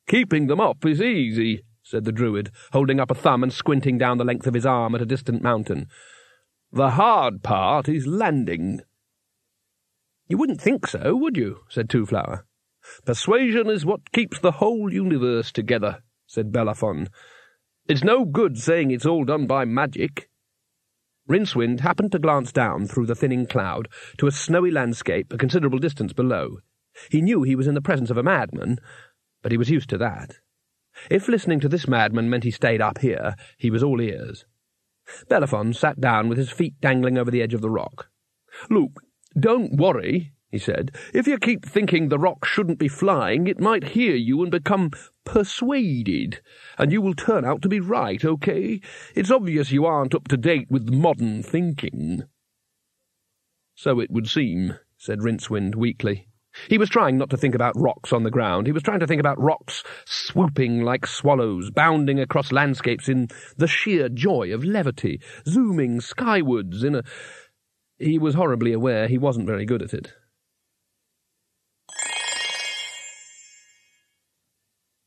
Keeping 0.08 0.48
them 0.48 0.60
up 0.60 0.86
is 0.86 1.02
easy, 1.02 1.64
said 1.82 2.06
the 2.06 2.12
Druid, 2.12 2.52
holding 2.72 3.00
up 3.00 3.12
a 3.12 3.16
thumb 3.16 3.44
and 3.44 3.54
squinting 3.54 3.98
down 3.98 4.18
the 4.18 4.26
length 4.26 4.48
of 4.48 4.54
his 4.54 4.66
arm 4.66 4.96
at 4.96 5.02
a 5.02 5.06
distant 5.06 5.42
mountain. 5.42 5.88
The 6.72 6.92
hard 6.92 7.44
part 7.44 7.88
is 7.88 8.08
landing. 8.08 8.82
You 10.28 10.38
wouldn't 10.38 10.62
think 10.62 10.88
so, 10.88 11.16
would 11.16 11.38
you? 11.38 11.60
said 11.70 11.90
Twoflower. 11.90 12.44
Persuasion 13.06 13.70
is 13.70 13.86
what 13.86 14.12
keeps 14.12 14.40
the 14.40 14.54
whole 14.54 14.92
universe 14.92 15.52
together, 15.52 16.04
said 16.28 16.52
Bellerophon, 16.52 17.10
it's 17.86 18.04
no 18.04 18.24
good 18.24 18.58
saying 18.58 18.92
it's 18.92 19.06
all 19.06 19.26
done 19.26 19.46
by 19.46 19.66
magic. 19.66 20.30
Rincewind 21.28 21.82
happened 21.82 22.14
to 22.14 22.20
glance 22.20 22.54
down 22.54 22.88
through 22.88 23.08
the 23.08 23.16
thinning 23.16 23.46
cloud 23.46 23.90
to 24.20 24.28
a 24.28 24.32
snowy 24.32 24.72
landscape 24.72 25.34
a 25.34 25.38
considerable 25.38 25.80
distance 25.80 26.14
below. 26.14 26.60
He 27.12 27.22
knew 27.22 27.44
he 27.44 27.58
was 27.58 27.68
in 27.68 27.74
the 27.74 27.82
presence 27.82 28.10
of 28.10 28.16
a 28.16 28.24
madman, 28.24 28.78
but 29.44 29.52
he 29.52 29.58
was 29.60 29.70
used 29.70 29.90
to 29.92 29.98
that. 30.00 30.38
If 31.12 31.28
listening 31.28 31.60
to 31.60 31.70
this 31.70 31.88
madman 31.88 32.30
meant 32.30 32.44
he 32.44 32.52
stayed 32.52 32.82
up 32.82 33.00
here, 33.00 33.36
he 33.58 33.70
was 33.70 33.84
all 33.84 34.02
ears. 34.02 34.46
Bellerophon 35.28 35.74
sat 35.74 36.00
down 36.00 36.30
with 36.30 36.38
his 36.38 36.50
feet 36.50 36.80
dangling 36.82 37.18
over 37.18 37.30
the 37.30 37.42
edge 37.42 37.54
of 37.54 37.62
the 37.62 37.70
rock. 37.70 38.10
Look, 38.70 39.04
don't 39.40 39.76
worry, 39.76 40.34
he 40.50 40.60
said. 40.60 40.96
If 41.14 41.28
you 41.28 41.38
keep 41.38 41.66
thinking 41.66 42.08
the 42.08 42.20
rock 42.20 42.46
shouldn't 42.46 42.80
be 42.80 42.88
flying, 42.88 43.48
it 43.48 43.60
might 43.60 43.90
hear 43.90 44.16
you 44.16 44.42
and 44.44 44.52
become 44.52 44.92
persuaded, 45.26 46.42
and 46.78 46.92
you 46.92 47.02
will 47.02 47.16
turn 47.16 47.44
out 47.44 47.62
to 47.64 47.70
be 47.70 47.80
right, 47.80 48.24
okay? 48.24 48.80
It's 49.16 49.32
obvious 49.32 49.72
you 49.72 49.86
aren't 49.86 50.16
up 50.16 50.28
to 50.30 50.38
date 50.38 50.68
with 50.70 50.94
modern 50.94 51.44
thinking. 51.44 52.24
So 53.76 54.00
it 54.00 54.12
would 54.12 54.30
seem, 54.30 54.78
said 54.98 55.20
Rincewind 55.20 55.76
weakly. 55.76 56.28
He 56.70 56.78
was 56.78 56.90
trying 56.90 57.18
not 57.18 57.30
to 57.32 57.38
think 57.38 57.56
about 57.56 57.80
rocks 57.80 58.14
on 58.14 58.24
the 58.24 58.32
ground. 58.32 58.68
He 58.68 58.74
was 58.74 58.84
trying 58.84 59.00
to 59.00 59.08
think 59.08 59.20
about 59.20 59.42
rocks 59.42 59.84
swooping 60.06 60.82
like 60.82 61.08
swallows, 61.08 61.72
bounding 61.72 62.20
across 62.20 62.52
landscapes 62.52 63.10
in 63.10 63.28
the 63.58 63.68
sheer 63.68 64.10
joy 64.10 64.54
of 64.54 64.64
levity, 64.64 65.22
zooming 65.48 66.02
skywards 66.02 66.84
in 66.84 66.96
a... 66.96 67.04
He 67.98 68.18
was 68.20 68.36
horribly 68.36 68.74
aware 68.74 69.08
he 69.08 69.18
wasn't 69.18 69.48
very 69.48 69.66
good 69.66 69.82
at 69.82 69.94
it. 69.94 70.14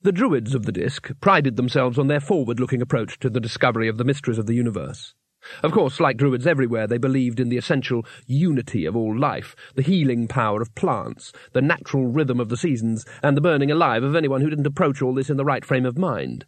The 0.02 0.12
Druids 0.12 0.54
of 0.54 0.66
the 0.66 0.72
Disk 0.72 1.10
prided 1.20 1.56
themselves 1.56 1.98
on 1.98 2.06
their 2.06 2.20
forward-looking 2.20 2.80
approach 2.80 3.18
to 3.18 3.28
the 3.28 3.40
discovery 3.40 3.88
of 3.88 3.98
the 3.98 4.04
mysteries 4.04 4.38
of 4.38 4.46
the 4.46 4.54
universe. 4.54 5.14
Of 5.62 5.72
course, 5.72 6.00
like 6.00 6.16
Druids 6.16 6.46
everywhere, 6.46 6.86
they 6.86 6.98
believed 6.98 7.40
in 7.40 7.48
the 7.48 7.56
essential 7.56 8.04
unity 8.26 8.84
of 8.84 8.96
all 8.96 9.16
life, 9.16 9.56
the 9.74 9.82
healing 9.82 10.28
power 10.28 10.60
of 10.60 10.74
plants, 10.74 11.32
the 11.52 11.62
natural 11.62 12.06
rhythm 12.06 12.40
of 12.40 12.48
the 12.48 12.56
seasons, 12.56 13.04
and 13.22 13.36
the 13.36 13.40
burning 13.40 13.70
alive 13.70 14.02
of 14.02 14.14
anyone 14.14 14.40
who 14.40 14.50
didn't 14.50 14.66
approach 14.66 15.02
all 15.02 15.14
this 15.14 15.30
in 15.30 15.36
the 15.36 15.44
right 15.44 15.64
frame 15.64 15.86
of 15.86 15.98
mind. 15.98 16.44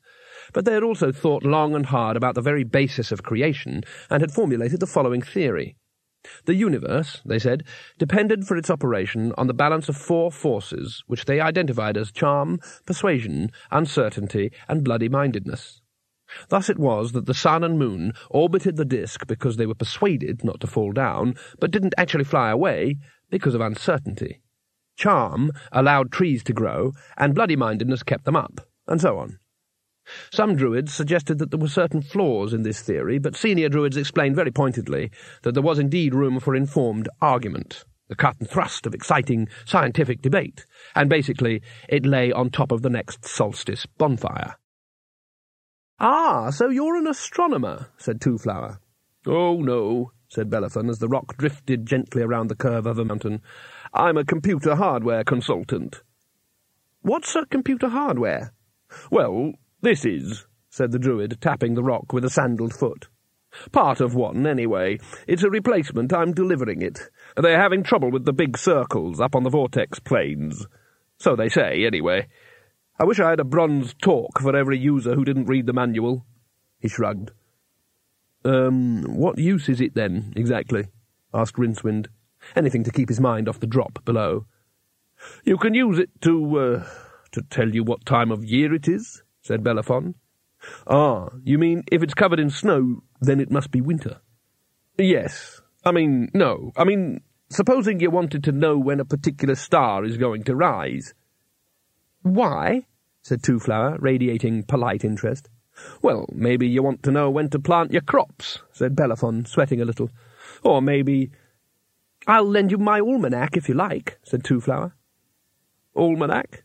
But 0.52 0.64
they 0.64 0.74
had 0.74 0.82
also 0.82 1.12
thought 1.12 1.42
long 1.42 1.74
and 1.74 1.86
hard 1.86 2.16
about 2.16 2.34
the 2.34 2.40
very 2.40 2.64
basis 2.64 3.12
of 3.12 3.22
creation, 3.22 3.82
and 4.10 4.20
had 4.22 4.32
formulated 4.32 4.80
the 4.80 4.86
following 4.86 5.22
theory. 5.22 5.76
The 6.46 6.54
universe, 6.54 7.22
they 7.24 7.38
said, 7.38 7.64
depended 7.96 8.46
for 8.46 8.56
its 8.56 8.70
operation 8.70 9.32
on 9.38 9.46
the 9.46 9.54
balance 9.54 9.88
of 9.88 9.96
four 9.96 10.32
forces 10.32 11.04
which 11.06 11.26
they 11.26 11.40
identified 11.40 11.96
as 11.96 12.10
charm, 12.10 12.58
persuasion, 12.86 13.50
uncertainty, 13.70 14.50
and 14.68 14.82
bloody-mindedness. 14.82 15.80
Thus 16.48 16.68
it 16.68 16.78
was 16.78 17.12
that 17.12 17.26
the 17.26 17.34
sun 17.34 17.64
and 17.64 17.78
moon 17.78 18.12
orbited 18.30 18.76
the 18.76 18.84
disk 18.84 19.26
because 19.26 19.56
they 19.56 19.66
were 19.66 19.74
persuaded 19.74 20.44
not 20.44 20.60
to 20.60 20.66
fall 20.66 20.92
down, 20.92 21.34
but 21.58 21.70
didn't 21.70 21.94
actually 21.96 22.24
fly 22.24 22.50
away 22.50 22.96
because 23.30 23.54
of 23.54 23.60
uncertainty. 23.60 24.40
Charm 24.96 25.52
allowed 25.72 26.10
trees 26.10 26.42
to 26.44 26.52
grow, 26.52 26.92
and 27.16 27.34
bloody-mindedness 27.34 28.02
kept 28.02 28.24
them 28.24 28.36
up, 28.36 28.60
and 28.86 29.00
so 29.00 29.18
on. 29.18 29.38
Some 30.32 30.56
druids 30.56 30.92
suggested 30.92 31.38
that 31.38 31.50
there 31.50 31.60
were 31.60 31.68
certain 31.68 32.02
flaws 32.02 32.52
in 32.52 32.62
this 32.62 32.80
theory, 32.80 33.18
but 33.18 33.36
senior 33.36 33.68
druids 33.68 33.96
explained 33.96 34.36
very 34.36 34.50
pointedly 34.50 35.10
that 35.42 35.52
there 35.52 35.62
was 35.62 35.78
indeed 35.78 36.14
room 36.14 36.40
for 36.40 36.56
informed 36.56 37.08
argument, 37.20 37.84
the 38.08 38.16
cut 38.16 38.36
and 38.40 38.48
thrust 38.48 38.86
of 38.86 38.94
exciting 38.94 39.48
scientific 39.66 40.22
debate, 40.22 40.64
and 40.94 41.10
basically 41.10 41.62
it 41.88 42.06
lay 42.06 42.32
on 42.32 42.50
top 42.50 42.72
of 42.72 42.82
the 42.82 42.90
next 42.90 43.26
solstice 43.26 43.86
bonfire. 43.86 44.56
Ah, 46.00 46.50
so 46.50 46.68
you're 46.68 46.96
an 46.96 47.06
astronomer, 47.06 47.88
said 47.96 48.20
Twoflower. 48.20 48.78
Oh, 49.26 49.56
no, 49.56 50.12
said 50.28 50.48
Bellerophon 50.48 50.88
as 50.88 51.00
the 51.00 51.08
rock 51.08 51.36
drifted 51.36 51.86
gently 51.86 52.22
around 52.22 52.48
the 52.48 52.54
curve 52.54 52.86
of 52.86 52.98
a 52.98 53.04
mountain. 53.04 53.42
I'm 53.92 54.16
a 54.16 54.24
computer 54.24 54.76
hardware 54.76 55.24
consultant. 55.24 56.02
What's 57.02 57.34
a 57.34 57.46
computer 57.46 57.88
hardware? 57.88 58.52
Well, 59.10 59.52
this 59.80 60.04
is, 60.04 60.46
said 60.70 60.92
the 60.92 60.98
Druid, 60.98 61.40
tapping 61.40 61.74
the 61.74 61.82
rock 61.82 62.12
with 62.12 62.24
a 62.24 62.30
sandalled 62.30 62.74
foot. 62.74 63.08
Part 63.72 64.00
of 64.00 64.14
one, 64.14 64.46
anyway. 64.46 64.98
It's 65.26 65.42
a 65.42 65.50
replacement. 65.50 66.12
I'm 66.12 66.32
delivering 66.32 66.82
it. 66.82 67.00
They're 67.36 67.60
having 67.60 67.82
trouble 67.82 68.10
with 68.10 68.24
the 68.24 68.32
big 68.32 68.56
circles 68.58 69.20
up 69.20 69.34
on 69.34 69.42
the 69.42 69.50
Vortex 69.50 69.98
Plains. 69.98 70.66
So 71.18 71.34
they 71.34 71.48
say, 71.48 71.84
anyway. 71.84 72.28
I 72.98 73.04
wish 73.04 73.20
I 73.20 73.30
had 73.30 73.40
a 73.40 73.44
bronze 73.44 73.94
talk 73.94 74.40
for 74.40 74.56
every 74.56 74.76
user 74.76 75.14
who 75.14 75.24
didn't 75.24 75.46
read 75.46 75.66
the 75.66 75.72
manual. 75.72 76.26
He 76.80 76.88
shrugged. 76.88 77.30
Um, 78.44 79.04
what 79.04 79.38
use 79.38 79.68
is 79.68 79.80
it 79.80 79.94
then, 79.94 80.32
exactly? 80.34 80.88
asked 81.32 81.56
Rincewind. 81.56 82.08
Anything 82.56 82.82
to 82.84 82.90
keep 82.90 83.08
his 83.08 83.20
mind 83.20 83.48
off 83.48 83.60
the 83.60 83.66
drop 83.66 84.04
below. 84.04 84.46
You 85.44 85.58
can 85.58 85.74
use 85.74 85.98
it 85.98 86.10
to, 86.22 86.58
uh, 86.58 86.86
to 87.32 87.42
tell 87.50 87.68
you 87.68 87.84
what 87.84 88.04
time 88.04 88.30
of 88.30 88.44
year 88.44 88.74
it 88.74 88.88
is, 88.88 89.22
said 89.42 89.62
Bellerophon. 89.62 90.14
Ah, 90.86 91.28
you 91.44 91.58
mean 91.58 91.84
if 91.92 92.02
it's 92.02 92.14
covered 92.14 92.40
in 92.40 92.50
snow, 92.50 93.02
then 93.20 93.40
it 93.40 93.50
must 93.50 93.70
be 93.70 93.80
winter? 93.80 94.20
Yes. 94.96 95.60
I 95.84 95.92
mean, 95.92 96.30
no. 96.34 96.72
I 96.76 96.84
mean, 96.84 97.20
supposing 97.48 98.00
you 98.00 98.10
wanted 98.10 98.42
to 98.44 98.52
know 98.52 98.76
when 98.76 99.00
a 99.00 99.04
particular 99.04 99.54
star 99.54 100.04
is 100.04 100.16
going 100.16 100.44
to 100.44 100.56
rise. 100.56 101.14
Why? 102.22 102.86
said 103.22 103.42
Twoflower, 103.42 103.96
radiating 104.00 104.62
polite 104.62 105.04
interest. 105.04 105.48
Well, 106.02 106.26
maybe 106.32 106.66
you 106.66 106.82
want 106.82 107.02
to 107.04 107.10
know 107.10 107.30
when 107.30 107.50
to 107.50 107.58
plant 107.58 107.92
your 107.92 108.02
crops, 108.02 108.60
said 108.72 108.96
Bellerophon, 108.96 109.44
sweating 109.46 109.80
a 109.80 109.84
little. 109.84 110.10
Or 110.62 110.82
maybe... 110.82 111.30
I'll 112.26 112.48
lend 112.48 112.70
you 112.70 112.78
my 112.78 113.00
almanac 113.00 113.56
if 113.56 113.68
you 113.68 113.74
like, 113.74 114.18
said 114.22 114.42
Twoflower. 114.42 114.92
Almanac? 115.94 116.64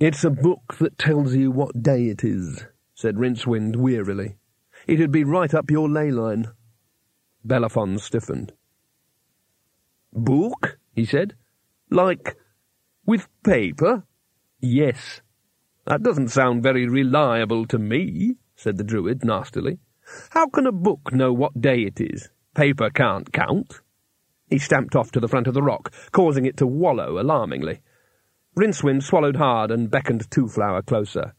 It's 0.00 0.24
a 0.24 0.30
book 0.30 0.76
that 0.78 0.98
tells 0.98 1.34
you 1.34 1.50
what 1.50 1.82
day 1.82 2.08
it 2.08 2.24
is, 2.24 2.64
said 2.94 3.16
Rincewind 3.16 3.76
wearily. 3.76 4.36
It'd 4.86 5.12
be 5.12 5.24
right 5.24 5.54
up 5.54 5.70
your 5.70 5.88
ley 5.88 6.10
line. 6.10 6.48
Bellerophon 7.44 7.98
stiffened. 7.98 8.52
Book? 10.12 10.78
he 10.94 11.04
said. 11.04 11.34
Like, 11.90 12.36
with 13.06 13.28
paper? 13.44 14.04
Yes. 14.64 15.20
That 15.86 16.02
doesn't 16.02 16.28
sound 16.28 16.62
very 16.62 16.88
reliable 16.88 17.66
to 17.66 17.78
me, 17.78 18.36
said 18.56 18.78
the 18.78 18.84
Druid 18.84 19.22
nastily. 19.22 19.78
How 20.30 20.46
can 20.46 20.66
a 20.66 20.72
book 20.72 21.12
know 21.12 21.34
what 21.34 21.60
day 21.60 21.82
it 21.82 22.00
is? 22.00 22.30
Paper 22.54 22.88
can't 22.88 23.30
count. 23.30 23.80
He 24.48 24.58
stamped 24.58 24.96
off 24.96 25.10
to 25.12 25.20
the 25.20 25.28
front 25.28 25.46
of 25.46 25.52
the 25.52 25.62
rock, 25.62 25.92
causing 26.12 26.46
it 26.46 26.56
to 26.56 26.66
wallow 26.66 27.20
alarmingly. 27.20 27.80
Rincewind 28.56 29.02
swallowed 29.02 29.36
hard 29.36 29.70
and 29.70 29.90
beckoned 29.90 30.30
Twoflower 30.30 30.86
closer. 30.86 31.34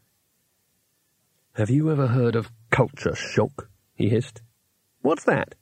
Have 1.54 1.70
you 1.70 1.90
ever 1.90 2.06
heard 2.06 2.36
of 2.36 2.52
culture 2.70 3.16
shock? 3.16 3.68
he 3.94 4.08
hissed. 4.08 4.40
What's 5.02 5.24
that? 5.24 5.56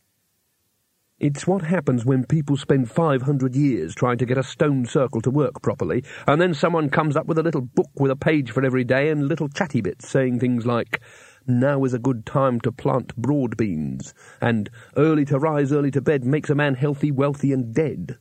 It's 1.21 1.47
what 1.47 1.63
happens 1.63 2.05
when 2.05 2.25
people 2.25 2.57
spend 2.57 2.91
500 2.91 3.55
years 3.55 3.95
trying 3.95 4.19
to 4.19 4.27
get 4.27 4.37
a 4.37 4.43
stone 4.43 4.85
circle 4.85 5.21
to 5.21 5.31
work 5.31 5.63
properly, 5.63 6.03
and 6.27 6.41
then 6.41 6.55
someone 6.55 6.91
comes 6.91 7.17
up 7.17 7.27
with 7.27 7.39
a 7.39 7.43
little 7.43 7.61
book 7.61 7.91
with 7.95 8.11
a 8.11 8.17
page 8.17 8.51
for 8.51 8.65
every 8.65 8.83
day 8.83 9.11
and 9.11 9.29
little 9.29 9.49
chatty 9.49 9.81
bits 9.81 10.09
saying 10.09 10.41
things 10.41 10.67
like, 10.67 11.01
now 11.47 11.85
is 11.85 11.95
a 11.95 12.01
good 12.01 12.27
time 12.27 12.61
to 12.63 12.73
plant 12.73 13.15
broad 13.15 13.57
beans, 13.57 14.13
and 14.41 14.69
early 14.97 15.25
to 15.27 15.39
rise, 15.39 15.73
early 15.73 15.93
to 15.93 16.01
bed 16.01 16.25
makes 16.25 16.51
a 16.51 16.55
man 16.57 16.75
healthy, 16.75 17.13
wealthy, 17.13 17.53
and 17.53 17.73
dead. 17.73 18.19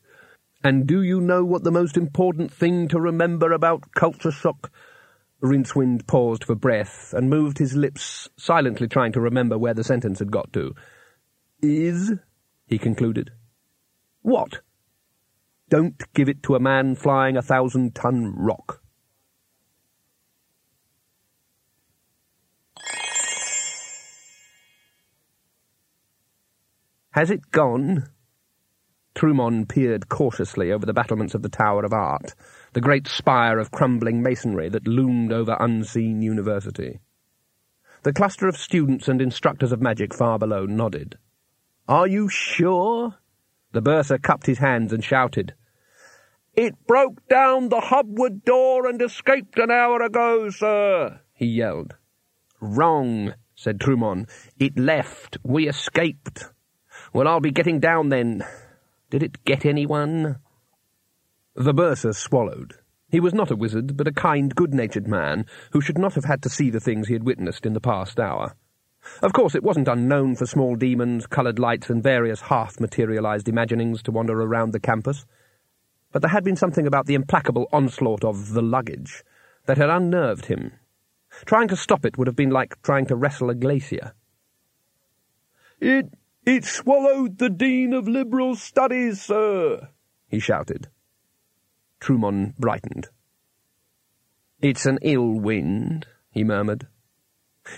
And 0.64 0.86
do 0.86 1.02
you 1.02 1.20
know 1.20 1.44
what 1.44 1.64
the 1.64 1.72
most 1.72 1.98
important 1.98 2.54
thing 2.54 2.88
to 2.90 3.02
remember 3.02 3.52
about 3.54 3.92
culture 3.96 4.32
shock? 4.32 4.72
Rincewind 5.42 6.06
paused 6.06 6.44
for 6.44 6.54
breath 6.54 7.12
and 7.18 7.28
moved 7.28 7.58
his 7.58 7.76
lips, 7.76 8.30
silently 8.38 8.88
trying 8.88 9.14
to 9.14 9.20
remember 9.20 9.58
where 9.58 9.74
the 9.74 9.84
sentence 9.84 10.20
had 10.20 10.32
got 10.32 10.54
to. 10.54 10.76
Is, 11.62 12.14
he 12.68 12.78
concluded. 12.78 13.32
What? 14.22 14.62
Don't 15.70 16.02
give 16.14 16.30
it 16.30 16.44
to 16.44 16.56
a 16.56 16.60
man 16.60 16.96
flying 16.96 17.38
a 17.38 17.42
thousand-ton 17.42 18.34
rock. 18.36 18.82
Has 27.12 27.30
it 27.30 27.52
gone? 27.52 28.10
Trymon 29.14 29.70
peered 29.70 30.10
cautiously 30.10 30.72
over 30.72 30.86
the 30.86 30.94
battlements 30.94 31.36
of 31.36 31.44
the 31.44 31.50
Tower 31.50 31.86
of 31.86 31.94
Art, 31.94 32.34
the 32.74 32.82
great 32.82 33.08
spire 33.08 33.60
of 33.60 33.70
crumbling 33.70 34.24
masonry 34.24 34.68
that 34.70 34.88
loomed 34.88 35.32
over 35.32 35.56
unseen 35.60 36.24
university. 36.24 37.00
The 38.02 38.14
cluster 38.14 38.48
of 38.48 38.58
students 38.58 39.08
and 39.08 39.22
instructors 39.22 39.72
of 39.72 39.82
magic 39.82 40.14
far 40.14 40.40
below 40.40 40.66
nodded. 40.66 41.20
Are 41.88 42.08
you 42.08 42.30
sure? 42.30 43.16
The 43.74 43.82
bursar 43.82 44.18
cupped 44.18 44.46
his 44.46 44.60
hands 44.60 44.94
and 44.94 45.04
shouted. 45.04 45.54
It 46.56 46.88
broke 46.88 47.28
down 47.28 47.70
the 47.70 47.82
hubward 47.82 48.46
door 48.46 48.88
and 48.88 49.02
escaped 49.02 49.58
an 49.58 49.72
hour 49.72 50.02
ago, 50.02 50.50
sir, 50.50 51.20
he 51.34 51.48
yelled. 51.48 51.96
Wrong, 52.62 53.34
said 53.56 53.80
Trymon. 53.80 54.30
It 54.60 54.78
left. 54.78 55.38
We 55.44 55.68
escaped. 55.68 56.46
Well, 57.12 57.28
I'll 57.28 57.42
be 57.42 57.52
getting 57.52 57.80
down 57.80 58.10
then. 58.10 58.46
Did 59.10 59.24
it 59.24 59.44
get 59.44 59.66
anyone? 59.66 60.38
The 61.56 61.74
bursar 61.74 62.14
swallowed. 62.14 62.76
He 63.10 63.20
was 63.20 63.34
not 63.34 63.52
a 63.52 63.56
wizard, 63.56 63.98
but 63.98 64.08
a 64.08 64.14
kind, 64.14 64.56
good-natured 64.56 65.08
man 65.08 65.46
who 65.72 65.82
should 65.82 65.98
not 65.98 66.16
have 66.16 66.26
had 66.26 66.42
to 66.44 66.50
see 66.50 66.70
the 66.70 66.80
things 66.80 67.08
he 67.08 67.14
had 67.14 67.26
witnessed 67.26 67.66
in 67.66 67.74
the 67.74 67.82
past 67.82 68.20
hour. 68.20 68.56
Of 69.22 69.34
course, 69.34 69.56
it 69.56 69.64
wasn't 69.64 69.88
unknown 69.88 70.36
for 70.36 70.46
small 70.46 70.76
demons, 70.76 71.28
coloured 71.28 71.60
lights, 71.60 71.90
and 71.90 72.02
various 72.02 72.42
half-materialised 72.42 73.50
imaginings 73.50 74.02
to 74.04 74.12
wander 74.12 74.42
around 74.42 74.72
the 74.72 74.80
campus. 74.80 75.26
But 76.12 76.22
there 76.22 76.32
had 76.32 76.44
been 76.44 76.56
something 76.56 76.88
about 76.88 77.06
the 77.06 77.16
implacable 77.16 77.68
onslaught 77.74 78.24
of 78.24 78.54
the 78.54 78.62
luggage 78.62 79.24
that 79.66 79.78
had 79.78 79.90
unnerved 79.90 80.46
him. 80.46 80.74
Trying 81.46 81.68
to 81.70 81.76
stop 81.76 82.06
it 82.06 82.18
would 82.18 82.28
have 82.28 82.36
been 82.36 82.52
like 82.52 82.82
trying 82.84 83.06
to 83.08 83.16
wrestle 83.16 83.50
a 83.50 83.56
glacier. 83.56 84.14
It 85.80 86.14
it 86.46 86.66
swallowed 86.66 87.38
the 87.38 87.50
Dean 87.50 87.94
of 87.94 88.08
Liberal 88.08 88.56
Studies, 88.56 89.22
sir, 89.22 89.90
he 90.28 90.40
shouted. 90.40 90.90
Trymon 92.02 92.54
brightened. 92.58 93.08
It's 94.62 94.86
an 94.86 95.00
ill 95.02 95.40
wind, 95.40 96.06
he 96.30 96.44
murmured. 96.44 96.88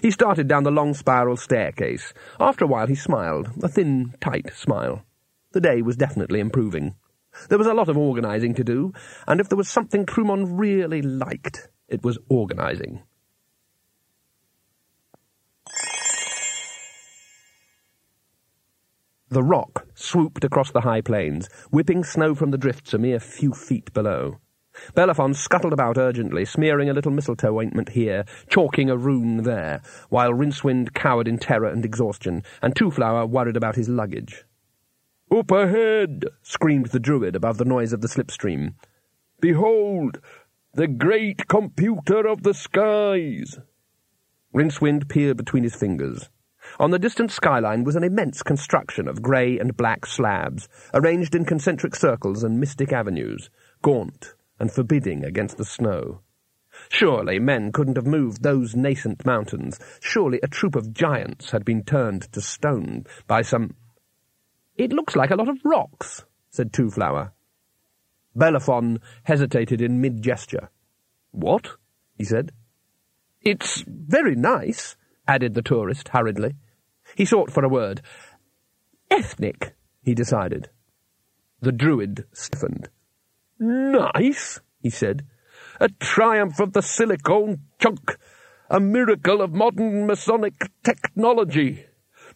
He 0.01 0.11
started 0.11 0.47
down 0.47 0.63
the 0.63 0.71
long 0.71 0.93
spiral 0.93 1.37
staircase. 1.37 2.13
After 2.39 2.65
a 2.65 2.67
while 2.67 2.87
he 2.87 2.95
smiled, 2.95 3.49
a 3.63 3.67
thin, 3.67 4.15
tight 4.19 4.51
smile. 4.55 5.03
The 5.51 5.61
day 5.61 5.81
was 5.81 5.95
definitely 5.95 6.39
improving. 6.39 6.95
There 7.49 7.57
was 7.57 7.67
a 7.67 7.73
lot 7.73 7.89
of 7.89 7.97
organising 7.97 8.55
to 8.55 8.63
do, 8.63 8.93
and 9.27 9.39
if 9.39 9.49
there 9.49 9.57
was 9.57 9.69
something 9.69 10.05
Trymon 10.05 10.57
really 10.59 11.01
liked, 11.01 11.69
it 11.87 12.03
was 12.03 12.17
organising. 12.29 13.03
The 19.29 19.43
rock 19.43 19.87
swooped 19.95 20.43
across 20.43 20.71
the 20.71 20.81
high 20.81 21.01
plains, 21.01 21.49
whipping 21.69 22.03
snow 22.03 22.35
from 22.35 22.51
the 22.51 22.57
drifts 22.57 22.93
a 22.93 22.97
mere 22.97 23.19
few 23.19 23.53
feet 23.53 23.91
below. 23.93 24.39
Bellerophon 24.93 25.33
scuttled 25.33 25.73
about 25.73 25.97
urgently, 25.97 26.45
smearing 26.45 26.89
a 26.89 26.93
little 26.93 27.11
mistletoe 27.11 27.57
ointment 27.57 27.89
here, 27.89 28.25
chalking 28.49 28.89
a 28.89 28.97
rune 28.97 29.43
there, 29.43 29.81
while 30.09 30.33
Rincewind 30.33 30.93
cowered 30.93 31.27
in 31.27 31.37
terror 31.37 31.69
and 31.69 31.85
exhaustion, 31.85 32.43
and 32.61 32.75
Two 32.75 32.89
worried 32.89 33.57
about 33.57 33.75
his 33.75 33.89
luggage. 33.89 34.45
Up 35.31 35.49
ahead! 35.51 36.25
screamed 36.41 36.87
the 36.87 36.99
Druid 36.99 37.35
above 37.35 37.57
the 37.57 37.65
noise 37.65 37.93
of 37.93 38.01
the 38.01 38.07
slipstream. 38.07 38.73
Behold, 39.41 40.19
the 40.73 40.87
great 40.87 41.47
computer 41.47 42.27
of 42.27 42.43
the 42.43 42.53
skies! 42.53 43.59
Rincewind 44.53 45.09
peered 45.09 45.37
between 45.37 45.63
his 45.63 45.75
fingers. 45.75 46.29
On 46.79 46.91
the 46.91 46.99
distant 46.99 47.31
skyline 47.31 47.83
was 47.83 47.95
an 47.95 48.03
immense 48.03 48.43
construction 48.43 49.07
of 49.07 49.21
grey 49.21 49.57
and 49.57 49.77
black 49.77 50.05
slabs, 50.05 50.67
arranged 50.93 51.35
in 51.35 51.45
concentric 51.45 51.95
circles 51.95 52.43
and 52.43 52.59
mystic 52.59 52.91
avenues, 52.91 53.49
gaunt 53.81 54.35
and 54.59 54.71
forbidding 54.71 55.23
against 55.23 55.57
the 55.57 55.65
snow. 55.65 56.21
Surely 56.89 57.39
men 57.39 57.71
couldn't 57.71 57.95
have 57.95 58.05
moved 58.05 58.43
those 58.43 58.75
nascent 58.75 59.25
mountains. 59.25 59.79
Surely 59.99 60.39
a 60.43 60.47
troop 60.47 60.75
of 60.75 60.93
giants 60.93 61.51
had 61.51 61.63
been 61.63 61.83
turned 61.83 62.31
to 62.33 62.41
stone 62.41 63.05
by 63.27 63.41
some... 63.41 63.75
It 64.75 64.91
looks 64.91 65.15
like 65.15 65.31
a 65.31 65.35
lot 65.35 65.47
of 65.47 65.63
rocks, 65.63 66.25
said 66.49 66.73
Twoflower. 66.73 67.31
Hesitated 69.23 69.81
in 69.81 70.01
mid-gesture. 70.01 70.69
What? 71.31 71.71
he 72.17 72.25
said. 72.25 72.51
It's 73.41 73.83
very 73.87 74.35
nice, 74.35 74.95
added 75.27 75.53
the 75.53 75.61
tourist 75.61 76.09
hurriedly. 76.09 76.55
He 77.15 77.25
sought 77.25 77.51
for 77.51 77.63
a 77.63 77.69
word. 77.69 78.01
Ethnic, 79.09 79.75
he 80.01 80.13
decided. 80.13 80.69
The 81.61 81.71
druid 81.71 82.25
stiffened. 82.33 82.89
Nice, 83.59 84.59
he 84.81 84.89
said. 84.89 85.25
A 85.79 85.89
triumph 85.89 86.59
of 86.59 86.73
the 86.73 86.81
silicone 86.81 87.61
chunk. 87.79 88.17
A 88.69 88.79
miracle 88.79 89.41
of 89.41 89.53
modern 89.53 90.07
Masonic 90.07 90.69
technology. 90.83 91.85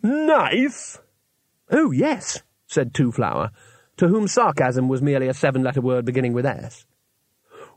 Nice! 0.02 1.00
Oh, 1.72 1.92
yes, 1.92 2.42
said 2.68 2.94
Twoflower, 2.94 3.52
to 3.98 4.08
whom 4.08 4.28
sarcasm 4.28 4.88
was 4.88 5.02
merely 5.02 5.28
a 5.28 5.34
seven-letter 5.34 5.82
word 5.82 6.06
beginning 6.06 6.34
with 6.34 6.46
S. 6.46 6.86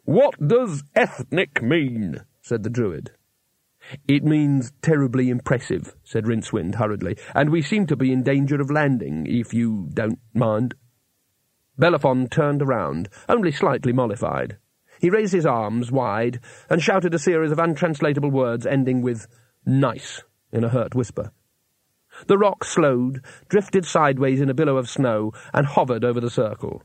What 0.05 0.35
does 0.47 0.85
ethnic 0.95 1.63
mean? 1.63 2.25
said 2.41 2.63
the 2.63 2.71
Druid. 2.71 3.13
It 4.07 4.25
means 4.25 4.73
terribly 4.83 5.29
impressive, 5.29 5.97
said 6.05 6.27
Rincewind 6.27 6.77
hurriedly, 6.77 7.17
and 7.35 7.51
we 7.51 7.63
seem 7.63 7.87
to 7.89 7.97
be 7.97 8.13
in 8.13 8.23
danger 8.23 8.61
of 8.61 8.71
landing, 8.71 9.27
if 9.27 9.53
you 9.53 9.89
don't 9.93 10.21
mind. 10.33 10.75
Bellerophon 11.79 12.29
turned 12.29 12.63
around, 12.63 13.09
only 13.29 13.51
slightly 13.51 13.93
mollified. 13.93 14.59
He 15.01 15.11
raised 15.11 15.33
his 15.33 15.47
arms 15.47 15.91
wide 15.91 16.41
and 16.71 16.83
shouted 16.83 17.15
a 17.15 17.19
series 17.19 17.51
of 17.51 17.59
untranslatable 17.59 18.31
words 18.31 18.67
ending 18.67 19.03
with 19.03 19.27
nice 19.67 20.23
in 20.53 20.65
a 20.65 20.69
hurt 20.69 20.95
whisper. 20.95 21.33
The 22.27 22.39
rock 22.39 22.65
slowed, 22.65 23.25
drifted 23.49 23.87
sideways 23.87 24.41
in 24.41 24.51
a 24.51 24.55
billow 24.55 24.77
of 24.77 24.89
snow, 24.89 25.33
and 25.55 25.67
hovered 25.67 26.05
over 26.05 26.21
the 26.21 26.31
circle. 26.31 26.83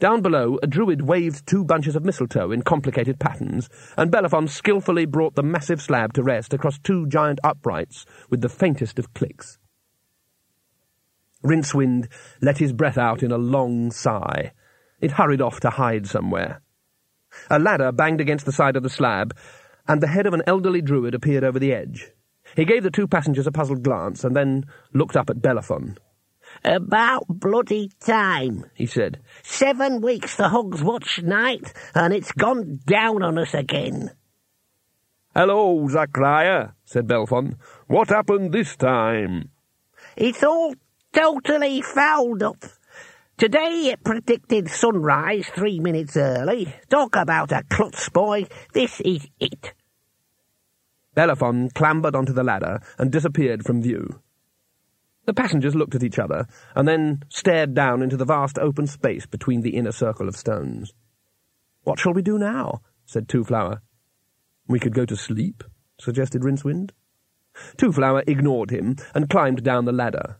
Down 0.00 0.22
below, 0.22 0.58
a 0.62 0.66
druid 0.66 1.02
waved 1.02 1.46
two 1.46 1.64
bunches 1.64 1.94
of 1.94 2.04
mistletoe 2.04 2.50
in 2.50 2.62
complicated 2.62 3.20
patterns, 3.20 3.68
and 3.96 4.10
Bellerophon 4.10 4.48
skilfully 4.48 5.06
brought 5.06 5.34
the 5.34 5.42
massive 5.42 5.80
slab 5.80 6.14
to 6.14 6.22
rest 6.22 6.52
across 6.52 6.78
two 6.78 7.06
giant 7.06 7.38
uprights 7.44 8.04
with 8.30 8.40
the 8.40 8.48
faintest 8.48 8.98
of 8.98 9.14
clicks. 9.14 9.58
Rincewind 11.44 12.08
let 12.40 12.58
his 12.58 12.72
breath 12.72 12.98
out 12.98 13.22
in 13.22 13.32
a 13.32 13.38
long 13.38 13.90
sigh. 13.90 14.52
It 15.00 15.12
hurried 15.12 15.40
off 15.40 15.60
to 15.60 15.70
hide 15.70 16.06
somewhere. 16.06 16.60
A 17.50 17.58
ladder 17.58 17.92
banged 17.92 18.20
against 18.20 18.46
the 18.46 18.52
side 18.52 18.76
of 18.76 18.82
the 18.82 18.90
slab, 18.90 19.36
and 19.86 20.00
the 20.00 20.08
head 20.08 20.26
of 20.26 20.34
an 20.34 20.42
elderly 20.46 20.82
druid 20.82 21.14
appeared 21.14 21.44
over 21.44 21.58
the 21.58 21.72
edge. 21.72 22.10
He 22.56 22.64
gave 22.64 22.82
the 22.82 22.90
two 22.90 23.06
passengers 23.06 23.46
a 23.46 23.52
puzzled 23.52 23.82
glance, 23.82 24.24
and 24.24 24.34
then 24.34 24.64
looked 24.92 25.16
up 25.16 25.30
at 25.30 25.40
Bellerophon. 25.40 25.98
About 26.64 27.24
bloody 27.28 27.90
time, 28.00 28.64
he 28.74 28.86
said. 28.86 29.20
Seven 29.42 30.00
weeks 30.00 30.36
the 30.36 30.44
Hogswatchnight, 30.44 31.72
and 31.94 32.12
it's 32.14 32.32
gone 32.32 32.80
down 32.86 33.22
on 33.22 33.38
us 33.38 33.54
again. 33.54 34.10
Hello, 35.36 35.86
Zachariah, 35.88 36.70
said 36.84 37.06
Bellerophon. 37.06 37.58
What 37.86 38.08
happened 38.08 38.52
this 38.52 38.76
time? 38.76 39.50
It's 40.16 40.42
all 40.42 40.74
totally 41.18 41.82
fouled 41.82 42.44
up. 42.44 42.64
Today 43.38 43.90
it 43.90 44.04
predicted 44.04 44.68
sunrise 44.68 45.48
three 45.48 45.80
minutes 45.80 46.16
early. 46.16 46.72
Talk 46.88 47.16
about 47.16 47.50
a 47.50 47.64
klutz 47.68 48.08
boy. 48.08 48.46
This 48.72 49.00
is 49.00 49.26
it. 49.40 49.74
Bellerophon 51.14 51.70
clambered 51.70 52.14
onto 52.14 52.32
the 52.32 52.44
ladder 52.44 52.80
and 52.98 53.10
disappeared 53.10 53.64
from 53.64 53.82
view. 53.82 54.20
The 55.24 55.34
passengers 55.34 55.74
looked 55.74 55.96
at 55.96 56.04
each 56.04 56.20
other 56.20 56.46
and 56.76 56.86
then 56.86 57.24
stared 57.28 57.74
down 57.74 58.00
into 58.00 58.16
the 58.16 58.24
vast 58.24 58.56
open 58.56 58.86
space 58.86 59.26
between 59.26 59.62
the 59.62 59.76
inner 59.76 59.92
circle 59.92 60.28
of 60.28 60.36
stones. 60.36 60.92
What 61.82 61.98
shall 61.98 62.14
we 62.14 62.22
do 62.22 62.38
now? 62.38 62.80
said 63.06 63.26
Twoflower. 63.26 63.80
We 64.68 64.78
could 64.78 64.94
go 64.94 65.04
to 65.04 65.16
sleep, 65.16 65.64
suggested 65.98 66.42
Rincewind. 66.42 66.90
Twoflower 67.76 68.22
ignored 68.28 68.70
him 68.70 68.94
and 69.16 69.28
climbed 69.28 69.64
down 69.64 69.84
the 69.84 69.92
ladder. 69.92 70.38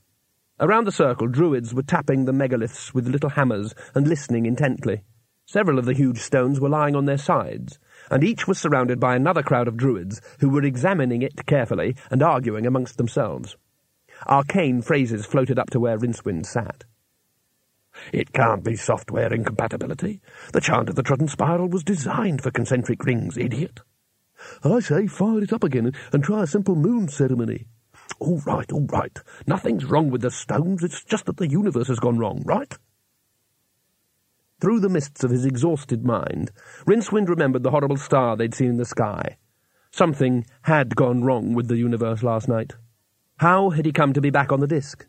Around 0.61 0.87
the 0.87 0.93
circle, 0.93 1.29
druids 1.29 1.73
were 1.73 1.83
tapping 1.83 2.25
the 2.25 2.33
megaliths 2.33 2.93
with 2.93 3.07
little 3.07 3.31
hammers 3.31 3.75
and 3.95 4.09
listening 4.09 4.45
intently. 4.45 5.03
Several 5.47 5.79
of 5.79 5.85
the 5.85 5.95
huge 5.95 6.19
stones 6.19 6.61
were 6.61 6.69
lying 6.69 6.97
on 6.97 7.05
their 7.05 7.17
sides, 7.17 7.79
and 8.11 8.25
each 8.25 8.49
was 8.49 8.59
surrounded 8.59 8.99
by 8.99 9.15
another 9.15 9.43
crowd 9.43 9.69
of 9.69 9.77
druids 9.77 10.21
who 10.41 10.49
were 10.49 10.65
examining 10.65 11.23
it 11.23 11.47
carefully 11.47 11.95
and 12.11 12.23
arguing 12.23 12.67
amongst 12.67 12.99
themselves. 12.99 13.57
Arcane 14.27 14.83
phrases 14.83 15.25
floated 15.25 15.59
up 15.59 15.71
to 15.71 15.79
where 15.79 15.97
Rincewind 15.97 16.45
sat. 16.45 16.85
It 18.13 18.33
can't 18.33 18.65
be 18.65 18.75
software 18.75 19.33
incompatibility. 19.33 20.21
The 20.53 20.61
chant 20.61 20.89
of 20.89 20.97
the 20.97 21.03
trodden 21.03 21.29
spiral 21.29 21.69
was 21.69 21.85
designed 21.85 22.43
for 22.43 22.51
concentric 22.51 23.05
rings, 23.05 23.39
idiot. 23.39 23.81
I 24.65 24.81
say 24.81 25.07
fire 25.07 25.43
it 25.43 25.53
up 25.53 25.63
again 25.63 25.93
and 26.13 26.25
try 26.25 26.43
a 26.43 26.47
simple 26.49 26.75
moon 26.75 27.09
ceremony. 27.09 27.67
All 28.19 28.41
right, 28.47 28.71
all 28.73 28.87
right. 28.87 29.16
Nothing's 29.47 29.85
wrong 29.85 30.11
with 30.11 30.23
the 30.23 30.31
stones. 30.31 30.83
It's 30.83 31.05
just 31.05 31.27
that 31.27 31.37
the 31.37 31.49
universe 31.49 31.89
has 31.89 32.01
gone 32.01 32.19
wrong, 32.19 32.43
right? 32.45 32.77
Through 34.61 34.81
the 34.81 34.89
mists 34.89 35.23
of 35.23 35.31
his 35.31 35.45
exhausted 35.45 36.05
mind, 36.05 36.51
Rincewind 36.85 37.29
remembered 37.29 37.62
the 37.62 37.71
horrible 37.71 37.97
star 37.97 38.37
they'd 38.37 38.55
seen 38.55 38.71
in 38.71 38.77
the 38.77 38.85
sky. 38.85 39.37
Something 39.93 40.47
had 40.62 40.97
gone 40.97 41.23
wrong 41.23 41.55
with 41.55 41.69
the 41.69 41.77
universe 41.77 42.25
last 42.25 42.49
night. 42.49 42.75
How 43.39 43.71
had 43.71 43.87
he 43.87 43.93
come 43.93 44.12
to 44.14 44.21
be 44.21 44.31
back 44.31 44.51
on 44.51 44.59
the 44.59 44.66
disk? 44.66 45.07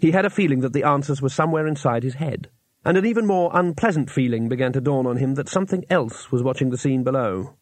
He 0.00 0.10
had 0.10 0.26
a 0.26 0.30
feeling 0.30 0.60
that 0.60 0.72
the 0.72 0.82
answers 0.82 1.22
were 1.22 1.28
somewhere 1.28 1.68
inside 1.68 2.02
his 2.02 2.14
head, 2.14 2.48
and 2.84 2.96
an 2.96 3.06
even 3.06 3.26
more 3.26 3.50
unpleasant 3.54 4.10
feeling 4.10 4.48
began 4.48 4.72
to 4.72 4.80
dawn 4.80 5.06
on 5.06 5.18
him 5.18 5.34
that 5.34 5.48
something 5.48 5.84
else 5.88 6.32
was 6.32 6.42
watching 6.42 6.70
the 6.70 6.78
scene 6.78 7.04
below, 7.04 7.54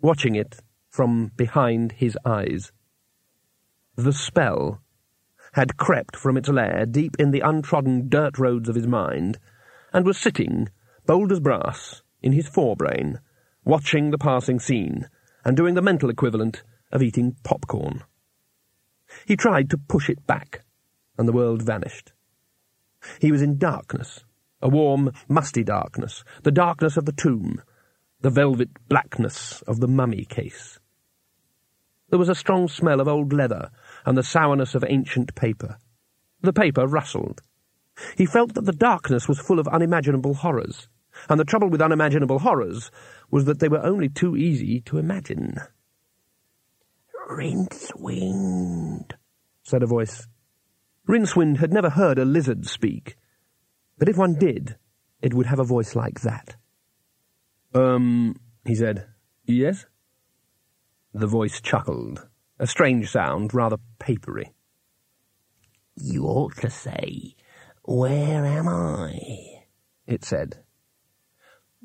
watching 0.00 0.34
it 0.34 0.56
from 0.90 1.32
behind 1.36 1.92
his 1.92 2.18
eyes. 2.26 2.72
The 3.96 4.12
spell 4.14 4.80
had 5.52 5.76
crept 5.76 6.16
from 6.16 6.38
its 6.38 6.48
lair 6.48 6.86
deep 6.86 7.14
in 7.18 7.30
the 7.30 7.40
untrodden 7.40 8.08
dirt 8.08 8.38
roads 8.38 8.70
of 8.70 8.74
his 8.74 8.86
mind, 8.86 9.38
and 9.92 10.06
was 10.06 10.16
sitting, 10.16 10.70
bold 11.04 11.30
as 11.30 11.40
brass, 11.40 12.02
in 12.22 12.32
his 12.32 12.48
forebrain, 12.48 13.20
watching 13.64 14.10
the 14.10 14.16
passing 14.16 14.58
scene, 14.58 15.10
and 15.44 15.58
doing 15.58 15.74
the 15.74 15.82
mental 15.82 16.08
equivalent 16.08 16.62
of 16.90 17.02
eating 17.02 17.36
popcorn. 17.44 18.02
He 19.26 19.36
tried 19.36 19.68
to 19.70 19.78
push 19.78 20.08
it 20.08 20.26
back, 20.26 20.64
and 21.18 21.28
the 21.28 21.32
world 21.32 21.60
vanished. 21.60 22.12
He 23.20 23.30
was 23.30 23.42
in 23.42 23.58
darkness, 23.58 24.24
a 24.62 24.70
warm, 24.70 25.12
musty 25.28 25.64
darkness, 25.64 26.24
the 26.44 26.50
darkness 26.50 26.96
of 26.96 27.04
the 27.04 27.12
tomb, 27.12 27.60
the 28.22 28.30
velvet 28.30 28.70
blackness 28.88 29.60
of 29.62 29.80
the 29.80 29.88
mummy 29.88 30.24
case. 30.24 30.78
There 32.12 32.18
was 32.18 32.28
a 32.28 32.34
strong 32.34 32.68
smell 32.68 33.00
of 33.00 33.08
old 33.08 33.32
leather 33.32 33.70
and 34.04 34.16
the 34.16 34.22
sourness 34.22 34.74
of 34.74 34.84
ancient 34.86 35.34
paper. 35.34 35.78
The 36.40 36.52
paper 36.52 36.86
rustled. 36.86 37.40
He 38.16 38.26
felt 38.26 38.54
that 38.54 38.64
the 38.64 38.72
darkness 38.72 39.28
was 39.28 39.38
full 39.38 39.58
of 39.58 39.68
unimaginable 39.68 40.34
horrors, 40.34 40.88
and 41.28 41.38
the 41.38 41.44
trouble 41.44 41.68
with 41.68 41.82
unimaginable 41.82 42.40
horrors 42.40 42.90
was 43.30 43.44
that 43.44 43.60
they 43.60 43.68
were 43.68 43.84
only 43.84 44.08
too 44.08 44.36
easy 44.36 44.80
to 44.82 44.98
imagine. 44.98 45.58
Rincewind, 47.30 49.12
said 49.62 49.82
a 49.82 49.86
voice. 49.86 50.26
Rincewind 51.08 51.58
had 51.58 51.72
never 51.72 51.90
heard 51.90 52.18
a 52.18 52.24
lizard 52.24 52.66
speak, 52.66 53.16
but 53.98 54.08
if 54.08 54.16
one 54.16 54.34
did, 54.34 54.76
it 55.20 55.34
would 55.34 55.46
have 55.46 55.60
a 55.60 55.64
voice 55.64 55.94
like 55.94 56.20
that. 56.22 56.56
Um, 57.74 58.36
he 58.64 58.74
said. 58.74 59.06
Yes? 59.44 59.86
The 61.14 61.26
voice 61.26 61.60
chuckled, 61.60 62.26
a 62.62 62.66
strange 62.68 63.10
sound, 63.10 63.52
rather 63.52 63.76
papery. 63.98 64.54
You 65.96 66.26
ought 66.26 66.56
to 66.58 66.70
say, 66.70 67.34
Where 67.82 68.46
am 68.46 68.68
I? 68.68 69.64
It 70.06 70.24
said. 70.24 70.62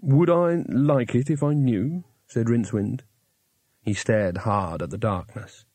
Would 0.01 0.29
I 0.29 0.63
like 0.69 1.15
it 1.15 1.31
if 1.31 1.41
I 1.41 1.53
knew? 1.53 2.03
said 2.27 2.45
Rincewind. 2.45 3.01
He 3.81 3.95
stared 3.95 4.37
hard 4.37 4.83
at 4.83 4.91
the 4.91 4.99
darkness. 4.99 5.65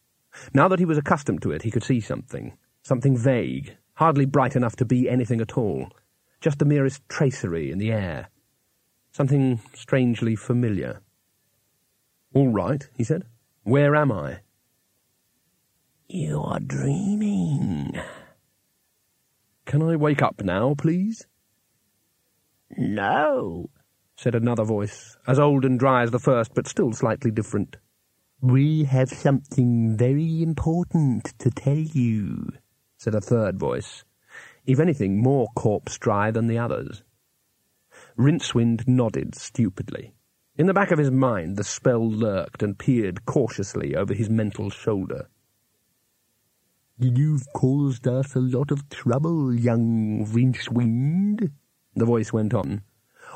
Now 0.54 0.68
that 0.68 0.78
he 0.78 0.84
was 0.84 0.98
accustomed 0.98 1.42
to 1.42 1.50
it, 1.50 1.62
he 1.62 1.72
could 1.72 1.82
see 1.82 1.98
something. 1.98 2.56
Something 2.84 3.18
vague, 3.18 3.76
hardly 3.94 4.24
bright 4.24 4.54
enough 4.54 4.76
to 4.76 4.84
be 4.84 5.10
anything 5.10 5.40
at 5.40 5.58
all. 5.58 5.88
Just 6.40 6.60
the 6.60 6.64
merest 6.64 7.02
tracery 7.08 7.72
in 7.72 7.78
the 7.78 7.90
air. 7.90 8.28
Something 9.10 9.60
strangely 9.74 10.36
familiar. 10.36 11.00
All 12.34 12.52
right, 12.52 12.88
he 12.96 13.02
said. 13.02 13.24
Where 13.64 13.96
am 13.96 14.12
I? 14.12 14.42
You 16.14 16.42
are 16.42 16.60
dreaming. 16.60 17.98
Can 19.64 19.80
I 19.80 19.96
wake 19.96 20.20
up 20.20 20.42
now, 20.44 20.74
please? 20.76 21.26
No. 22.76 23.70
said 24.14 24.34
another 24.34 24.64
voice, 24.64 25.16
as 25.26 25.38
old 25.38 25.64
and 25.64 25.78
dry 25.78 26.02
as 26.02 26.10
the 26.10 26.18
first, 26.18 26.52
but 26.52 26.68
still 26.68 26.92
slightly 26.92 27.30
different. 27.30 27.78
We 28.42 28.84
have 28.84 29.08
something 29.08 29.96
very 29.96 30.42
important 30.42 31.32
to 31.38 31.50
tell 31.50 31.78
you, 31.78 32.50
said 32.98 33.14
a 33.14 33.22
third 33.22 33.58
voice, 33.58 34.04
if 34.66 34.80
anything 34.80 35.22
more 35.22 35.48
corpse 35.56 35.96
dry 35.96 36.30
than 36.30 36.46
the 36.46 36.58
others. 36.58 37.04
Rincewind 38.18 38.86
nodded 38.86 39.34
stupidly. 39.34 40.12
In 40.58 40.66
the 40.66 40.74
back 40.74 40.90
of 40.90 40.98
his 40.98 41.10
mind, 41.10 41.56
the 41.56 41.64
spell 41.64 42.06
lurked 42.06 42.62
and 42.62 42.78
peered 42.78 43.24
cautiously 43.24 43.96
over 43.96 44.12
his 44.12 44.28
mental 44.28 44.68
shoulder. 44.68 45.30
You've 47.04 47.52
caused 47.52 48.06
us 48.06 48.36
a 48.36 48.38
lot 48.38 48.70
of 48.70 48.88
trouble, 48.88 49.52
young 49.52 50.24
Rincewind, 50.24 51.50
the 51.96 52.04
voice 52.04 52.32
went 52.32 52.54
on. 52.54 52.82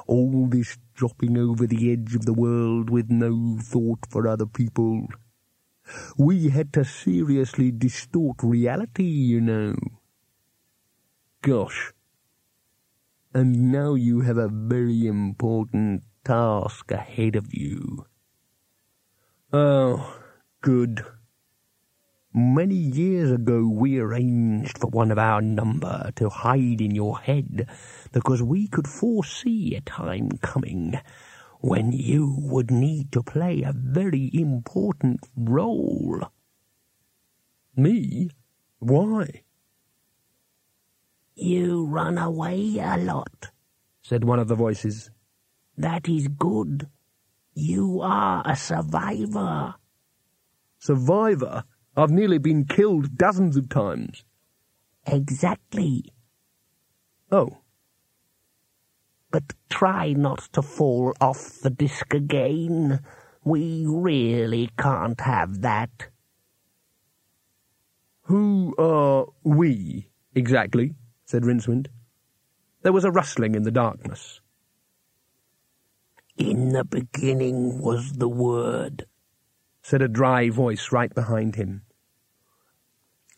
All 0.07 0.47
this 0.47 0.79
dropping 0.95 1.37
over 1.37 1.67
the 1.67 1.91
edge 1.91 2.15
of 2.15 2.27
the 2.27 2.33
world 2.33 2.91
with 2.91 3.11
no 3.11 3.59
thought 3.61 4.07
for 4.09 4.29
other 4.29 4.47
people. 4.47 5.09
We 6.17 6.51
had 6.51 6.73
to 6.75 6.85
seriously 6.85 7.73
distort 7.73 8.37
reality, 8.41 9.03
you 9.03 9.41
know. 9.41 9.75
Gosh. 11.43 11.93
And 13.35 13.73
now 13.73 13.95
you 13.95 14.21
have 14.21 14.39
a 14.39 14.49
very 14.49 15.09
important 15.09 16.05
task 16.25 16.93
ahead 16.93 17.35
of 17.35 17.53
you. 17.53 18.07
Oh, 19.53 20.21
good. 20.61 21.05
Many 22.39 22.75
years 22.75 23.31
ago 23.31 23.67
we 23.67 23.99
arranged 23.99 24.77
for 24.77 24.89
one 24.89 25.11
of 25.11 25.17
our 25.17 25.41
number 25.41 26.11
to 26.17 26.29
hide 26.29 26.83
in 26.83 26.95
your 26.95 27.19
head 27.19 27.67
because 28.13 28.43
we 28.43 28.69
could 28.69 28.87
foresee 28.87 29.75
a 29.75 29.81
time 29.81 30.29
coming 30.43 31.01
when 31.61 31.93
you 31.93 32.37
would 32.39 32.71
need 32.71 33.11
to 33.13 33.23
play 33.23 33.63
a 33.63 33.73
very 33.73 34.31
important 34.35 35.21
role. 35.35 36.31
Me? 37.75 38.29
Why? 38.81 39.45
You 41.37 41.87
run 41.87 42.19
away 42.19 42.77
a 42.79 42.99
lot, 42.99 43.51
said 44.03 44.25
one 44.25 44.41
of 44.41 44.49
the 44.49 44.55
voices. 44.55 45.11
That 45.79 46.07
is 46.07 46.29
good. 46.29 46.87
You 47.55 48.03
are 48.03 48.43
a 48.45 48.57
survivor. 48.57 49.77
Survivor? 50.79 51.65
I've 51.97 52.11
nearly 52.11 52.39
been 52.39 52.67
killed 52.67 53.17
dozens 53.17 53.57
of 53.57 53.71
times. 53.71 54.25
Exactly. 55.07 56.13
Oh. 57.33 57.59
But 59.31 59.55
try 59.71 60.13
not 60.13 60.41
to 60.53 60.63
fall 60.63 61.15
off 61.21 61.61
the 61.63 61.71
disc 61.71 62.13
again. 62.13 63.01
We 63.45 63.87
really 63.87 64.71
can't 64.79 65.21
have 65.23 65.63
that. 65.63 66.09
Who 68.23 68.75
are 68.79 69.27
we, 69.43 70.09
exactly? 70.35 70.95
said 71.25 71.45
Rincewind. 71.45 71.87
There 72.83 72.93
was 72.93 73.05
a 73.05 73.11
rustling 73.11 73.55
in 73.55 73.63
the 73.63 73.71
darkness. 73.71 74.41
In 76.37 76.73
the 76.73 76.85
beginning 76.85 77.81
was 77.81 78.15
the 78.15 78.29
Word, 78.29 79.07
said 79.83 80.03
a 80.03 80.09
dry 80.09 80.51
voice 80.51 80.93
right 80.93 81.15
behind 81.15 81.57
him. 81.57 81.83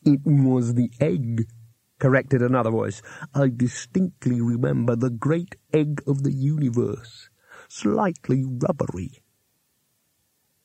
It 0.09 0.20
was 0.24 0.72
the 0.72 0.90
egg, 1.02 1.50
corrected 1.98 2.40
another 2.40 2.70
voice. 2.70 3.02
I 3.34 3.48
distinctly 3.54 4.40
remember 4.40 4.96
the 4.96 5.11
great 5.11 5.56
egg 5.70 6.00
of 6.06 6.22
the 6.22 6.32
universe, 6.32 7.28
slightly 7.68 8.42
rubbery. 8.42 9.22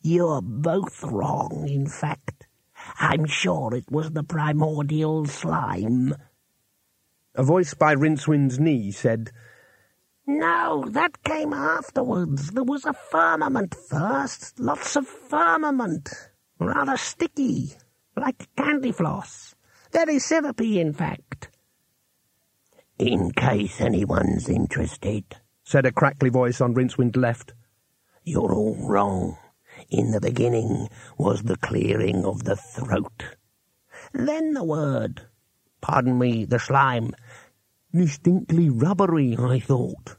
You're 0.01 0.41
both 0.41 1.03
wrong, 1.03 1.67
in 1.67 1.87
fact. 1.89 2.47
I'm 2.97 3.25
sure 3.25 3.75
it 3.75 3.91
was 3.91 4.11
the 4.11 4.23
primordial 4.23 5.25
slime. 5.25 6.15
A 7.35 7.43
voice 7.43 7.73
by 7.73 7.91
Rincewind's 7.95 8.61
knee 8.61 8.91
said, 8.91 9.31
No, 10.25 10.85
that 10.87 11.21
came 11.23 11.51
afterwards. 11.51 12.51
There 12.51 12.63
was 12.63 12.85
a 12.85 12.93
firmament 12.93 13.75
first. 13.75 14.57
Lots 14.57 14.95
of 14.95 15.05
firmament. 15.05 16.13
Rather 16.59 16.95
sticky 16.95 17.73
like 18.16 18.47
candy 18.55 18.91
floss. 18.91 19.55
Very 19.91 20.20
syrupy, 20.20 20.80
in 20.80 20.93
fact. 20.93 21.49
In 22.97 23.32
case 23.32 23.82
anyone's 23.82 24.49
interested, 24.49 25.24
said 25.64 25.86
a 25.86 25.91
crackly 25.91 26.30
voice 26.30 26.61
on 26.61 26.74
Rincewind 26.74 27.16
left. 27.18 27.53
You're 28.24 28.53
all 28.53 28.76
wrong. 28.76 29.38
In 29.89 30.11
the 30.11 30.22
beginning 30.22 30.89
was 31.18 31.43
the 31.43 31.57
clearing 31.57 32.26
of 32.26 32.43
the 32.43 32.55
throat. 32.55 33.36
Then 34.14 34.53
the 34.53 34.64
word. 34.64 35.22
Pardon 35.82 36.18
me, 36.18 36.45
the 36.45 36.59
slime. 36.59 37.14
Distinctly 37.93 38.70
rubbery, 38.70 39.36
I 39.38 39.59
thought. 39.59 40.18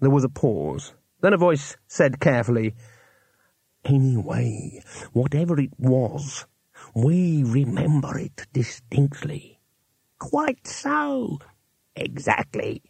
There 0.00 0.10
was 0.10 0.24
a 0.24 0.28
pause. 0.28 0.94
Then 1.20 1.32
a 1.32 1.38
voice 1.38 1.76
said 1.86 2.20
carefully, 2.20 2.74
Anyway, 3.84 4.82
whatever 5.12 5.58
it 5.58 5.72
was, 5.78 6.46
we 6.94 7.42
remember 7.42 8.16
it 8.18 8.46
distinctly. 8.52 9.60
Quite 10.18 10.66
so. 10.66 11.38
Exactly. 11.96 12.82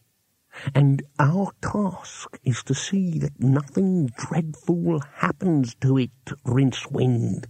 And 0.74 1.03
our 1.18 1.53
task 1.62 2.38
is 2.45 2.62
to 2.64 2.74
see 2.74 3.18
that 3.20 3.40
nothing 3.40 4.11
dreadful 4.16 5.01
happens 5.14 5.74
to 5.76 5.97
it, 5.97 6.11
Rincewind. 6.47 7.47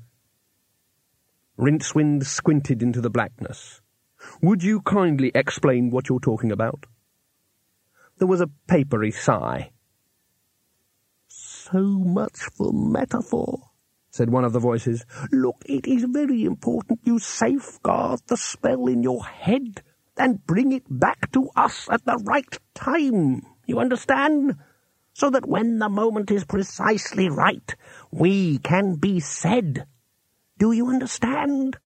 Rincewind 1.59 2.25
squinted 2.25 2.81
into 2.81 3.01
the 3.01 3.11
blackness. 3.11 3.81
Would 4.41 4.63
you 4.63 4.83
kindly 4.83 5.33
explain 5.35 5.91
what 5.91 6.09
you're 6.09 6.21
talking 6.21 6.53
about? 6.53 6.87
There 8.19 8.29
was 8.29 8.41
a 8.41 8.51
papery 8.69 9.11
sigh 9.11 9.73
so 11.73 11.81
much 11.81 12.39
for 12.55 12.71
metaphor, 12.71 13.71
said 14.11 14.29
one 14.29 14.45
of 14.45 14.53
the 14.53 14.61
voices. 14.61 15.07
Look, 15.31 15.57
it 15.65 15.87
is 15.87 16.05
very 16.05 16.45
important 16.45 17.01
you 17.05 17.19
safeguard 17.19 18.21
the 18.27 18.37
spell 18.37 18.87
in 18.89 19.03
your 19.03 19.25
head 19.25 19.83
and 20.19 20.47
bring 20.47 20.73
it 20.73 20.85
back 20.91 21.33
to 21.33 21.49
us 21.57 21.89
at 21.91 22.05
the 22.05 22.19
right 22.25 22.59
time. 22.75 23.47
You 23.67 23.79
understand? 23.81 24.57
So 25.15 25.31
that 25.31 25.47
when 25.47 25.79
the 25.79 25.89
moment 25.89 26.31
is 26.31 26.45
precisely 26.45 27.29
right, 27.29 27.75
we 28.11 28.59
can 28.59 28.97
be 28.97 29.21
said. 29.21 29.87
Do 30.59 30.73
you 30.73 30.89
understand? 30.89 31.79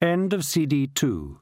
End 0.00 0.32
of 0.32 0.44
CD 0.44 0.86
2 0.86 1.40